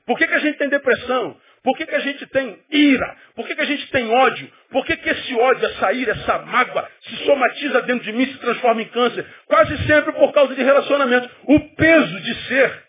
Por 0.05 0.19
que, 0.19 0.27
que 0.27 0.35
a 0.35 0.41
gente 0.41 0.59
tem 0.59 0.69
depressão? 0.69 1.37
Por 1.63 1.77
que, 1.77 1.87
que 1.87 1.95
a 1.95 2.01
gente 2.01 2.27
tem 2.27 2.59
ira? 2.73 3.17
Por 3.37 3.47
que, 3.47 3.55
que 3.55 3.61
a 3.61 3.67
gente 3.67 3.89
tem 3.93 4.11
ódio? 4.11 4.51
Por 4.73 4.85
que, 4.85 4.97
que 4.97 5.09
esse 5.09 5.35
ódio, 5.37 5.65
essa 5.65 5.93
ira, 5.93 6.13
essa 6.13 6.39
mágoa 6.39 6.91
se 7.03 7.25
somatiza 7.25 7.83
dentro 7.83 8.05
de 8.05 8.13
mim 8.13 8.25
e 8.25 8.33
se 8.33 8.39
transforma 8.39 8.83
em 8.83 8.87
câncer? 8.87 9.25
Quase 9.47 9.77
sempre 9.87 10.13
por 10.13 10.33
causa 10.33 10.57
de 10.57 10.63
relacionamento. 10.63 11.31
O 11.45 11.61
peso 11.77 12.21
de 12.21 12.35
ser, 12.49 12.85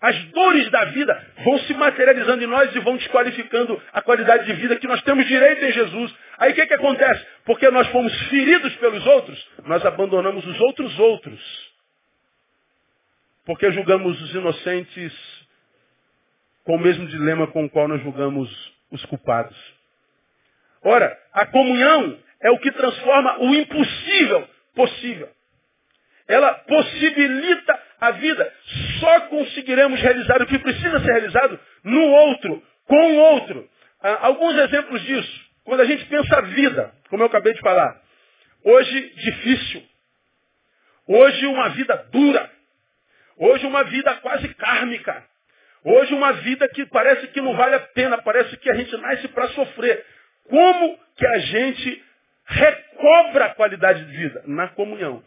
as 0.00 0.16
dores 0.30 0.70
da 0.70 0.86
vida 0.86 1.26
vão 1.44 1.58
se 1.58 1.74
materializando 1.74 2.42
em 2.42 2.46
nós 2.46 2.74
e 2.74 2.78
vão 2.78 2.96
desqualificando 2.96 3.82
a 3.92 4.00
qualidade 4.00 4.46
de 4.46 4.54
vida 4.54 4.76
que 4.76 4.86
nós 4.86 5.02
temos 5.02 5.26
direito 5.26 5.62
em 5.66 5.72
Jesus. 5.72 6.14
Aí 6.38 6.52
o 6.52 6.54
que, 6.54 6.66
que 6.66 6.74
acontece? 6.74 7.26
Porque 7.44 7.70
nós 7.70 7.86
fomos 7.88 8.18
feridos 8.28 8.74
pelos 8.76 9.04
outros, 9.06 9.48
nós 9.66 9.84
abandonamos 9.84 10.46
os 10.46 10.60
outros 10.60 10.98
outros 10.98 11.69
porque 13.50 13.72
julgamos 13.72 14.22
os 14.22 14.32
inocentes 14.32 15.12
com 16.62 16.76
o 16.76 16.78
mesmo 16.78 17.04
dilema 17.08 17.48
com 17.48 17.64
o 17.64 17.68
qual 17.68 17.88
nós 17.88 18.00
julgamos 18.00 18.48
os 18.92 19.04
culpados. 19.06 19.56
Ora, 20.84 21.18
a 21.32 21.46
comunhão 21.46 22.16
é 22.40 22.48
o 22.52 22.58
que 22.60 22.70
transforma 22.70 23.40
o 23.40 23.52
impossível 23.52 24.48
possível. 24.72 25.28
Ela 26.28 26.54
possibilita 26.54 27.82
a 28.00 28.12
vida. 28.12 28.54
Só 29.00 29.20
conseguiremos 29.22 30.00
realizar 30.00 30.40
o 30.40 30.46
que 30.46 30.58
precisa 30.60 31.00
ser 31.00 31.12
realizado 31.12 31.58
no 31.82 32.02
outro, 32.02 32.62
com 32.86 33.02
o 33.02 33.16
outro. 33.16 33.68
Ah, 34.00 34.28
alguns 34.28 34.54
exemplos 34.60 35.02
disso. 35.02 35.40
Quando 35.64 35.80
a 35.80 35.86
gente 35.86 36.04
pensa 36.04 36.36
a 36.36 36.42
vida, 36.42 36.94
como 37.08 37.24
eu 37.24 37.26
acabei 37.26 37.52
de 37.52 37.60
falar. 37.60 38.00
Hoje, 38.62 39.12
difícil. 39.16 39.82
Hoje, 41.08 41.46
uma 41.46 41.70
vida 41.70 41.96
dura. 42.12 42.59
Hoje 43.40 43.66
uma 43.66 43.82
vida 43.84 44.14
quase 44.16 44.52
kármica. 44.54 45.24
Hoje 45.82 46.12
uma 46.12 46.32
vida 46.34 46.68
que 46.68 46.84
parece 46.86 47.26
que 47.28 47.40
não 47.40 47.56
vale 47.56 47.74
a 47.74 47.80
pena, 47.80 48.20
parece 48.20 48.54
que 48.58 48.70
a 48.70 48.74
gente 48.74 48.94
nasce 48.98 49.28
para 49.28 49.48
sofrer. 49.48 50.04
Como 50.44 50.98
que 51.16 51.26
a 51.26 51.38
gente 51.38 52.04
recobra 52.44 53.46
a 53.46 53.54
qualidade 53.54 54.04
de 54.04 54.14
vida? 54.14 54.42
Na 54.46 54.68
comunhão. 54.68 55.24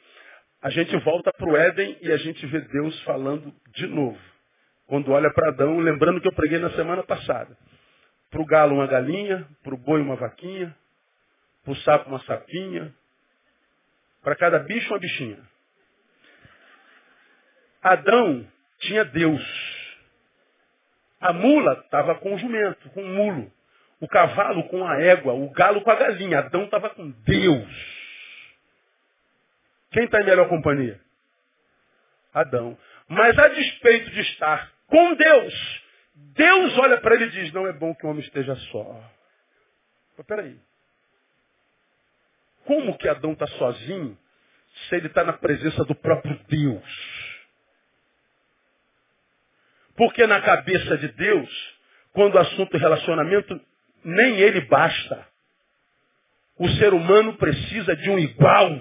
A 0.62 0.70
gente 0.70 0.96
volta 0.98 1.34
para 1.34 1.50
o 1.50 1.58
Éden 1.58 1.98
e 2.02 2.12
a 2.12 2.18
gente 2.18 2.46
vê 2.46 2.62
Deus 2.62 3.02
falando 3.02 3.52
de 3.74 3.88
novo. 3.88 4.20
Quando 4.86 5.12
olha 5.12 5.34
para 5.34 5.50
Adão, 5.50 5.80
lembrando 5.80 6.22
que 6.22 6.28
eu 6.28 6.34
preguei 6.34 6.60
na 6.60 6.70
semana 6.72 7.02
passada. 7.02 7.58
Para 8.30 8.42
o 8.42 8.46
galo 8.46 8.76
uma 8.76 8.86
galinha, 8.86 9.48
para 9.64 9.74
o 9.74 9.78
boi 9.78 10.02
uma 10.02 10.16
vaquinha, 10.16 10.76
para 11.64 11.74
o 11.74 11.76
sapo 11.78 12.10
uma 12.10 12.20
sapinha, 12.26 12.94
para 14.22 14.36
cada 14.36 14.60
bicho 14.60 14.94
uma 14.94 15.00
bichinha. 15.00 15.53
Adão 17.84 18.48
tinha 18.80 19.04
Deus. 19.04 19.44
A 21.20 21.34
mula 21.34 21.82
estava 21.84 22.16
com 22.16 22.34
o 22.34 22.38
jumento, 22.38 22.90
com 22.90 23.04
o 23.04 23.08
mulo. 23.08 23.52
O 24.00 24.08
cavalo 24.08 24.64
com 24.70 24.86
a 24.86 25.00
égua, 25.00 25.34
o 25.34 25.50
galo 25.52 25.82
com 25.82 25.92
a 25.92 25.96
galinha. 25.96 26.40
Adão 26.40 26.64
estava 26.64 26.90
com 26.90 27.10
Deus. 27.10 28.04
Quem 29.92 30.06
está 30.06 30.22
em 30.22 30.26
melhor 30.26 30.50
companhia? 30.50 31.00
Adão. 32.34 32.78
Mas 33.08 33.38
a 33.38 33.48
despeito 33.50 34.10
de 34.12 34.22
estar 34.22 34.72
com 34.88 35.14
Deus, 35.16 35.84
Deus 36.16 36.78
olha 36.80 37.00
para 37.00 37.16
ele 37.16 37.26
e 37.26 37.32
diz, 37.32 37.54
não 37.54 37.68
é 37.68 37.74
bom 37.74 37.94
que 37.94 38.06
o 38.06 38.10
homem 38.10 38.24
esteja 38.24 38.56
só. 38.72 39.04
Mas 40.18 40.26
peraí. 40.26 40.58
Como 42.66 42.98
que 42.98 43.08
Adão 43.08 43.34
está 43.34 43.48
sozinho 43.48 44.18
se 44.88 44.96
ele 44.96 45.08
está 45.08 45.24
na 45.24 45.34
presença 45.34 45.84
do 45.84 45.96
próprio 45.96 46.40
Deus? 46.48 47.13
Porque 49.96 50.26
na 50.26 50.42
cabeça 50.42 50.98
de 50.98 51.08
Deus, 51.10 51.74
quando 52.14 52.36
o 52.36 52.40
assunto 52.40 52.76
é 52.76 52.80
relacionamento, 52.80 53.60
nem 54.04 54.40
ele 54.40 54.62
basta. 54.62 55.28
O 56.58 56.68
ser 56.70 56.94
humano 56.94 57.36
precisa 57.38 57.96
de 57.96 58.10
um 58.10 58.20
igual. 58.20 58.80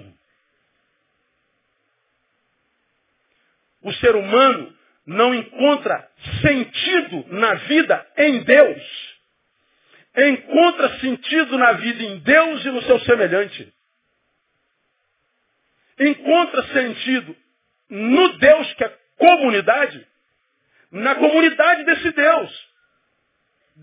O 3.81 3.93
ser 3.93 4.15
humano 4.15 4.73
não 5.05 5.33
encontra 5.33 6.09
sentido 6.41 7.25
na 7.29 7.53
vida 7.55 8.07
em 8.17 8.43
Deus. 8.43 9.13
Encontra 10.15 10.99
sentido 10.99 11.57
na 11.57 11.73
vida 11.73 12.03
em 12.03 12.19
Deus 12.19 12.65
e 12.65 12.69
no 12.69 12.81
seu 12.83 12.99
semelhante. 13.01 13.73
Encontra 15.99 16.63
sentido 16.67 17.35
no 17.89 18.37
Deus 18.37 18.73
que 18.73 18.83
é 18.83 18.97
comunidade 19.17 20.07
na 20.93 21.15
comunidade 21.15 21.83
desse 21.85 22.11
Deus. 22.11 22.73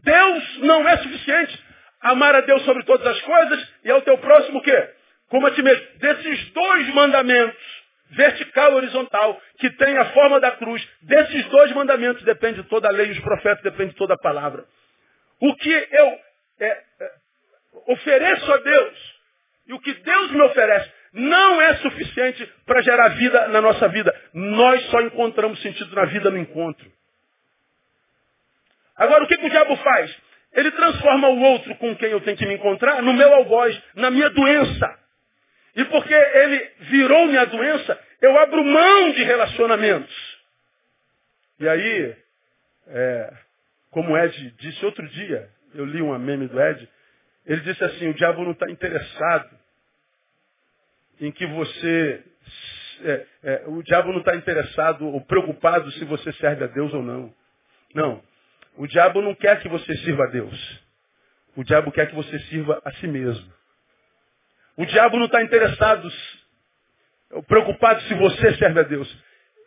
Deus 0.04 0.58
não 0.58 0.88
é 0.88 0.96
suficiente. 0.98 1.70
Amar 2.00 2.34
a 2.34 2.40
Deus 2.40 2.62
sobre 2.64 2.84
todas 2.84 3.06
as 3.06 3.20
coisas 3.20 3.68
e 3.84 3.90
ao 3.90 4.00
teu 4.02 4.16
próximo 4.18 4.58
o 4.58 4.62
quê? 4.62 4.90
Como 5.28 5.46
a 5.46 5.50
ti 5.50 5.62
mesmo. 5.62 5.86
Desses 5.98 6.50
dois 6.52 6.88
mandamentos, 6.94 7.60
vertical 8.10 8.72
e 8.72 8.74
horizontal, 8.76 9.40
que 9.58 9.68
tem 9.70 9.98
a 9.98 10.06
forma 10.12 10.40
da 10.40 10.52
cruz, 10.52 10.86
desses 11.02 11.44
dois 11.46 11.72
mandamentos 11.72 12.22
depende 12.22 12.62
toda 12.64 12.88
a 12.88 12.92
lei 12.92 13.08
e 13.08 13.12
os 13.12 13.20
profetas, 13.20 13.62
depende 13.62 13.94
toda 13.96 14.14
a 14.14 14.18
palavra. 14.18 14.64
O 15.40 15.54
que 15.56 15.88
eu 15.90 16.18
é, 16.60 16.66
é, 16.68 17.12
ofereço 17.88 18.52
a 18.52 18.56
Deus 18.58 19.20
e 19.66 19.72
o 19.72 19.80
que 19.80 19.92
Deus 19.92 20.30
me 20.30 20.42
oferece 20.42 20.90
não 21.12 21.60
é 21.60 21.74
suficiente 21.76 22.46
para 22.64 22.82
gerar 22.82 23.08
vida 23.08 23.48
na 23.48 23.60
nossa 23.60 23.88
vida. 23.88 24.14
Nós 24.32 24.82
só 24.90 25.00
encontramos 25.00 25.60
sentido 25.60 25.94
na 25.94 26.04
vida 26.04 26.30
no 26.30 26.38
encontro. 26.38 26.90
Agora, 29.00 29.24
o 29.24 29.26
que, 29.26 29.38
que 29.38 29.46
o 29.46 29.50
diabo 29.50 29.74
faz? 29.78 30.14
Ele 30.52 30.70
transforma 30.72 31.26
o 31.28 31.40
outro 31.40 31.74
com 31.76 31.96
quem 31.96 32.10
eu 32.10 32.20
tenho 32.20 32.36
que 32.36 32.46
me 32.46 32.54
encontrar 32.54 33.00
no 33.00 33.14
meu 33.14 33.32
algoz, 33.32 33.80
na 33.94 34.10
minha 34.10 34.28
doença. 34.28 34.98
E 35.74 35.84
porque 35.86 36.12
ele 36.12 36.70
virou 36.80 37.26
minha 37.26 37.46
doença, 37.46 37.98
eu 38.20 38.38
abro 38.38 38.62
mão 38.62 39.10
de 39.12 39.22
relacionamentos. 39.22 40.38
E 41.58 41.66
aí, 41.66 42.16
é, 42.88 43.32
como 43.90 44.18
Ed 44.18 44.54
disse 44.58 44.84
outro 44.84 45.08
dia, 45.08 45.48
eu 45.74 45.86
li 45.86 46.02
uma 46.02 46.18
meme 46.18 46.46
do 46.46 46.60
Ed, 46.60 46.86
ele 47.46 47.62
disse 47.62 47.82
assim, 47.82 48.06
o 48.08 48.14
diabo 48.14 48.44
não 48.44 48.52
está 48.52 48.68
interessado 48.68 49.50
em 51.22 51.32
que 51.32 51.46
você. 51.46 52.22
É, 53.02 53.26
é, 53.44 53.64
o 53.66 53.82
diabo 53.82 54.12
não 54.12 54.18
está 54.18 54.36
interessado 54.36 55.06
ou 55.06 55.22
preocupado 55.22 55.90
se 55.92 56.04
você 56.04 56.34
serve 56.34 56.64
a 56.64 56.66
Deus 56.66 56.92
ou 56.92 57.02
não. 57.02 57.34
Não. 57.94 58.29
O 58.76 58.86
diabo 58.86 59.20
não 59.20 59.34
quer 59.34 59.60
que 59.60 59.68
você 59.68 59.96
sirva 59.98 60.24
a 60.24 60.28
Deus. 60.28 60.80
O 61.56 61.64
diabo 61.64 61.92
quer 61.92 62.08
que 62.08 62.14
você 62.14 62.38
sirva 62.40 62.80
a 62.84 62.92
si 62.92 63.06
mesmo. 63.06 63.52
O 64.76 64.86
diabo 64.86 65.18
não 65.18 65.26
está 65.26 65.42
interessado, 65.42 66.10
preocupado 67.46 68.00
se 68.02 68.14
você 68.14 68.54
serve 68.54 68.80
a 68.80 68.82
Deus. 68.82 69.14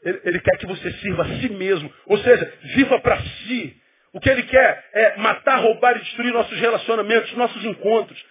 Ele, 0.03 0.21
ele 0.25 0.39
quer 0.39 0.57
que 0.57 0.65
você 0.65 0.91
sirva 0.93 1.23
a 1.23 1.39
si 1.39 1.49
mesmo. 1.49 1.93
Ou 2.05 2.17
seja, 2.17 2.51
viva 2.75 2.99
para 2.99 3.21
si. 3.21 3.79
O 4.11 4.19
que 4.19 4.29
ele 4.29 4.43
quer 4.43 4.89
é 4.93 5.17
matar, 5.17 5.57
roubar 5.57 5.95
e 5.97 5.99
destruir 5.99 6.33
nossos 6.33 6.57
relacionamentos, 6.59 7.33
nossos 7.33 7.63
encontros. 7.63 8.23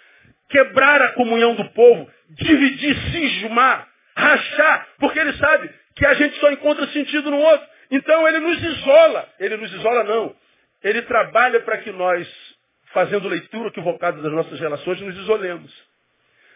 Quebrar 0.48 1.00
a 1.02 1.12
comunhão 1.12 1.54
do 1.54 1.64
povo. 1.70 2.10
Dividir, 2.30 2.96
cismar, 3.10 3.88
rachar. 4.14 4.88
Porque 4.98 5.18
ele 5.18 5.32
sabe 5.34 5.70
que 5.96 6.06
a 6.06 6.14
gente 6.14 6.38
só 6.38 6.50
encontra 6.50 6.86
sentido 6.88 7.30
no 7.30 7.38
outro. 7.38 7.66
Então 7.90 8.26
ele 8.28 8.40
nos 8.40 8.62
isola. 8.62 9.28
Ele 9.38 9.56
nos 9.56 9.72
isola 9.72 10.04
não. 10.04 10.41
Ele 10.82 11.02
trabalha 11.02 11.60
para 11.60 11.78
que 11.78 11.90
nós, 11.92 12.28
fazendo 12.92 13.28
leitura 13.28 13.68
equivocada 13.68 14.20
das 14.20 14.32
nossas 14.32 14.58
relações, 14.58 15.00
nos 15.00 15.16
isolemos. 15.16 15.72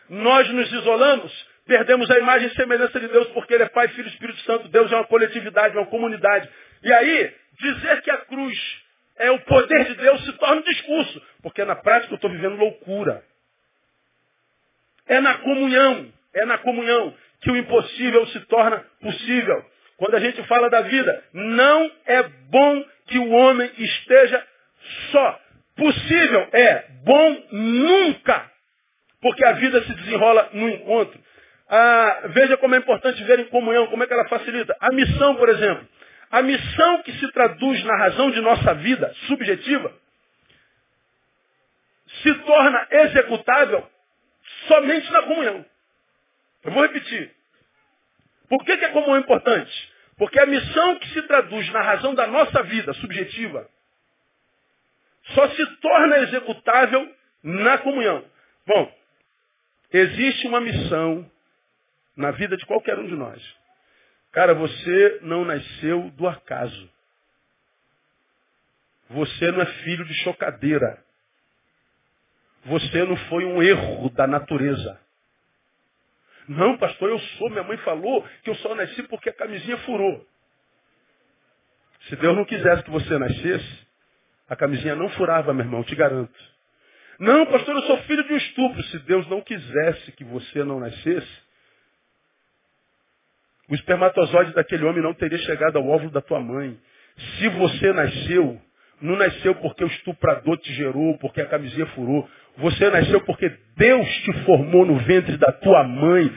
Nós 0.08 0.48
nos 0.50 0.72
isolamos, 0.72 1.48
perdemos 1.66 2.10
a 2.10 2.18
imagem 2.18 2.48
e 2.48 2.54
semelhança 2.54 2.98
de 2.98 3.08
Deus, 3.08 3.28
porque 3.28 3.54
Ele 3.54 3.64
é 3.64 3.68
Pai, 3.68 3.88
Filho 3.88 4.08
e 4.08 4.10
Espírito 4.10 4.40
Santo. 4.40 4.68
Deus 4.68 4.90
é 4.92 4.96
uma 4.96 5.06
coletividade, 5.06 5.76
é 5.76 5.80
uma 5.80 5.86
comunidade. 5.86 6.48
E 6.82 6.92
aí, 6.92 7.34
dizer 7.58 8.02
que 8.02 8.10
a 8.10 8.18
cruz 8.18 8.58
é 9.18 9.30
o 9.30 9.40
poder 9.40 9.84
de 9.86 9.94
Deus 9.94 10.24
se 10.24 10.32
torna 10.34 10.60
um 10.60 10.64
discurso, 10.64 11.22
porque 11.42 11.64
na 11.64 11.76
prática 11.76 12.12
eu 12.12 12.16
estou 12.16 12.30
vivendo 12.30 12.56
loucura. 12.56 13.22
É 15.06 15.20
na 15.20 15.38
comunhão, 15.38 16.12
é 16.34 16.44
na 16.44 16.58
comunhão 16.58 17.14
que 17.40 17.50
o 17.50 17.56
impossível 17.56 18.26
se 18.28 18.40
torna 18.46 18.84
possível. 19.00 19.64
Quando 19.96 20.16
a 20.16 20.20
gente 20.20 20.42
fala 20.44 20.68
da 20.68 20.82
vida, 20.82 21.24
não 21.32 21.90
é 22.04 22.22
bom 22.22 22.84
que 23.06 23.18
o 23.18 23.30
homem 23.30 23.70
esteja 23.76 24.46
só. 25.10 25.40
Possível 25.76 26.48
é, 26.52 26.86
bom 27.04 27.46
nunca. 27.52 28.50
Porque 29.20 29.44
a 29.44 29.52
vida 29.52 29.82
se 29.82 29.94
desenrola 29.94 30.50
no 30.52 30.68
encontro. 30.68 31.20
Ah, 31.68 32.22
veja 32.26 32.56
como 32.58 32.74
é 32.74 32.78
importante 32.78 33.22
ver 33.24 33.40
em 33.40 33.46
comunhão, 33.46 33.86
como 33.88 34.02
é 34.02 34.06
que 34.06 34.12
ela 34.12 34.28
facilita. 34.28 34.76
A 34.80 34.90
missão, 34.92 35.36
por 35.36 35.48
exemplo. 35.48 35.86
A 36.30 36.42
missão 36.42 37.02
que 37.02 37.12
se 37.12 37.32
traduz 37.32 37.82
na 37.84 37.96
razão 37.98 38.30
de 38.30 38.40
nossa 38.40 38.74
vida 38.74 39.12
subjetiva 39.26 39.92
se 42.22 42.34
torna 42.34 42.86
executável 42.90 43.88
somente 44.66 45.12
na 45.12 45.22
comunhão. 45.22 45.64
Eu 46.64 46.72
vou 46.72 46.82
repetir. 46.82 47.32
Por 48.48 48.64
que, 48.64 48.76
que 48.76 48.84
a 48.84 48.92
comunhão 48.92 49.16
é 49.16 49.20
importante? 49.20 49.92
Porque 50.16 50.38
a 50.38 50.46
missão 50.46 50.98
que 50.98 51.08
se 51.10 51.22
traduz 51.22 51.70
na 51.72 51.82
razão 51.82 52.14
da 52.14 52.26
nossa 52.26 52.62
vida 52.62 52.92
subjetiva 52.94 53.68
só 55.34 55.48
se 55.50 55.66
torna 55.76 56.18
executável 56.18 57.14
na 57.42 57.78
comunhão. 57.78 58.24
Bom, 58.66 58.96
existe 59.92 60.46
uma 60.46 60.60
missão 60.60 61.30
na 62.16 62.30
vida 62.30 62.56
de 62.56 62.64
qualquer 62.64 62.98
um 62.98 63.06
de 63.06 63.14
nós. 63.14 63.42
Cara, 64.32 64.54
você 64.54 65.18
não 65.22 65.44
nasceu 65.44 66.10
do 66.10 66.26
acaso. 66.26 66.90
Você 69.10 69.50
não 69.52 69.60
é 69.60 69.66
filho 69.66 70.04
de 70.04 70.14
chocadeira. 70.22 71.02
Você 72.64 73.04
não 73.04 73.16
foi 73.28 73.44
um 73.44 73.62
erro 73.62 74.10
da 74.10 74.26
natureza. 74.26 75.00
Não, 76.48 76.76
pastor, 76.78 77.10
eu 77.10 77.18
sou. 77.18 77.50
Minha 77.50 77.62
mãe 77.62 77.76
falou 77.78 78.26
que 78.42 78.50
eu 78.50 78.54
só 78.56 78.74
nasci 78.74 79.02
porque 79.04 79.30
a 79.30 79.32
camisinha 79.32 79.76
furou. 79.78 80.26
Se 82.08 82.16
Deus 82.16 82.36
não 82.36 82.44
quisesse 82.44 82.82
que 82.84 82.90
você 82.90 83.18
nascesse, 83.18 83.86
a 84.48 84.54
camisinha 84.54 84.94
não 84.94 85.08
furava, 85.10 85.52
meu 85.52 85.64
irmão, 85.64 85.82
te 85.82 85.94
garanto. 85.94 86.56
Não, 87.18 87.46
pastor, 87.46 87.74
eu 87.74 87.82
sou 87.82 87.98
filho 88.02 88.22
de 88.24 88.32
um 88.32 88.36
estupro. 88.36 88.82
Se 88.84 88.98
Deus 89.00 89.26
não 89.28 89.40
quisesse 89.40 90.12
que 90.12 90.24
você 90.24 90.62
não 90.62 90.78
nascesse, 90.78 91.46
o 93.68 93.74
espermatozoide 93.74 94.52
daquele 94.52 94.84
homem 94.84 95.02
não 95.02 95.14
teria 95.14 95.38
chegado 95.38 95.76
ao 95.76 95.88
óvulo 95.88 96.10
da 96.10 96.20
tua 96.20 96.38
mãe. 96.38 96.78
Se 97.16 97.48
você 97.48 97.92
nasceu, 97.92 98.60
não 99.00 99.16
nasceu 99.16 99.54
porque 99.56 99.84
o 99.84 99.88
estuprador 99.88 100.56
te 100.58 100.72
gerou, 100.72 101.18
porque 101.18 101.40
a 101.40 101.46
camisinha 101.46 101.86
furou. 101.88 102.28
Você 102.58 102.88
nasceu 102.88 103.20
porque 103.20 103.52
Deus 103.76 104.08
te 104.22 104.32
formou 104.44 104.86
no 104.86 104.96
ventre 104.96 105.36
da 105.36 105.52
tua 105.52 105.84
mãe. 105.84 106.32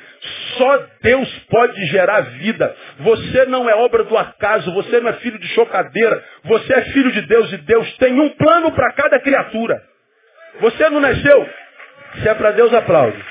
Só 0.58 0.86
Deus 1.02 1.30
pode 1.50 1.86
gerar 1.86 2.22
vida. 2.22 2.76
Você 3.00 3.46
não 3.46 3.70
é 3.70 3.76
obra 3.76 4.04
do 4.04 4.18
acaso, 4.18 4.74
você 4.74 5.00
não 5.00 5.10
é 5.10 5.14
filho 5.14 5.40
de 5.40 5.48
chocadeira. 5.50 6.22
Você 6.44 6.74
é 6.74 6.82
filho 6.92 7.12
de 7.14 7.22
Deus 7.22 7.54
e 7.54 7.58
Deus 7.60 7.98
tem 7.98 8.20
um 8.20 8.30
plano 8.30 8.72
para 8.74 8.92
cada 8.94 9.20
criatura. 9.20 9.82
Você 10.60 10.90
não 10.90 11.00
nasceu? 11.00 11.50
Se 12.22 12.28
é 12.28 12.34
para 12.34 12.52
Deus, 12.52 12.74
aplaude. 12.74 13.24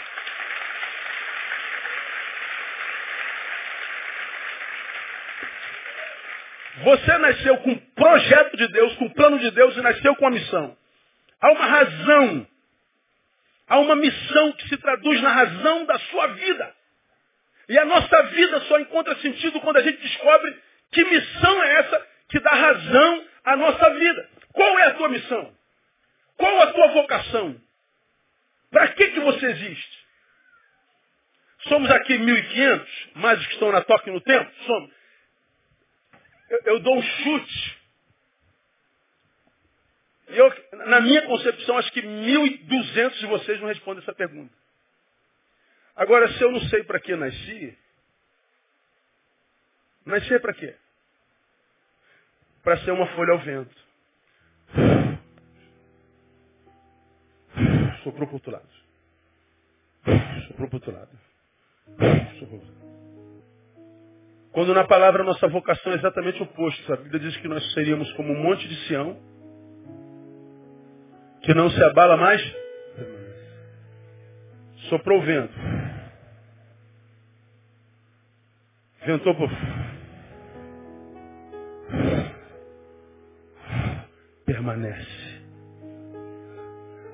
Você 6.89 7.19
nasceu 7.19 7.59
com 7.59 7.73
o 7.73 7.81
projeto 7.93 8.57
de 8.57 8.67
Deus, 8.69 8.95
com 8.97 9.05
o 9.05 9.15
plano 9.15 9.39
de 9.39 9.51
Deus 9.51 9.77
e 9.77 9.81
nasceu 9.83 10.17
com 10.17 10.27
a 10.27 10.31
missão. 10.31 10.75
Há 11.39 11.51
uma 11.53 11.67
razão. 11.67 12.49
Há 13.69 13.79
uma 13.81 13.95
missão 13.95 14.53
que 14.53 14.69
se 14.71 14.77
traduz 14.79 15.21
na 15.21 15.29
razão 15.29 15.85
da 15.85 15.99
sua 15.99 16.29
vida. 16.29 16.75
E 17.69 17.79
a 17.79 17.85
nossa 17.85 18.23
vida 18.23 18.61
só 18.63 18.81
encontra 18.81 19.15
sentido 19.17 19.61
quando 19.61 19.77
a 19.77 19.83
gente 19.83 20.01
descobre 20.01 20.63
que 20.91 21.05
missão 21.05 21.63
é 21.63 21.73
essa 21.75 22.07
que 22.31 22.41
dá 22.41 22.51
razão 22.53 23.25
à 23.45 23.57
nossa 23.57 23.91
vida. 23.91 24.31
Qual 24.55 24.79
é 24.79 24.85
a 24.85 24.95
tua 24.95 25.11
missão? 25.11 25.55
Qual 26.39 26.63
a 26.63 26.73
tua 26.73 26.89
vocação? 26.89 27.61
Para 28.71 28.89
que, 28.89 29.09
que 29.09 29.21
você 29.21 29.45
existe? 29.45 29.99
Somos 31.69 31.91
aqui 31.91 32.15
1.500, 32.15 32.87
mais 33.17 33.39
os 33.41 33.47
que 33.47 33.53
estão 33.53 33.73
na 33.73 33.83
toque 33.83 34.11
no 34.11 34.23
tempo? 34.23 34.51
Somos. 34.65 34.98
Eu, 36.49 36.61
eu 36.65 36.81
dou 36.81 36.97
um 36.97 37.03
chute. 37.03 37.79
E 40.29 40.37
eu, 40.37 40.79
na 40.87 41.01
minha 41.01 41.27
concepção, 41.27 41.79
acho 41.79 41.91
que 41.93 42.03
1.200 42.03 43.19
de 43.19 43.27
vocês 43.27 43.61
não 43.61 43.69
respondem 43.69 44.03
essa 44.03 44.15
pergunta. 44.15 44.55
Agora, 45.97 46.29
se 46.33 46.43
eu 46.43 46.51
não 46.53 46.61
sei 46.69 46.85
para 46.85 47.01
que 47.01 47.17
nasci, 47.17 47.77
nascer 50.05 50.41
para 50.41 50.55
quê? 50.55 50.77
Para 52.63 52.79
ser 52.85 52.93
uma 52.93 53.07
folha 53.15 53.33
ao 53.33 53.41
vento. 53.41 53.89
Soprou 58.05 58.27
para 58.27 58.35
outro 58.35 58.51
lado. 58.53 58.69
Soprou 60.49 60.69
para 60.69 60.77
outro 60.77 60.93
lado. 60.93 61.21
Soprou 62.39 62.61
para 62.61 62.69
outro 62.69 62.75
lado. 62.83 62.88
Quando 64.53 64.75
na 64.75 64.85
palavra 64.85 65.23
nossa 65.23 65.47
vocação 65.49 65.93
é 65.93 65.97
exatamente 65.97 66.41
o 66.41 66.45
oposto. 66.45 66.93
A 66.93 66.97
Bíblia 66.97 67.21
diz 67.21 67.37
que 67.39 67.49
nós 67.49 67.73
seríamos 67.73 68.11
como 68.13 68.33
um 68.33 68.43
monte 68.43 68.67
de 68.67 68.77
Sião, 68.87 69.17
que 71.43 71.55
não 71.55 71.71
se 71.71 71.83
abala 71.85 72.17
mais. 72.17 72.43
Soprou 74.89 75.19
o 75.19 75.23
vento. 75.23 75.55
Ventou 79.05 79.35
por. 79.35 79.51
Permanece. 84.45 85.29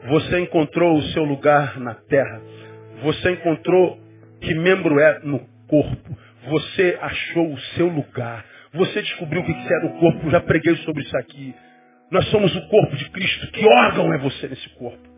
Você 0.08 0.40
encontrou 0.40 0.96
o 0.96 1.02
seu 1.12 1.24
lugar 1.24 1.80
na 1.80 1.94
terra. 1.94 2.40
Você 3.02 3.32
encontrou 3.32 3.98
que 4.40 4.54
membro 4.54 5.00
é 5.00 5.20
no 5.20 5.40
corpo. 5.66 6.23
Você 6.46 6.98
achou 7.00 7.52
o 7.52 7.60
seu 7.76 7.88
lugar. 7.88 8.44
Você 8.72 9.02
descobriu 9.02 9.42
o 9.42 9.44
que 9.44 9.52
era 9.52 9.86
o 9.86 9.98
corpo. 9.98 10.30
Já 10.30 10.40
preguei 10.40 10.76
sobre 10.78 11.02
isso 11.02 11.16
aqui. 11.16 11.54
Nós 12.10 12.26
somos 12.30 12.54
o 12.54 12.68
corpo 12.68 12.96
de 12.96 13.08
Cristo. 13.10 13.50
Que 13.52 13.66
órgão 13.66 14.12
é 14.12 14.18
você 14.18 14.48
nesse 14.48 14.68
corpo? 14.70 15.14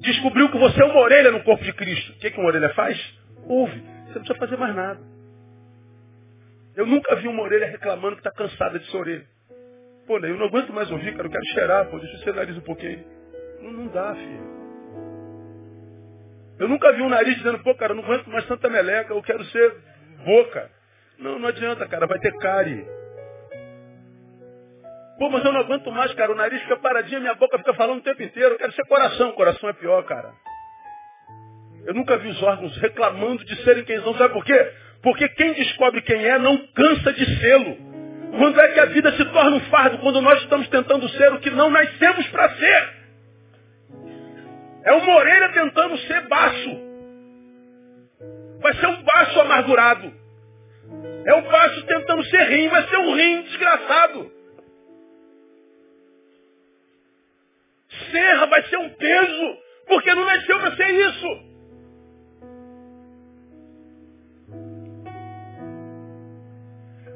Descobriu 0.00 0.50
que 0.50 0.58
você 0.58 0.80
é 0.80 0.84
uma 0.84 1.00
orelha 1.00 1.30
no 1.30 1.42
corpo 1.42 1.62
de 1.62 1.72
Cristo. 1.72 2.12
O 2.12 2.18
que, 2.18 2.30
que 2.30 2.38
uma 2.38 2.48
orelha 2.48 2.70
faz? 2.74 2.98
Ouve. 3.46 3.80
Você 3.80 4.18
não 4.18 4.24
precisa 4.24 4.38
fazer 4.38 4.56
mais 4.56 4.74
nada. 4.74 5.00
Eu 6.76 6.86
nunca 6.86 7.16
vi 7.16 7.28
uma 7.28 7.42
orelha 7.42 7.66
reclamando 7.66 8.16
que 8.16 8.26
está 8.26 8.30
cansada 8.30 8.78
de 8.78 8.90
ser 8.90 8.96
orelha. 8.96 9.26
Pô, 10.06 10.18
eu 10.18 10.36
não 10.36 10.46
aguento 10.46 10.72
mais 10.72 10.90
ouvir, 10.90 11.12
cara. 11.12 11.26
Eu 11.26 11.30
quero 11.30 11.44
cheirar, 11.46 11.86
pô. 11.86 11.98
Deixa 11.98 12.16
o 12.16 12.20
seu 12.20 12.34
nariz 12.34 12.56
um 12.56 12.62
pouquinho. 12.62 13.04
Não, 13.60 13.72
não 13.72 13.86
dá, 13.88 14.14
filho. 14.14 14.49
Eu 16.60 16.68
nunca 16.68 16.92
vi 16.92 17.00
um 17.00 17.08
nariz 17.08 17.34
dizendo, 17.36 17.58
pô, 17.60 17.74
cara, 17.74 17.94
não 17.94 18.04
aguento 18.04 18.28
mais 18.28 18.44
tanta 18.44 18.68
meleca, 18.68 19.14
eu 19.14 19.22
quero 19.22 19.42
ser 19.46 19.74
boca. 20.26 20.70
Não, 21.18 21.38
não 21.38 21.48
adianta, 21.48 21.88
cara, 21.88 22.06
vai 22.06 22.18
ter 22.18 22.36
cárie. 22.36 22.86
Pô, 25.18 25.30
mas 25.30 25.42
eu 25.42 25.52
não 25.52 25.60
aguento 25.60 25.90
mais, 25.90 26.12
cara, 26.12 26.32
o 26.32 26.34
nariz 26.34 26.60
fica 26.60 26.76
paradinho, 26.76 27.22
minha 27.22 27.34
boca 27.34 27.56
fica 27.56 27.72
falando 27.72 28.00
o 28.00 28.02
tempo 28.02 28.22
inteiro, 28.22 28.54
eu 28.54 28.58
quero 28.58 28.72
ser 28.72 28.86
coração, 28.86 29.32
coração 29.32 29.70
é 29.70 29.72
pior, 29.72 30.02
cara. 30.04 30.32
Eu 31.86 31.94
nunca 31.94 32.18
vi 32.18 32.28
os 32.28 32.42
órgãos 32.42 32.76
reclamando 32.76 33.42
de 33.42 33.56
serem 33.64 33.82
quem 33.84 33.98
são, 34.02 34.14
sabe 34.18 34.34
por 34.34 34.44
quê? 34.44 34.72
Porque 35.02 35.28
quem 35.30 35.54
descobre 35.54 36.02
quem 36.02 36.22
é 36.26 36.38
não 36.38 36.58
cansa 36.74 37.10
de 37.14 37.40
sê-lo. 37.40 37.76
Quando 38.36 38.60
é 38.60 38.68
que 38.68 38.80
a 38.80 38.84
vida 38.84 39.12
se 39.12 39.24
torna 39.24 39.56
um 39.56 39.60
fardo? 39.70 39.96
Quando 39.98 40.20
nós 40.20 40.42
estamos 40.42 40.68
tentando 40.68 41.08
ser 41.08 41.32
o 41.32 41.40
que 41.40 41.50
não 41.50 41.70
nascemos 41.70 42.28
para 42.28 42.50
ser. 42.50 42.99
É 44.84 44.92
uma 44.92 45.16
orelha 45.16 45.48
tentando 45.50 45.98
ser 45.98 46.20
baixo. 46.28 46.70
Vai 48.60 48.74
ser 48.74 48.86
um 48.86 49.02
baixo 49.02 49.40
amargurado. 49.40 50.14
É 51.26 51.34
um 51.34 51.42
baixo 51.42 51.86
tentando 51.86 52.24
ser 52.24 52.42
rim, 52.48 52.68
vai 52.68 52.88
ser 52.88 52.96
um 52.96 53.14
rim 53.14 53.42
desgraçado. 53.42 54.32
Serra 58.10 58.46
vai 58.46 58.62
ser 58.64 58.78
um 58.78 58.88
peso, 58.90 59.58
porque 59.86 60.14
não 60.14 60.24
nasceu 60.24 60.58
para 60.60 60.76
ser 60.76 60.88
isso. 60.88 61.49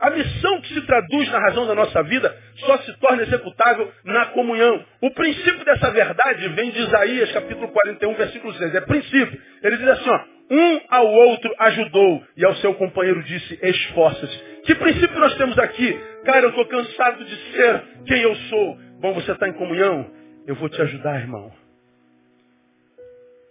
A 0.05 0.11
missão 0.11 0.61
que 0.61 0.75
se 0.75 0.83
traduz 0.83 1.33
na 1.33 1.39
razão 1.39 1.67
da 1.67 1.75
nossa 1.75 2.03
vida 2.03 2.37
só 2.57 2.77
se 2.77 2.93
torna 2.99 3.23
executável 3.23 3.91
na 4.05 4.27
comunhão. 4.27 4.85
O 5.01 5.11
princípio 5.13 5.65
dessa 5.65 5.91
verdade 5.93 6.47
vem 6.49 6.71
de 6.73 6.79
Isaías, 6.79 7.33
capítulo 7.33 7.69
41, 7.69 8.15
versículo 8.15 8.53
6. 8.53 8.75
É 8.75 8.81
princípio. 8.83 9.41
Ele 9.63 9.79
diz 9.79 9.89
assim, 9.89 10.11
ó, 10.11 10.25
um 10.51 10.81
ao 10.91 11.07
outro 11.07 11.55
ajudou 11.59 12.23
e 12.37 12.45
ao 12.45 12.55
seu 12.57 12.75
companheiro 12.75 13.23
disse, 13.23 13.59
esforça-se. 13.63 14.39
Que 14.65 14.75
princípio 14.75 15.19
nós 15.19 15.35
temos 15.39 15.59
aqui? 15.59 15.99
Cara, 16.27 16.41
eu 16.43 16.51
estou 16.51 16.67
cansado 16.67 17.25
de 17.25 17.37
ser 17.53 17.83
quem 18.07 18.21
eu 18.21 18.35
sou. 18.35 18.77
Bom, 19.01 19.15
você 19.15 19.33
está 19.33 19.49
em 19.49 19.55
comunhão? 19.55 20.11
Eu 20.47 20.55
vou 20.57 20.69
te 20.69 20.83
ajudar, 20.83 21.19
irmão. 21.19 21.51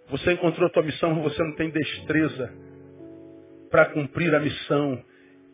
Você 0.09 0.33
encontrou 0.33 0.67
a 0.67 0.69
tua 0.69 0.83
missão, 0.83 1.15
você 1.23 1.41
não 1.41 1.55
tem 1.55 1.71
destreza 1.71 2.53
para 3.71 3.85
cumprir 3.85 4.35
a 4.35 4.39
missão. 4.39 5.03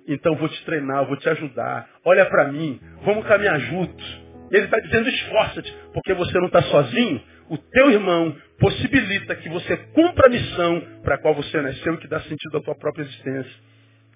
Então 0.09 0.35
vou 0.35 0.49
te 0.49 0.65
treinar, 0.65 1.05
vou 1.05 1.15
te 1.17 1.29
ajudar. 1.29 1.87
Olha 2.03 2.25
para 2.25 2.51
mim, 2.51 2.79
vamos 3.03 3.25
caminhar 3.27 3.59
juntos. 3.59 4.21
Ele 4.51 4.65
está 4.65 4.79
dizendo 4.79 5.07
esforça-te, 5.07 5.71
porque 5.93 6.13
você 6.15 6.37
não 6.39 6.47
está 6.47 6.63
sozinho. 6.63 7.21
O 7.47 7.57
teu 7.57 7.91
irmão 7.91 8.35
possibilita 8.59 9.35
que 9.35 9.47
você 9.49 9.77
cumpra 9.93 10.27
a 10.27 10.29
missão 10.29 10.81
para 11.03 11.15
a 11.15 11.17
qual 11.19 11.35
você 11.35 11.61
nasceu 11.61 11.93
e 11.93 11.97
que 11.97 12.07
dá 12.07 12.19
sentido 12.21 12.57
à 12.57 12.61
tua 12.61 12.75
própria 12.75 13.03
existência. 13.03 13.53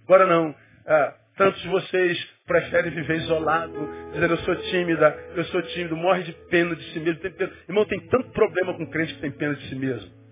Agora 0.06 0.26
não. 0.26 0.56
Ah, 0.86 1.14
tantos 1.38 1.62
de 1.62 1.68
vocês 1.68 2.28
preferem 2.46 2.92
viver 2.92 3.18
isolado, 3.18 3.90
dizendo 4.14 4.34
eu 4.34 4.38
sou 4.38 4.56
tímida, 4.56 5.16
eu 5.36 5.44
sou 5.46 5.62
tímido, 5.62 5.96
morre 5.96 6.24
de 6.24 6.34
pena 6.50 6.76
de 6.76 6.84
si 6.92 7.00
mesmo. 7.00 7.22
Tem 7.22 7.32
pena. 7.32 7.52
Irmão, 7.70 7.86
tem 7.86 8.00
tanto 8.08 8.32
problema 8.32 8.74
com 8.74 8.88
crente 8.88 9.14
que 9.14 9.22
tem 9.22 9.32
pena 9.32 9.54
de 9.56 9.70
si 9.70 9.76
mesmo. 9.76 10.23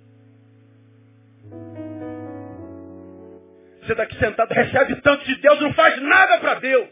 Você 3.82 3.94
está 3.94 4.04
aqui 4.04 4.18
sentado, 4.18 4.52
recebe 4.52 4.96
tanto 5.02 5.26
de 5.26 5.36
Deus, 5.42 5.60
não 5.60 5.74
faz 5.74 6.02
nada 6.02 6.40
para 6.40 6.56
Deus. 6.56 6.90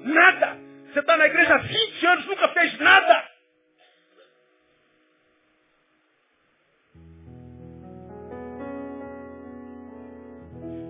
Nada. 0.00 0.56
Você 0.92 1.00
está 1.00 1.16
na 1.16 1.26
igreja 1.26 1.54
há 1.54 1.58
20 1.58 2.06
anos, 2.06 2.26
nunca 2.26 2.48
fez 2.48 2.78
nada. 2.78 3.32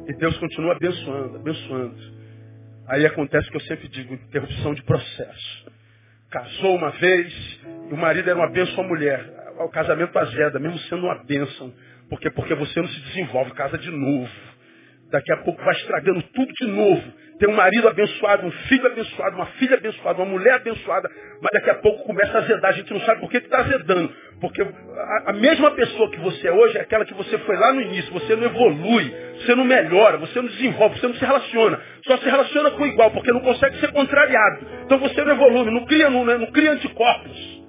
E 0.08 0.14
Deus 0.14 0.36
continua 0.38 0.72
abençoando, 0.72 1.36
abençoando. 1.36 1.96
Aí 2.88 3.06
acontece 3.06 3.48
o 3.48 3.50
que 3.50 3.56
eu 3.56 3.62
sempre 3.62 3.88
digo, 3.88 4.14
interrupção 4.14 4.74
de 4.74 4.82
processo. 4.82 5.72
Casou 6.30 6.76
uma 6.76 6.90
vez, 6.90 7.60
e 7.90 7.94
o 7.94 7.96
marido 7.96 8.28
era 8.28 8.38
uma 8.38 8.50
bênção 8.50 8.84
à 8.84 8.88
mulher. 8.88 9.24
O 9.58 9.68
casamento 9.68 10.18
azeda, 10.18 10.58
mesmo 10.58 10.78
sendo 10.80 11.04
uma 11.04 11.22
bênção. 11.24 11.72
Por 12.12 12.20
quê? 12.20 12.28
Porque 12.28 12.54
você 12.54 12.78
não 12.78 12.88
se 12.88 13.00
desenvolve, 13.00 13.52
casa 13.52 13.78
de 13.78 13.90
novo. 13.90 14.30
Daqui 15.10 15.32
a 15.32 15.38
pouco 15.38 15.64
vai 15.64 15.74
estragando 15.76 16.22
tudo 16.34 16.52
de 16.52 16.66
novo. 16.66 17.02
Tem 17.38 17.48
um 17.48 17.54
marido 17.54 17.88
abençoado, 17.88 18.46
um 18.46 18.50
filho 18.50 18.86
abençoado, 18.86 19.36
uma 19.36 19.46
filha 19.46 19.78
abençoada, 19.78 20.18
uma 20.20 20.30
mulher 20.30 20.56
abençoada, 20.56 21.10
mas 21.40 21.50
daqui 21.54 21.70
a 21.70 21.76
pouco 21.76 22.04
começa 22.04 22.36
a 22.36 22.40
azedar. 22.42 22.70
A 22.70 22.74
gente 22.74 22.92
não 22.92 23.00
sabe 23.00 23.20
por 23.20 23.30
que 23.30 23.38
está 23.38 23.60
azedando. 23.60 24.14
Porque 24.42 24.60
a, 24.60 25.30
a, 25.30 25.32
mesma 25.32 25.70
pessoa 25.70 26.10
que 26.10 26.20
você 26.20 26.48
é 26.48 26.52
hoje 26.52 26.76
é 26.76 26.82
aquela 26.82 27.06
que 27.06 27.14
você 27.14 27.38
foi 27.38 27.56
lá 27.56 27.72
no 27.72 27.80
início. 27.80 28.12
Você 28.12 28.36
não 28.36 28.44
evolui, 28.44 29.10
você 29.38 29.54
não 29.54 29.64
melhora, 29.64 30.18
você 30.18 30.38
não 30.38 30.48
desenvolve, 30.48 31.00
você 31.00 31.06
não 31.06 31.14
se 31.14 31.24
relaciona. 31.24 31.80
Só 32.06 32.18
se 32.18 32.26
relaciona 32.26 32.72
com 32.72 32.86
igual, 32.86 33.10
porque 33.12 33.32
não 33.32 33.40
consegue 33.40 33.80
ser 33.80 33.90
contrariado. 33.90 34.66
Então 34.84 34.98
você 34.98 35.24
não 35.24 35.32
evolui, 35.32 35.70
não 35.70 35.86
cria, 35.86 36.10
não, 36.10 36.26
né, 36.26 36.36
não 36.36 36.52
cria 36.52 36.72
anticorpos. 36.72 37.62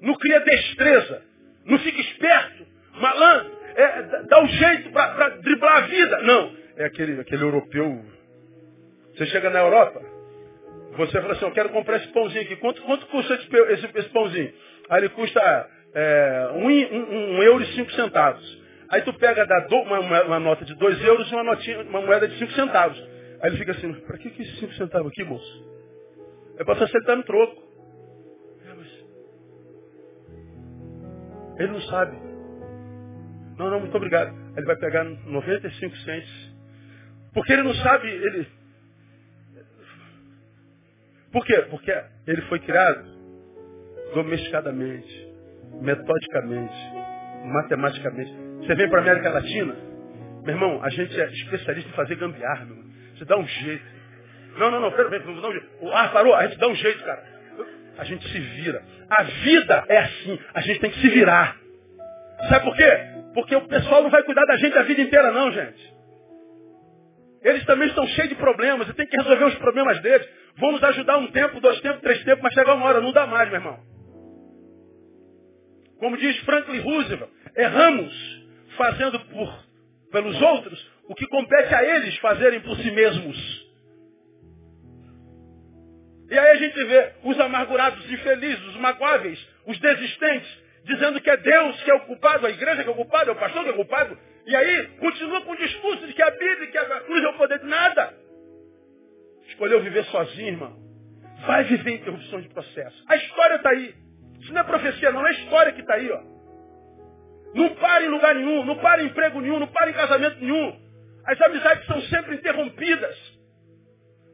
Não 0.00 0.14
cria 0.14 0.40
destreza. 0.40 1.29
Não 1.64 1.78
fica 1.78 2.00
esperto, 2.00 2.66
malandro, 2.94 3.52
é, 3.74 4.02
dá 4.28 4.42
um 4.42 4.48
jeito 4.48 4.90
para 4.90 5.28
driblar 5.38 5.76
a 5.76 5.80
vida. 5.86 6.22
Não. 6.22 6.56
É 6.76 6.84
aquele, 6.84 7.20
aquele 7.20 7.42
europeu. 7.42 8.04
Você 9.14 9.26
chega 9.26 9.50
na 9.50 9.60
Europa, 9.60 10.00
você 10.96 11.20
fala 11.20 11.32
assim, 11.32 11.44
eu 11.44 11.52
quero 11.52 11.68
comprar 11.70 11.96
esse 11.96 12.08
pãozinho 12.08 12.42
aqui. 12.42 12.56
Quanto, 12.56 12.82
quanto 12.82 13.06
custa 13.06 13.34
esse, 13.34 13.86
esse, 13.98 14.08
pãozinho? 14.08 14.52
Aí 14.88 15.00
ele 15.00 15.08
custa 15.10 15.68
é, 15.94 16.50
um, 16.54 16.66
um, 16.68 17.36
um, 17.36 17.42
euro 17.42 17.62
e 17.62 17.66
cinco 17.74 17.92
centavos. 17.92 18.60
Aí 18.88 19.02
tu 19.02 19.12
pega 19.14 19.46
dá 19.46 19.60
do, 19.60 19.76
uma, 19.76 20.22
uma, 20.24 20.40
nota 20.40 20.64
de 20.64 20.74
dois 20.74 21.02
euros 21.04 21.30
e 21.30 21.34
uma, 21.34 21.44
notinha, 21.44 21.82
uma 21.82 22.00
moeda 22.00 22.26
de 22.26 22.38
cinco 22.38 22.52
centavos. 22.52 22.98
Aí 23.40 23.50
ele 23.50 23.58
fica 23.58 23.72
assim, 23.72 23.92
para 23.92 24.18
que, 24.18 24.30
que 24.30 24.42
esse 24.42 24.56
cinco 24.56 24.74
centavos 24.74 25.12
aqui, 25.12 25.22
moço? 25.22 25.64
É 26.58 26.64
para 26.64 26.76
facilitar 26.76 27.16
no 27.16 27.22
troco. 27.22 27.69
Ele 31.60 31.72
não 31.72 31.80
sabe. 31.82 32.16
Não, 33.58 33.70
não, 33.70 33.80
muito 33.80 33.94
obrigado. 33.94 34.34
Ele 34.56 34.64
vai 34.64 34.76
pegar 34.76 35.04
95 35.04 35.96
centes. 35.98 36.54
Porque 37.34 37.52
ele 37.52 37.62
não 37.62 37.74
sabe, 37.74 38.08
ele. 38.08 38.48
Por 41.30 41.44
quê? 41.44 41.66
Porque 41.68 42.04
ele 42.26 42.42
foi 42.42 42.58
criado 42.60 43.04
domesticadamente, 44.14 45.28
metodicamente, 45.82 46.74
matematicamente. 47.44 48.34
Você 48.60 48.74
vem 48.74 48.88
para 48.88 49.00
a 49.00 49.02
América 49.02 49.30
Latina, 49.30 49.76
meu 50.42 50.54
irmão, 50.54 50.82
a 50.82 50.88
gente 50.88 51.20
é 51.20 51.26
especialista 51.26 51.90
em 51.90 51.92
fazer 51.92 52.16
gambiarra, 52.16 52.64
meu 52.64 52.76
irmão. 52.76 52.90
Você 53.16 53.24
dá 53.26 53.36
um 53.36 53.46
jeito. 53.46 53.84
Não, 54.56 54.70
não, 54.70 54.80
não, 54.80 54.90
pera, 54.90 55.10
pera, 55.10 55.24
não 55.24 55.40
dá 55.40 55.48
um 55.48 55.52
jeito. 55.52 55.68
Ah, 55.92 56.08
parou, 56.08 56.34
a 56.34 56.46
gente 56.46 56.58
dá 56.58 56.68
um 56.68 56.74
jeito, 56.74 57.04
cara 57.04 57.39
a 58.00 58.04
gente 58.04 58.26
se 58.30 58.38
vira. 58.38 58.82
A 59.10 59.22
vida 59.22 59.84
é 59.88 59.98
assim, 59.98 60.38
a 60.54 60.60
gente 60.62 60.80
tem 60.80 60.90
que 60.90 61.00
se 61.00 61.08
virar. 61.10 61.54
Sabe 62.48 62.64
por 62.64 62.74
quê? 62.74 62.90
Porque 63.34 63.54
o 63.54 63.68
pessoal 63.68 64.02
não 64.02 64.08
vai 64.08 64.22
cuidar 64.22 64.46
da 64.46 64.56
gente 64.56 64.76
a 64.78 64.82
vida 64.82 65.02
inteira, 65.02 65.30
não, 65.30 65.52
gente. 65.52 65.94
Eles 67.42 67.64
também 67.66 67.88
estão 67.88 68.06
cheios 68.08 68.30
de 68.30 68.36
problemas, 68.36 68.88
e 68.88 68.94
tem 68.94 69.06
que 69.06 69.16
resolver 69.16 69.44
os 69.44 69.54
problemas 69.56 70.00
deles. 70.00 70.26
Vão 70.56 70.72
nos 70.72 70.82
ajudar 70.82 71.18
um 71.18 71.26
tempo, 71.28 71.60
dois 71.60 71.78
tempos, 71.80 72.00
três 72.00 72.24
tempos, 72.24 72.42
mas 72.42 72.54
chega 72.54 72.72
uma 72.72 72.86
hora, 72.86 73.02
não 73.02 73.12
dá 73.12 73.26
mais, 73.26 73.50
meu 73.50 73.58
irmão. 73.58 73.78
Como 75.98 76.16
diz 76.16 76.38
Franklin 76.38 76.80
Roosevelt, 76.80 77.30
erramos 77.54 78.40
fazendo 78.78 79.20
por, 79.26 79.64
pelos 80.10 80.40
outros 80.40 80.90
o 81.06 81.14
que 81.14 81.26
compete 81.26 81.74
a 81.74 81.84
eles 81.84 82.16
fazerem 82.16 82.60
por 82.60 82.76
si 82.78 82.90
mesmos. 82.92 83.59
E 86.30 86.38
aí 86.38 86.50
a 86.50 86.56
gente 86.56 86.84
vê 86.84 87.12
os 87.24 87.40
amargurados, 87.40 88.04
os 88.04 88.12
infelizes, 88.12 88.64
os 88.66 88.76
magoáveis, 88.76 89.38
os 89.66 89.78
desistentes, 89.80 90.48
dizendo 90.84 91.20
que 91.20 91.28
é 91.28 91.36
Deus 91.36 91.82
que 91.82 91.90
é 91.90 91.94
o 91.94 92.00
culpado, 92.00 92.46
a 92.46 92.50
igreja 92.50 92.84
que 92.84 92.88
é 92.88 92.92
o 92.92 92.96
culpado, 92.96 93.30
é 93.30 93.32
o 93.32 93.36
pastor 93.36 93.64
que 93.64 93.70
é 93.70 93.72
o 93.72 93.76
culpado. 93.76 94.16
E 94.46 94.54
aí 94.54 94.86
continua 95.00 95.42
com 95.42 95.52
o 95.52 95.56
discurso 95.56 96.06
de 96.06 96.12
que 96.12 96.22
a 96.22 96.30
Bíblia, 96.30 96.68
que 96.68 96.78
a 96.78 97.00
cruz 97.00 97.24
é 97.24 97.28
o 97.28 97.36
poder 97.36 97.58
de 97.58 97.66
nada. 97.66 98.14
Escolheu 99.48 99.82
viver 99.82 100.04
sozinho, 100.04 100.48
irmão. 100.48 100.76
Vai 101.46 101.64
viver 101.64 101.94
interrupção 101.94 102.40
de 102.40 102.48
processo. 102.48 103.04
A 103.08 103.16
história 103.16 103.56
está 103.56 103.70
aí. 103.70 103.94
Isso 104.40 104.52
não 104.52 104.60
é 104.60 104.64
profecia, 104.64 105.10
não. 105.10 105.26
É 105.26 105.30
a 105.30 105.32
história 105.32 105.72
que 105.72 105.80
está 105.80 105.94
aí, 105.94 106.10
ó. 106.10 106.20
Não 107.54 107.74
para 107.74 108.04
em 108.04 108.08
lugar 108.08 108.34
nenhum, 108.36 108.64
não 108.64 108.76
para 108.76 109.02
em 109.02 109.06
emprego 109.06 109.40
nenhum, 109.40 109.58
não 109.58 109.66
para 109.66 109.90
em 109.90 109.94
casamento 109.94 110.40
nenhum. 110.40 110.80
As 111.26 111.40
amizades 111.42 111.86
são 111.86 112.00
sempre 112.02 112.36
interrompidas. 112.36 113.16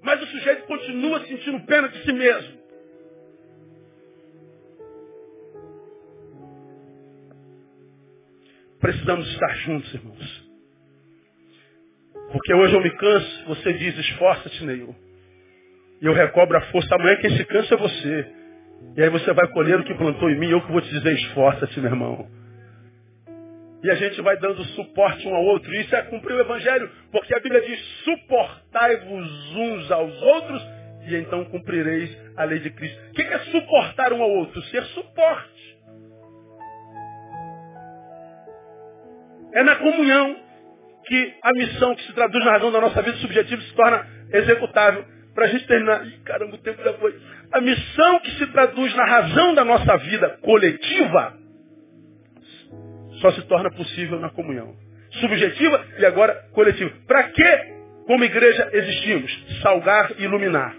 Mas 0.06 0.22
o 0.22 0.26
sujeito 0.26 0.62
continua 0.68 1.18
sentindo 1.26 1.66
pena 1.66 1.88
de 1.88 2.00
si 2.04 2.12
mesmo. 2.12 2.56
Precisamos 8.78 9.28
estar 9.32 9.52
juntos, 9.64 9.92
irmãos. 9.92 10.50
Porque 12.30 12.54
hoje 12.54 12.74
eu 12.74 12.80
me 12.80 12.90
canso, 12.90 13.46
você 13.46 13.72
diz, 13.72 13.98
esforça-te, 13.98 14.64
Neil. 14.64 14.94
E 16.00 16.06
eu 16.06 16.12
recobro 16.12 16.56
a 16.56 16.60
força. 16.70 16.94
Amanhã 16.94 17.16
quem 17.16 17.36
se 17.36 17.44
cansa 17.44 17.74
é 17.74 17.76
você. 17.76 18.32
E 18.96 19.02
aí 19.02 19.10
você 19.10 19.32
vai 19.32 19.48
colher 19.48 19.80
o 19.80 19.84
que 19.84 19.94
plantou 19.94 20.30
em 20.30 20.38
mim, 20.38 20.50
eu 20.50 20.64
que 20.64 20.70
vou 20.70 20.82
te 20.82 20.88
dizer, 20.88 21.14
esforça-te, 21.14 21.80
meu 21.80 21.90
irmão. 21.90 22.30
E 23.82 23.90
a 23.90 23.94
gente 23.94 24.20
vai 24.22 24.36
dando 24.38 24.64
suporte 24.64 25.26
um 25.28 25.34
ao 25.34 25.44
outro. 25.44 25.72
Isso 25.74 25.94
é 25.94 26.02
cumprir 26.02 26.34
o 26.34 26.40
Evangelho, 26.40 26.90
porque 27.12 27.34
a 27.34 27.40
Bíblia 27.40 27.60
diz, 27.60 27.80
suportai-vos 28.04 29.54
uns 29.54 29.90
aos 29.90 30.22
outros, 30.22 30.62
e 31.06 31.16
então 31.16 31.44
cumprireis 31.46 32.16
a 32.36 32.44
lei 32.44 32.58
de 32.58 32.70
Cristo. 32.70 32.98
O 33.10 33.12
que 33.12 33.22
é 33.22 33.38
suportar 33.38 34.12
um 34.12 34.22
ao 34.22 34.30
outro? 34.30 34.60
Ser 34.62 34.82
suporte. 34.86 35.76
É 39.54 39.62
na 39.62 39.76
comunhão 39.76 40.36
que 41.06 41.34
a 41.42 41.52
missão 41.52 41.94
que 41.94 42.02
se 42.02 42.12
traduz 42.12 42.44
na 42.44 42.52
razão 42.52 42.72
da 42.72 42.80
nossa 42.80 43.00
vida 43.00 43.16
subjetiva 43.18 43.62
se 43.62 43.74
torna 43.74 44.06
executável. 44.32 45.04
Para 45.34 45.44
a 45.44 45.48
gente 45.48 45.66
terminar, 45.66 46.04
Ih, 46.06 46.18
caramba, 46.24 46.56
o 46.56 46.58
tempo 46.58 46.82
já 46.82 46.92
foi. 46.94 47.14
A 47.52 47.60
missão 47.60 48.20
que 48.20 48.30
se 48.32 48.46
traduz 48.48 48.94
na 48.96 49.04
razão 49.04 49.54
da 49.54 49.64
nossa 49.64 49.96
vida 49.98 50.38
coletiva 50.42 51.45
só 53.26 53.32
se 53.32 53.42
torna 53.48 53.70
possível 53.70 54.20
na 54.20 54.30
comunhão. 54.30 54.74
Subjetiva 55.20 55.84
e 55.98 56.06
agora 56.06 56.34
coletiva. 56.52 56.92
Para 57.06 57.24
que, 57.24 57.58
como 58.06 58.22
igreja, 58.22 58.70
existimos? 58.72 59.60
Salgar 59.62 60.12
e 60.18 60.24
iluminar. 60.24 60.76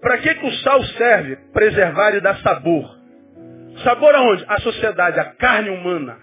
Para 0.00 0.18
que, 0.18 0.34
que 0.34 0.46
o 0.46 0.52
sal 0.58 0.82
serve? 0.84 1.36
Preservar 1.52 2.14
e 2.14 2.20
dar 2.20 2.36
sabor. 2.38 2.84
Sabor 3.82 4.14
aonde? 4.14 4.44
A 4.46 4.60
sociedade, 4.60 5.18
a 5.18 5.24
carne 5.24 5.70
humana. 5.70 6.18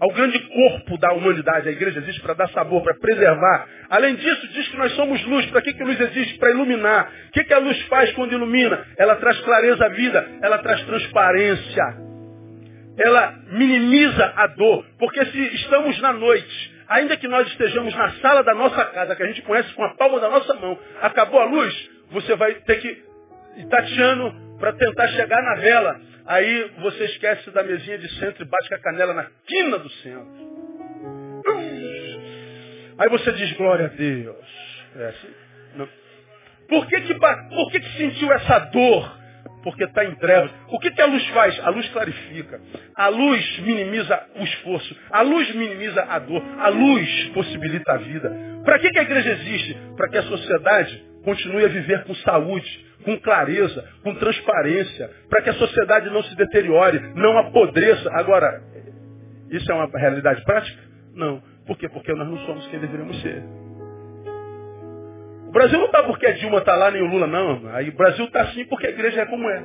ao 0.00 0.12
grande 0.12 0.38
corpo 0.38 0.96
da 0.96 1.12
humanidade. 1.12 1.68
A 1.68 1.72
igreja 1.72 1.98
existe 1.98 2.22
para 2.22 2.32
dar 2.32 2.48
sabor, 2.50 2.82
para 2.84 2.94
preservar. 2.94 3.66
Além 3.90 4.14
disso, 4.14 4.48
diz 4.52 4.68
que 4.68 4.76
nós 4.76 4.92
somos 4.92 5.22
luz. 5.26 5.44
Para 5.46 5.60
que, 5.60 5.72
que 5.72 5.82
luz 5.82 6.00
existe? 6.00 6.38
Para 6.38 6.52
iluminar. 6.52 7.12
O 7.28 7.32
que, 7.32 7.42
que 7.42 7.52
a 7.52 7.58
luz 7.58 7.78
faz 7.88 8.12
quando 8.12 8.32
ilumina? 8.32 8.86
Ela 8.96 9.16
traz 9.16 9.38
clareza 9.40 9.84
à 9.84 9.88
vida, 9.88 10.24
ela 10.40 10.58
traz 10.58 10.80
transparência. 10.84 12.07
Ela 12.98 13.38
minimiza 13.50 14.32
a 14.36 14.46
dor. 14.48 14.84
Porque 14.98 15.24
se 15.26 15.54
estamos 15.54 16.00
na 16.00 16.12
noite, 16.12 16.74
ainda 16.88 17.16
que 17.16 17.28
nós 17.28 17.46
estejamos 17.48 17.94
na 17.94 18.10
sala 18.14 18.42
da 18.42 18.54
nossa 18.54 18.84
casa, 18.86 19.14
que 19.14 19.22
a 19.22 19.26
gente 19.26 19.42
conhece 19.42 19.72
com 19.74 19.84
a 19.84 19.94
palma 19.94 20.20
da 20.20 20.28
nossa 20.28 20.54
mão, 20.54 20.78
acabou 21.00 21.40
a 21.40 21.44
luz, 21.44 21.90
você 22.10 22.34
vai 22.34 22.54
ter 22.54 22.80
que 22.80 22.88
ir 22.88 23.66
tateando 23.68 24.34
para 24.58 24.72
tentar 24.72 25.08
chegar 25.08 25.42
na 25.42 25.54
vela. 25.56 26.00
Aí 26.26 26.70
você 26.80 27.04
esquece 27.04 27.50
da 27.50 27.62
mesinha 27.62 27.98
de 27.98 28.08
centro 28.18 28.42
e 28.42 28.46
bate 28.46 28.68
com 28.68 28.74
a 28.74 28.78
canela 28.78 29.14
na 29.14 29.26
quina 29.46 29.78
do 29.78 29.88
centro. 29.90 30.48
Aí 32.98 33.08
você 33.08 33.32
diz, 33.32 33.52
glória 33.52 33.86
a 33.86 33.88
Deus. 33.88 34.46
É 34.96 35.08
assim? 35.08 35.34
Por 36.68 36.86
que 36.86 37.00
que, 37.00 37.14
por 37.14 37.70
que, 37.70 37.80
que 37.80 37.96
sentiu 37.96 38.30
essa 38.32 38.58
dor? 38.58 39.18
Porque 39.62 39.84
está 39.84 40.04
em 40.04 40.14
trevas. 40.16 40.50
O 40.68 40.78
que, 40.78 40.90
que 40.90 41.02
a 41.02 41.06
luz 41.06 41.26
faz? 41.28 41.58
A 41.60 41.70
luz 41.70 41.88
clarifica. 41.90 42.60
A 42.94 43.08
luz 43.08 43.58
minimiza 43.60 44.20
o 44.36 44.44
esforço. 44.44 44.96
A 45.10 45.22
luz 45.22 45.54
minimiza 45.54 46.02
a 46.02 46.18
dor. 46.18 46.42
A 46.58 46.68
luz 46.68 47.30
possibilita 47.34 47.92
a 47.92 47.96
vida. 47.96 48.32
Para 48.64 48.78
que, 48.78 48.90
que 48.90 48.98
a 48.98 49.02
igreja 49.02 49.30
existe? 49.30 49.76
Para 49.96 50.08
que 50.08 50.18
a 50.18 50.22
sociedade 50.22 51.04
continue 51.24 51.64
a 51.64 51.68
viver 51.68 52.04
com 52.04 52.14
saúde, 52.16 52.86
com 53.04 53.18
clareza, 53.18 53.84
com 54.02 54.14
transparência, 54.14 55.10
para 55.28 55.42
que 55.42 55.50
a 55.50 55.54
sociedade 55.54 56.10
não 56.10 56.22
se 56.22 56.34
deteriore, 56.36 57.00
não 57.14 57.38
apodreça. 57.38 58.10
Agora, 58.14 58.62
isso 59.50 59.70
é 59.70 59.74
uma 59.74 59.88
realidade 59.98 60.42
prática? 60.44 60.82
Não. 61.14 61.42
Por 61.66 61.76
quê? 61.76 61.88
Porque 61.88 62.12
nós 62.14 62.28
não 62.28 62.38
somos 62.46 62.66
quem 62.68 62.78
deveríamos 62.78 63.20
ser. 63.20 63.42
O 65.48 65.50
Brasil 65.50 65.78
não 65.78 65.86
está 65.86 66.02
porque 66.02 66.26
a 66.26 66.32
Dilma 66.32 66.58
está 66.58 66.76
lá, 66.76 66.90
nem 66.90 67.02
o 67.02 67.06
Lula, 67.06 67.26
não. 67.26 67.74
Aí 67.74 67.88
o 67.88 67.96
Brasil 67.96 68.26
está 68.26 68.42
assim 68.42 68.66
porque 68.66 68.86
a 68.86 68.90
igreja 68.90 69.22
é 69.22 69.26
como 69.26 69.48
é. 69.48 69.62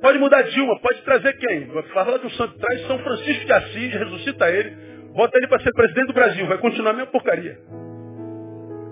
Pode 0.00 0.18
mudar 0.18 0.42
Dilma, 0.42 0.78
pode 0.80 1.02
trazer 1.02 1.32
quem? 1.38 1.66
Fala 1.92 2.18
do 2.18 2.30
santo, 2.30 2.56
traz 2.58 2.86
São 2.86 2.98
Francisco 3.00 3.46
de 3.46 3.52
Assis, 3.52 3.94
ressuscita 3.94 4.48
ele, 4.50 4.76
bota 5.12 5.36
ele 5.38 5.48
para 5.48 5.60
ser 5.60 5.72
presidente 5.72 6.08
do 6.08 6.12
Brasil, 6.12 6.46
vai 6.46 6.58
continuar 6.58 6.90
a 6.90 6.94
mesma 6.94 7.10
porcaria. 7.10 7.58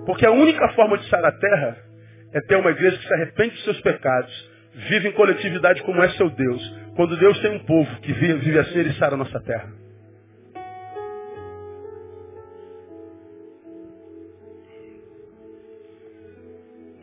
Porque 0.07 0.27
a 0.27 0.31
única 0.31 0.69
forma 0.71 0.99
de 0.99 1.09
sarar 1.09 1.33
a 1.33 1.39
terra 1.39 1.77
é 2.33 2.41
ter 2.41 2.57
uma 2.57 2.71
igreja 2.71 2.97
que 2.97 3.07
se 3.07 3.15
arrepende 3.15 3.51
dos 3.51 3.65
seus 3.65 3.81
pecados, 3.83 4.51
vive 4.89 5.09
em 5.09 5.13
coletividade 5.13 5.83
como 5.83 6.03
é 6.03 6.09
seu 6.11 6.31
Deus. 6.31 6.77
Quando 6.97 7.17
Deus 7.17 7.39
tem 7.41 7.51
um 7.53 7.65
povo 7.65 8.01
que 8.01 8.13
vive 8.13 8.59
assim, 8.59 8.79
ele 8.79 8.95
sara 8.95 9.15
a 9.15 9.19
nossa 9.19 9.39
terra. 9.41 9.86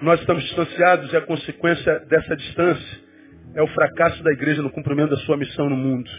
Nós 0.04 0.20
estamos 0.20 0.44
distanciados 0.44 1.14
e 1.14 1.16
a 1.16 1.22
consequência 1.22 2.00
dessa 2.10 2.36
distância 2.36 3.00
é 3.56 3.62
o 3.62 3.68
fracasso 3.68 4.22
da 4.22 4.34
igreja 4.34 4.62
no 4.62 4.70
cumprimento 4.70 5.12
da 5.12 5.18
sua 5.20 5.38
missão 5.38 5.70
no 5.70 5.78
mundo. 5.78 6.12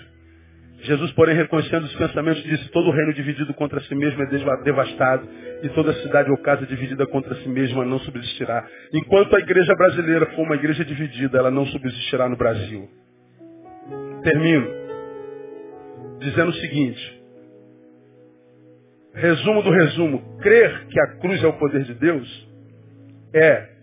Jesus, 0.84 1.12
porém, 1.12 1.36
reconhecendo 1.36 1.84
os 1.84 1.94
pensamentos, 1.94 2.42
disse, 2.44 2.66
todo 2.70 2.90
reino 2.90 3.12
dividido 3.12 3.52
contra 3.52 3.78
si 3.80 3.94
mesmo 3.94 4.22
é 4.22 4.62
devastado, 4.62 5.28
e 5.62 5.68
toda 5.68 5.92
cidade 6.02 6.30
ou 6.30 6.38
casa 6.38 6.64
dividida 6.64 7.06
contra 7.06 7.34
si 7.34 7.48
mesma 7.48 7.84
não 7.84 7.98
subsistirá. 7.98 8.66
Enquanto 8.90 9.36
a 9.36 9.38
igreja 9.38 9.74
brasileira 9.74 10.26
for 10.34 10.46
uma 10.46 10.54
igreja 10.54 10.82
dividida, 10.82 11.36
ela 11.36 11.50
não 11.50 11.66
subsistirá 11.66 12.26
no 12.26 12.36
Brasil. 12.36 12.88
Termino 14.22 14.66
dizendo 16.20 16.48
o 16.48 16.54
seguinte, 16.54 17.22
resumo 19.12 19.62
do 19.62 19.70
resumo, 19.70 20.38
crer 20.38 20.86
que 20.86 21.00
a 21.00 21.06
cruz 21.18 21.44
é 21.44 21.46
o 21.46 21.58
poder 21.58 21.82
de 21.82 21.92
Deus 21.92 22.54
é, 23.34 23.73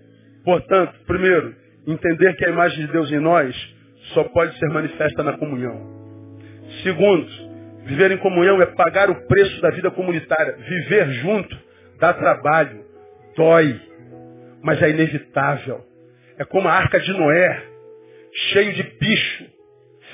portanto, 0.44 0.94
primeiro, 1.06 1.56
entender 1.88 2.36
que 2.36 2.46
a 2.46 2.50
imagem 2.50 2.86
de 2.86 2.92
Deus 2.92 3.12
em 3.12 3.20
nós 3.20 3.56
só 4.14 4.24
pode 4.26 4.58
ser 4.58 4.70
manifesta 4.70 5.24
na 5.24 5.38
comunhão. 5.38 6.02
Segundo, 6.84 7.28
viver 7.86 8.12
em 8.12 8.18
comunhão 8.18 8.62
é 8.62 8.66
pagar 8.68 9.10
o 9.10 9.28
preço 9.28 9.62
da 9.62 9.70
vida 9.72 9.92
comunitária. 9.92 10.56
Viver 10.58 11.12
junto 11.14 11.58
dá 12.00 12.14
trabalho, 12.14 12.84
dói, 13.36 13.80
mas 14.64 14.82
é 14.82 14.90
inevitável. 14.90 15.86
É 16.38 16.46
como 16.46 16.68
a 16.68 16.74
arca 16.74 17.00
de 17.00 17.12
Noé, 17.14 17.64
cheio 18.52 18.74
de 18.74 18.84
bicho, 18.84 19.46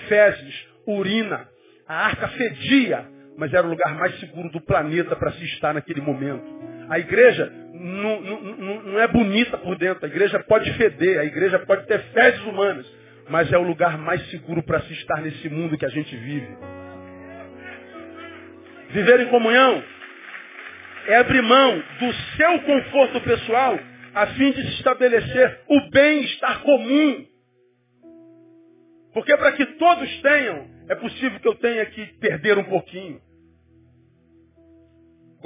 fezes, 0.08 0.68
urina. 0.86 1.48
A 1.88 2.08
arca 2.08 2.28
fedia, 2.30 3.06
mas 3.38 3.54
era 3.54 3.66
o 3.66 3.70
lugar 3.70 3.96
mais 3.96 4.20
seguro 4.20 4.50
do 4.50 4.60
planeta 4.60 5.16
para 5.16 5.32
se 5.32 5.46
estar 5.46 5.74
naquele 5.74 6.02
momento. 6.02 6.46
A 6.90 7.00
igreja 7.00 7.52
não, 7.74 8.22
não, 8.22 8.84
não, 8.84 9.00
é 9.00 9.08
bonita 9.08 9.58
por 9.58 9.78
dentro, 9.78 10.06
a 10.06 10.08
igreja 10.08 10.40
pode 10.40 10.72
feder, 10.74 11.20
a 11.20 11.26
igreja 11.26 11.60
pode 11.60 11.86
ter 11.86 12.00
fezes 12.14 12.42
humanas, 12.46 12.86
mas 13.30 13.52
é 13.52 13.58
o 13.58 13.64
lugar 13.64 13.98
mais 13.98 14.26
seguro 14.30 14.64
para 14.64 14.82
se 14.82 14.94
estar 14.94 15.22
nesse 15.22 15.50
mundo 15.50 15.78
que 15.78 15.86
a 15.86 15.90
gente 15.90 16.16
vive. 16.16 16.58
Viver 18.90 19.20
em 19.20 19.28
comunhão 19.28 19.84
é 21.08 21.18
abrir 21.18 21.42
mão 21.42 21.84
do 22.00 22.14
seu 22.36 22.60
conforto 22.62 23.22
pessoal 23.22 23.78
a 24.14 24.28
fim 24.28 24.52
de 24.52 24.62
se 24.62 24.74
estabelecer 24.76 25.60
o 25.68 25.90
bem-estar 25.92 26.62
comum. 26.62 27.26
Porque 29.14 29.36
para 29.38 29.52
que 29.54 29.66
todos 29.78 30.22
tenham, 30.22 30.68
é 30.90 30.96
possível 30.96 31.40
que 31.40 31.48
eu 31.48 31.56
tenha 31.56 31.86
que 31.86 32.06
perder 32.20 32.58
um 32.58 32.64
pouquinho. 32.64 33.22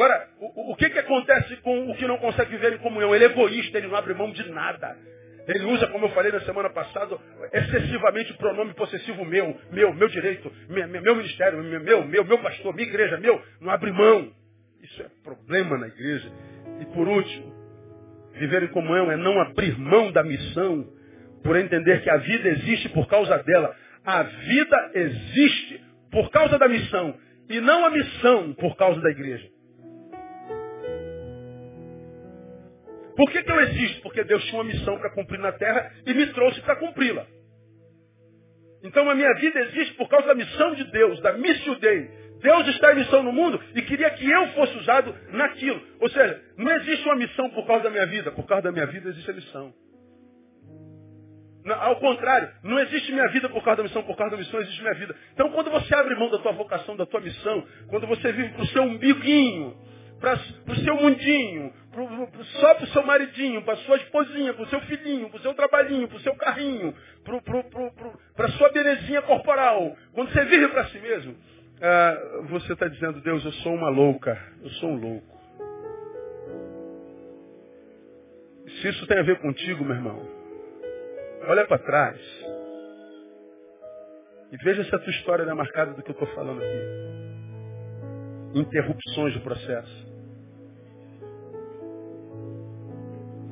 Agora, 0.01 0.27
o, 0.39 0.71
o 0.71 0.75
que, 0.75 0.89
que 0.89 0.97
acontece 0.97 1.57
com 1.57 1.91
o 1.91 1.95
que 1.95 2.07
não 2.07 2.17
consegue 2.17 2.49
viver 2.49 2.73
em 2.73 2.79
comunhão? 2.79 3.13
Ele 3.13 3.25
é 3.25 3.27
egoísta, 3.27 3.77
ele 3.77 3.85
não 3.85 3.95
abre 3.95 4.15
mão 4.15 4.31
de 4.31 4.49
nada. 4.49 4.97
Ele 5.47 5.63
usa, 5.65 5.85
como 5.89 6.05
eu 6.05 6.09
falei 6.09 6.31
na 6.31 6.41
semana 6.41 6.71
passada, 6.71 7.19
excessivamente 7.53 8.31
o 8.31 8.37
pronome 8.37 8.73
possessivo 8.73 9.23
meu, 9.23 9.55
meu, 9.71 9.93
meu 9.93 10.07
direito, 10.07 10.51
meu, 10.67 10.87
meu 10.87 11.15
ministério, 11.15 11.63
meu, 11.63 12.03
meu, 12.03 12.25
meu 12.25 12.37
pastor, 12.39 12.73
minha 12.73 12.87
igreja, 12.87 13.19
meu. 13.19 13.39
Não 13.59 13.69
abre 13.69 13.91
mão. 13.91 14.31
Isso 14.81 15.03
é 15.03 15.05
problema 15.23 15.77
na 15.77 15.87
igreja. 15.87 16.31
E 16.79 16.85
por 16.85 17.07
último, 17.07 17.53
viver 18.33 18.63
em 18.63 18.69
comunhão 18.69 19.11
é 19.11 19.17
não 19.17 19.39
abrir 19.39 19.77
mão 19.77 20.11
da 20.11 20.23
missão, 20.23 20.83
por 21.43 21.55
entender 21.57 22.01
que 22.01 22.09
a 22.09 22.17
vida 22.17 22.49
existe 22.49 22.89
por 22.89 23.07
causa 23.07 23.37
dela. 23.43 23.75
A 24.03 24.23
vida 24.23 24.91
existe 24.95 25.79
por 26.09 26.31
causa 26.31 26.57
da 26.57 26.67
missão 26.67 27.15
e 27.47 27.61
não 27.61 27.85
a 27.85 27.91
missão 27.91 28.53
por 28.53 28.75
causa 28.75 28.99
da 28.99 29.11
igreja. 29.11 29.60
Por 33.15 33.29
que, 33.31 33.43
que 33.43 33.51
eu 33.51 33.61
existo? 33.61 34.01
Porque 34.01 34.23
Deus 34.23 34.43
tinha 34.45 34.61
uma 34.61 34.63
missão 34.63 34.97
para 34.97 35.09
cumprir 35.11 35.39
na 35.39 35.51
terra 35.51 35.91
e 36.05 36.13
me 36.13 36.27
trouxe 36.27 36.61
para 36.61 36.75
cumpri-la. 36.77 37.25
Então 38.83 39.07
a 39.09 39.15
minha 39.15 39.33
vida 39.35 39.59
existe 39.59 39.93
por 39.95 40.09
causa 40.09 40.27
da 40.27 40.35
missão 40.35 40.73
de 40.75 40.83
Deus, 40.85 41.19
da 41.21 41.33
missio 41.33 41.75
Dei. 41.79 42.09
Deus 42.41 42.67
está 42.69 42.91
em 42.91 42.95
missão 42.95 43.21
no 43.21 43.31
mundo 43.31 43.61
e 43.75 43.81
queria 43.83 44.09
que 44.09 44.29
eu 44.29 44.47
fosse 44.49 44.75
usado 44.77 45.15
naquilo. 45.29 45.79
Ou 45.99 46.09
seja, 46.09 46.41
não 46.57 46.71
existe 46.71 47.05
uma 47.05 47.15
missão 47.15 47.49
por 47.51 47.67
causa 47.67 47.83
da 47.83 47.89
minha 47.91 48.05
vida, 48.07 48.31
por 48.31 48.47
causa 48.47 48.63
da 48.63 48.71
minha 48.71 48.87
vida 48.87 49.09
existe 49.09 49.29
a 49.29 49.33
missão. 49.33 49.73
Ao 51.63 51.95
contrário, 51.97 52.49
não 52.63 52.79
existe 52.79 53.11
minha 53.11 53.27
vida 53.27 53.47
por 53.47 53.63
causa 53.63 53.77
da 53.77 53.83
missão, 53.83 54.01
por 54.01 54.17
causa 54.17 54.31
da 54.31 54.37
missão 54.37 54.59
existe 54.59 54.81
minha 54.81 54.95
vida. 54.95 55.15
Então 55.33 55.51
quando 55.51 55.69
você 55.69 55.93
abre 55.93 56.15
mão 56.15 56.31
da 56.31 56.39
tua 56.39 56.53
vocação, 56.53 56.97
da 56.97 57.05
tua 57.05 57.21
missão, 57.21 57.63
quando 57.87 58.07
você 58.07 58.31
vive 58.31 58.49
para 58.49 58.63
o 58.63 58.67
seu 58.67 58.81
umbiguinho, 58.81 59.77
para 60.21 60.35
o 60.35 60.75
seu 60.75 60.95
mundinho, 60.95 61.73
pro, 61.91 62.07
pro, 62.07 62.45
só 62.45 62.75
para 62.75 62.83
o 62.83 62.87
seu 62.89 63.03
maridinho, 63.03 63.63
para 63.63 63.75
sua 63.77 63.97
esposinha, 63.97 64.53
para 64.53 64.63
o 64.63 64.67
seu 64.67 64.79
filhinho, 64.81 65.29
para 65.29 65.39
o 65.39 65.41
seu 65.41 65.53
trabalhinho, 65.55 66.07
para 66.07 66.17
o 66.17 66.21
seu 66.21 66.35
carrinho, 66.35 66.95
para 68.35 68.47
sua 68.49 68.69
belezinha 68.69 69.23
corporal. 69.23 69.97
Quando 70.13 70.31
você 70.31 70.45
vive 70.45 70.67
para 70.67 70.85
si 70.85 70.99
mesmo, 70.99 71.35
ah, 71.81 72.43
você 72.49 72.73
está 72.73 72.87
dizendo, 72.87 73.19
Deus, 73.21 73.43
eu 73.43 73.51
sou 73.53 73.73
uma 73.73 73.89
louca, 73.89 74.39
eu 74.61 74.69
sou 74.69 74.91
um 74.91 74.97
louco. 74.97 75.41
Se 78.79 78.89
isso 78.89 79.07
tem 79.07 79.17
a 79.17 79.23
ver 79.23 79.39
contigo, 79.39 79.83
meu 79.83 79.95
irmão, 79.95 80.25
olha 81.47 81.65
para 81.65 81.79
trás. 81.79 82.21
E 84.51 84.57
veja 84.57 84.83
se 84.83 84.93
a 84.93 84.99
tua 84.99 85.11
história 85.11 85.45
não 85.45 85.53
é 85.53 85.55
marcada 85.55 85.93
do 85.93 86.03
que 86.03 86.11
eu 86.11 86.13
estou 86.13 86.27
falando 86.35 86.61
aqui. 86.61 88.59
Interrupções 88.59 89.33
do 89.33 89.41
processo. 89.41 90.10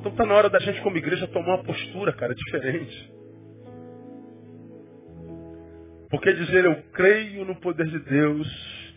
Então 0.00 0.12
está 0.12 0.24
na 0.24 0.34
hora 0.34 0.48
da 0.48 0.58
gente 0.58 0.80
como 0.80 0.96
igreja 0.96 1.26
tomar 1.28 1.56
uma 1.56 1.64
postura, 1.64 2.10
cara, 2.14 2.34
diferente. 2.34 3.12
Porque 6.08 6.32
dizer 6.32 6.64
eu 6.64 6.74
creio 6.94 7.44
no 7.44 7.54
poder 7.56 7.86
de 7.86 7.98
Deus 8.00 8.90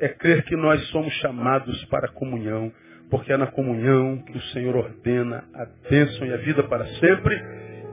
é 0.00 0.08
crer 0.08 0.44
que 0.44 0.56
nós 0.56 0.84
somos 0.88 1.12
chamados 1.14 1.84
para 1.84 2.06
a 2.06 2.12
comunhão, 2.12 2.70
porque 3.08 3.32
é 3.32 3.36
na 3.36 3.46
comunhão 3.46 4.18
que 4.18 4.36
o 4.36 4.42
Senhor 4.52 4.76
ordena 4.76 5.44
a 5.54 5.64
bênção 5.88 6.26
e 6.26 6.32
a 6.32 6.36
vida 6.38 6.64
para 6.64 6.84
sempre, 6.96 7.40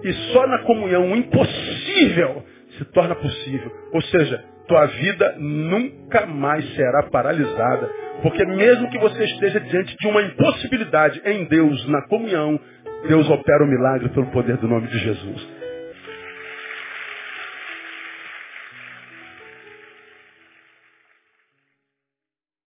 e 0.03 0.13
só 0.33 0.47
na 0.47 0.63
comunhão 0.63 1.15
impossível 1.15 2.43
se 2.83 2.91
torna 2.91 3.15
possível. 3.15 3.71
Ou 3.91 4.01
seja, 4.01 4.43
tua 4.67 4.85
vida 4.85 5.35
nunca 5.37 6.25
mais 6.25 6.67
será 6.75 7.03
paralisada. 7.03 7.89
Porque 8.21 8.45
mesmo 8.45 8.89
que 8.89 8.99
você 8.99 9.23
esteja 9.23 9.59
diante 9.59 9.95
de 9.97 10.07
uma 10.07 10.21
impossibilidade 10.21 11.21
em 11.25 11.45
Deus, 11.45 11.87
na 11.87 12.01
comunhão, 12.07 12.59
Deus 13.07 13.29
opera 13.29 13.63
o 13.63 13.67
milagre 13.67 14.09
pelo 14.09 14.27
poder 14.27 14.57
do 14.57 14.67
nome 14.67 14.87
de 14.87 14.97
Jesus. 14.99 15.62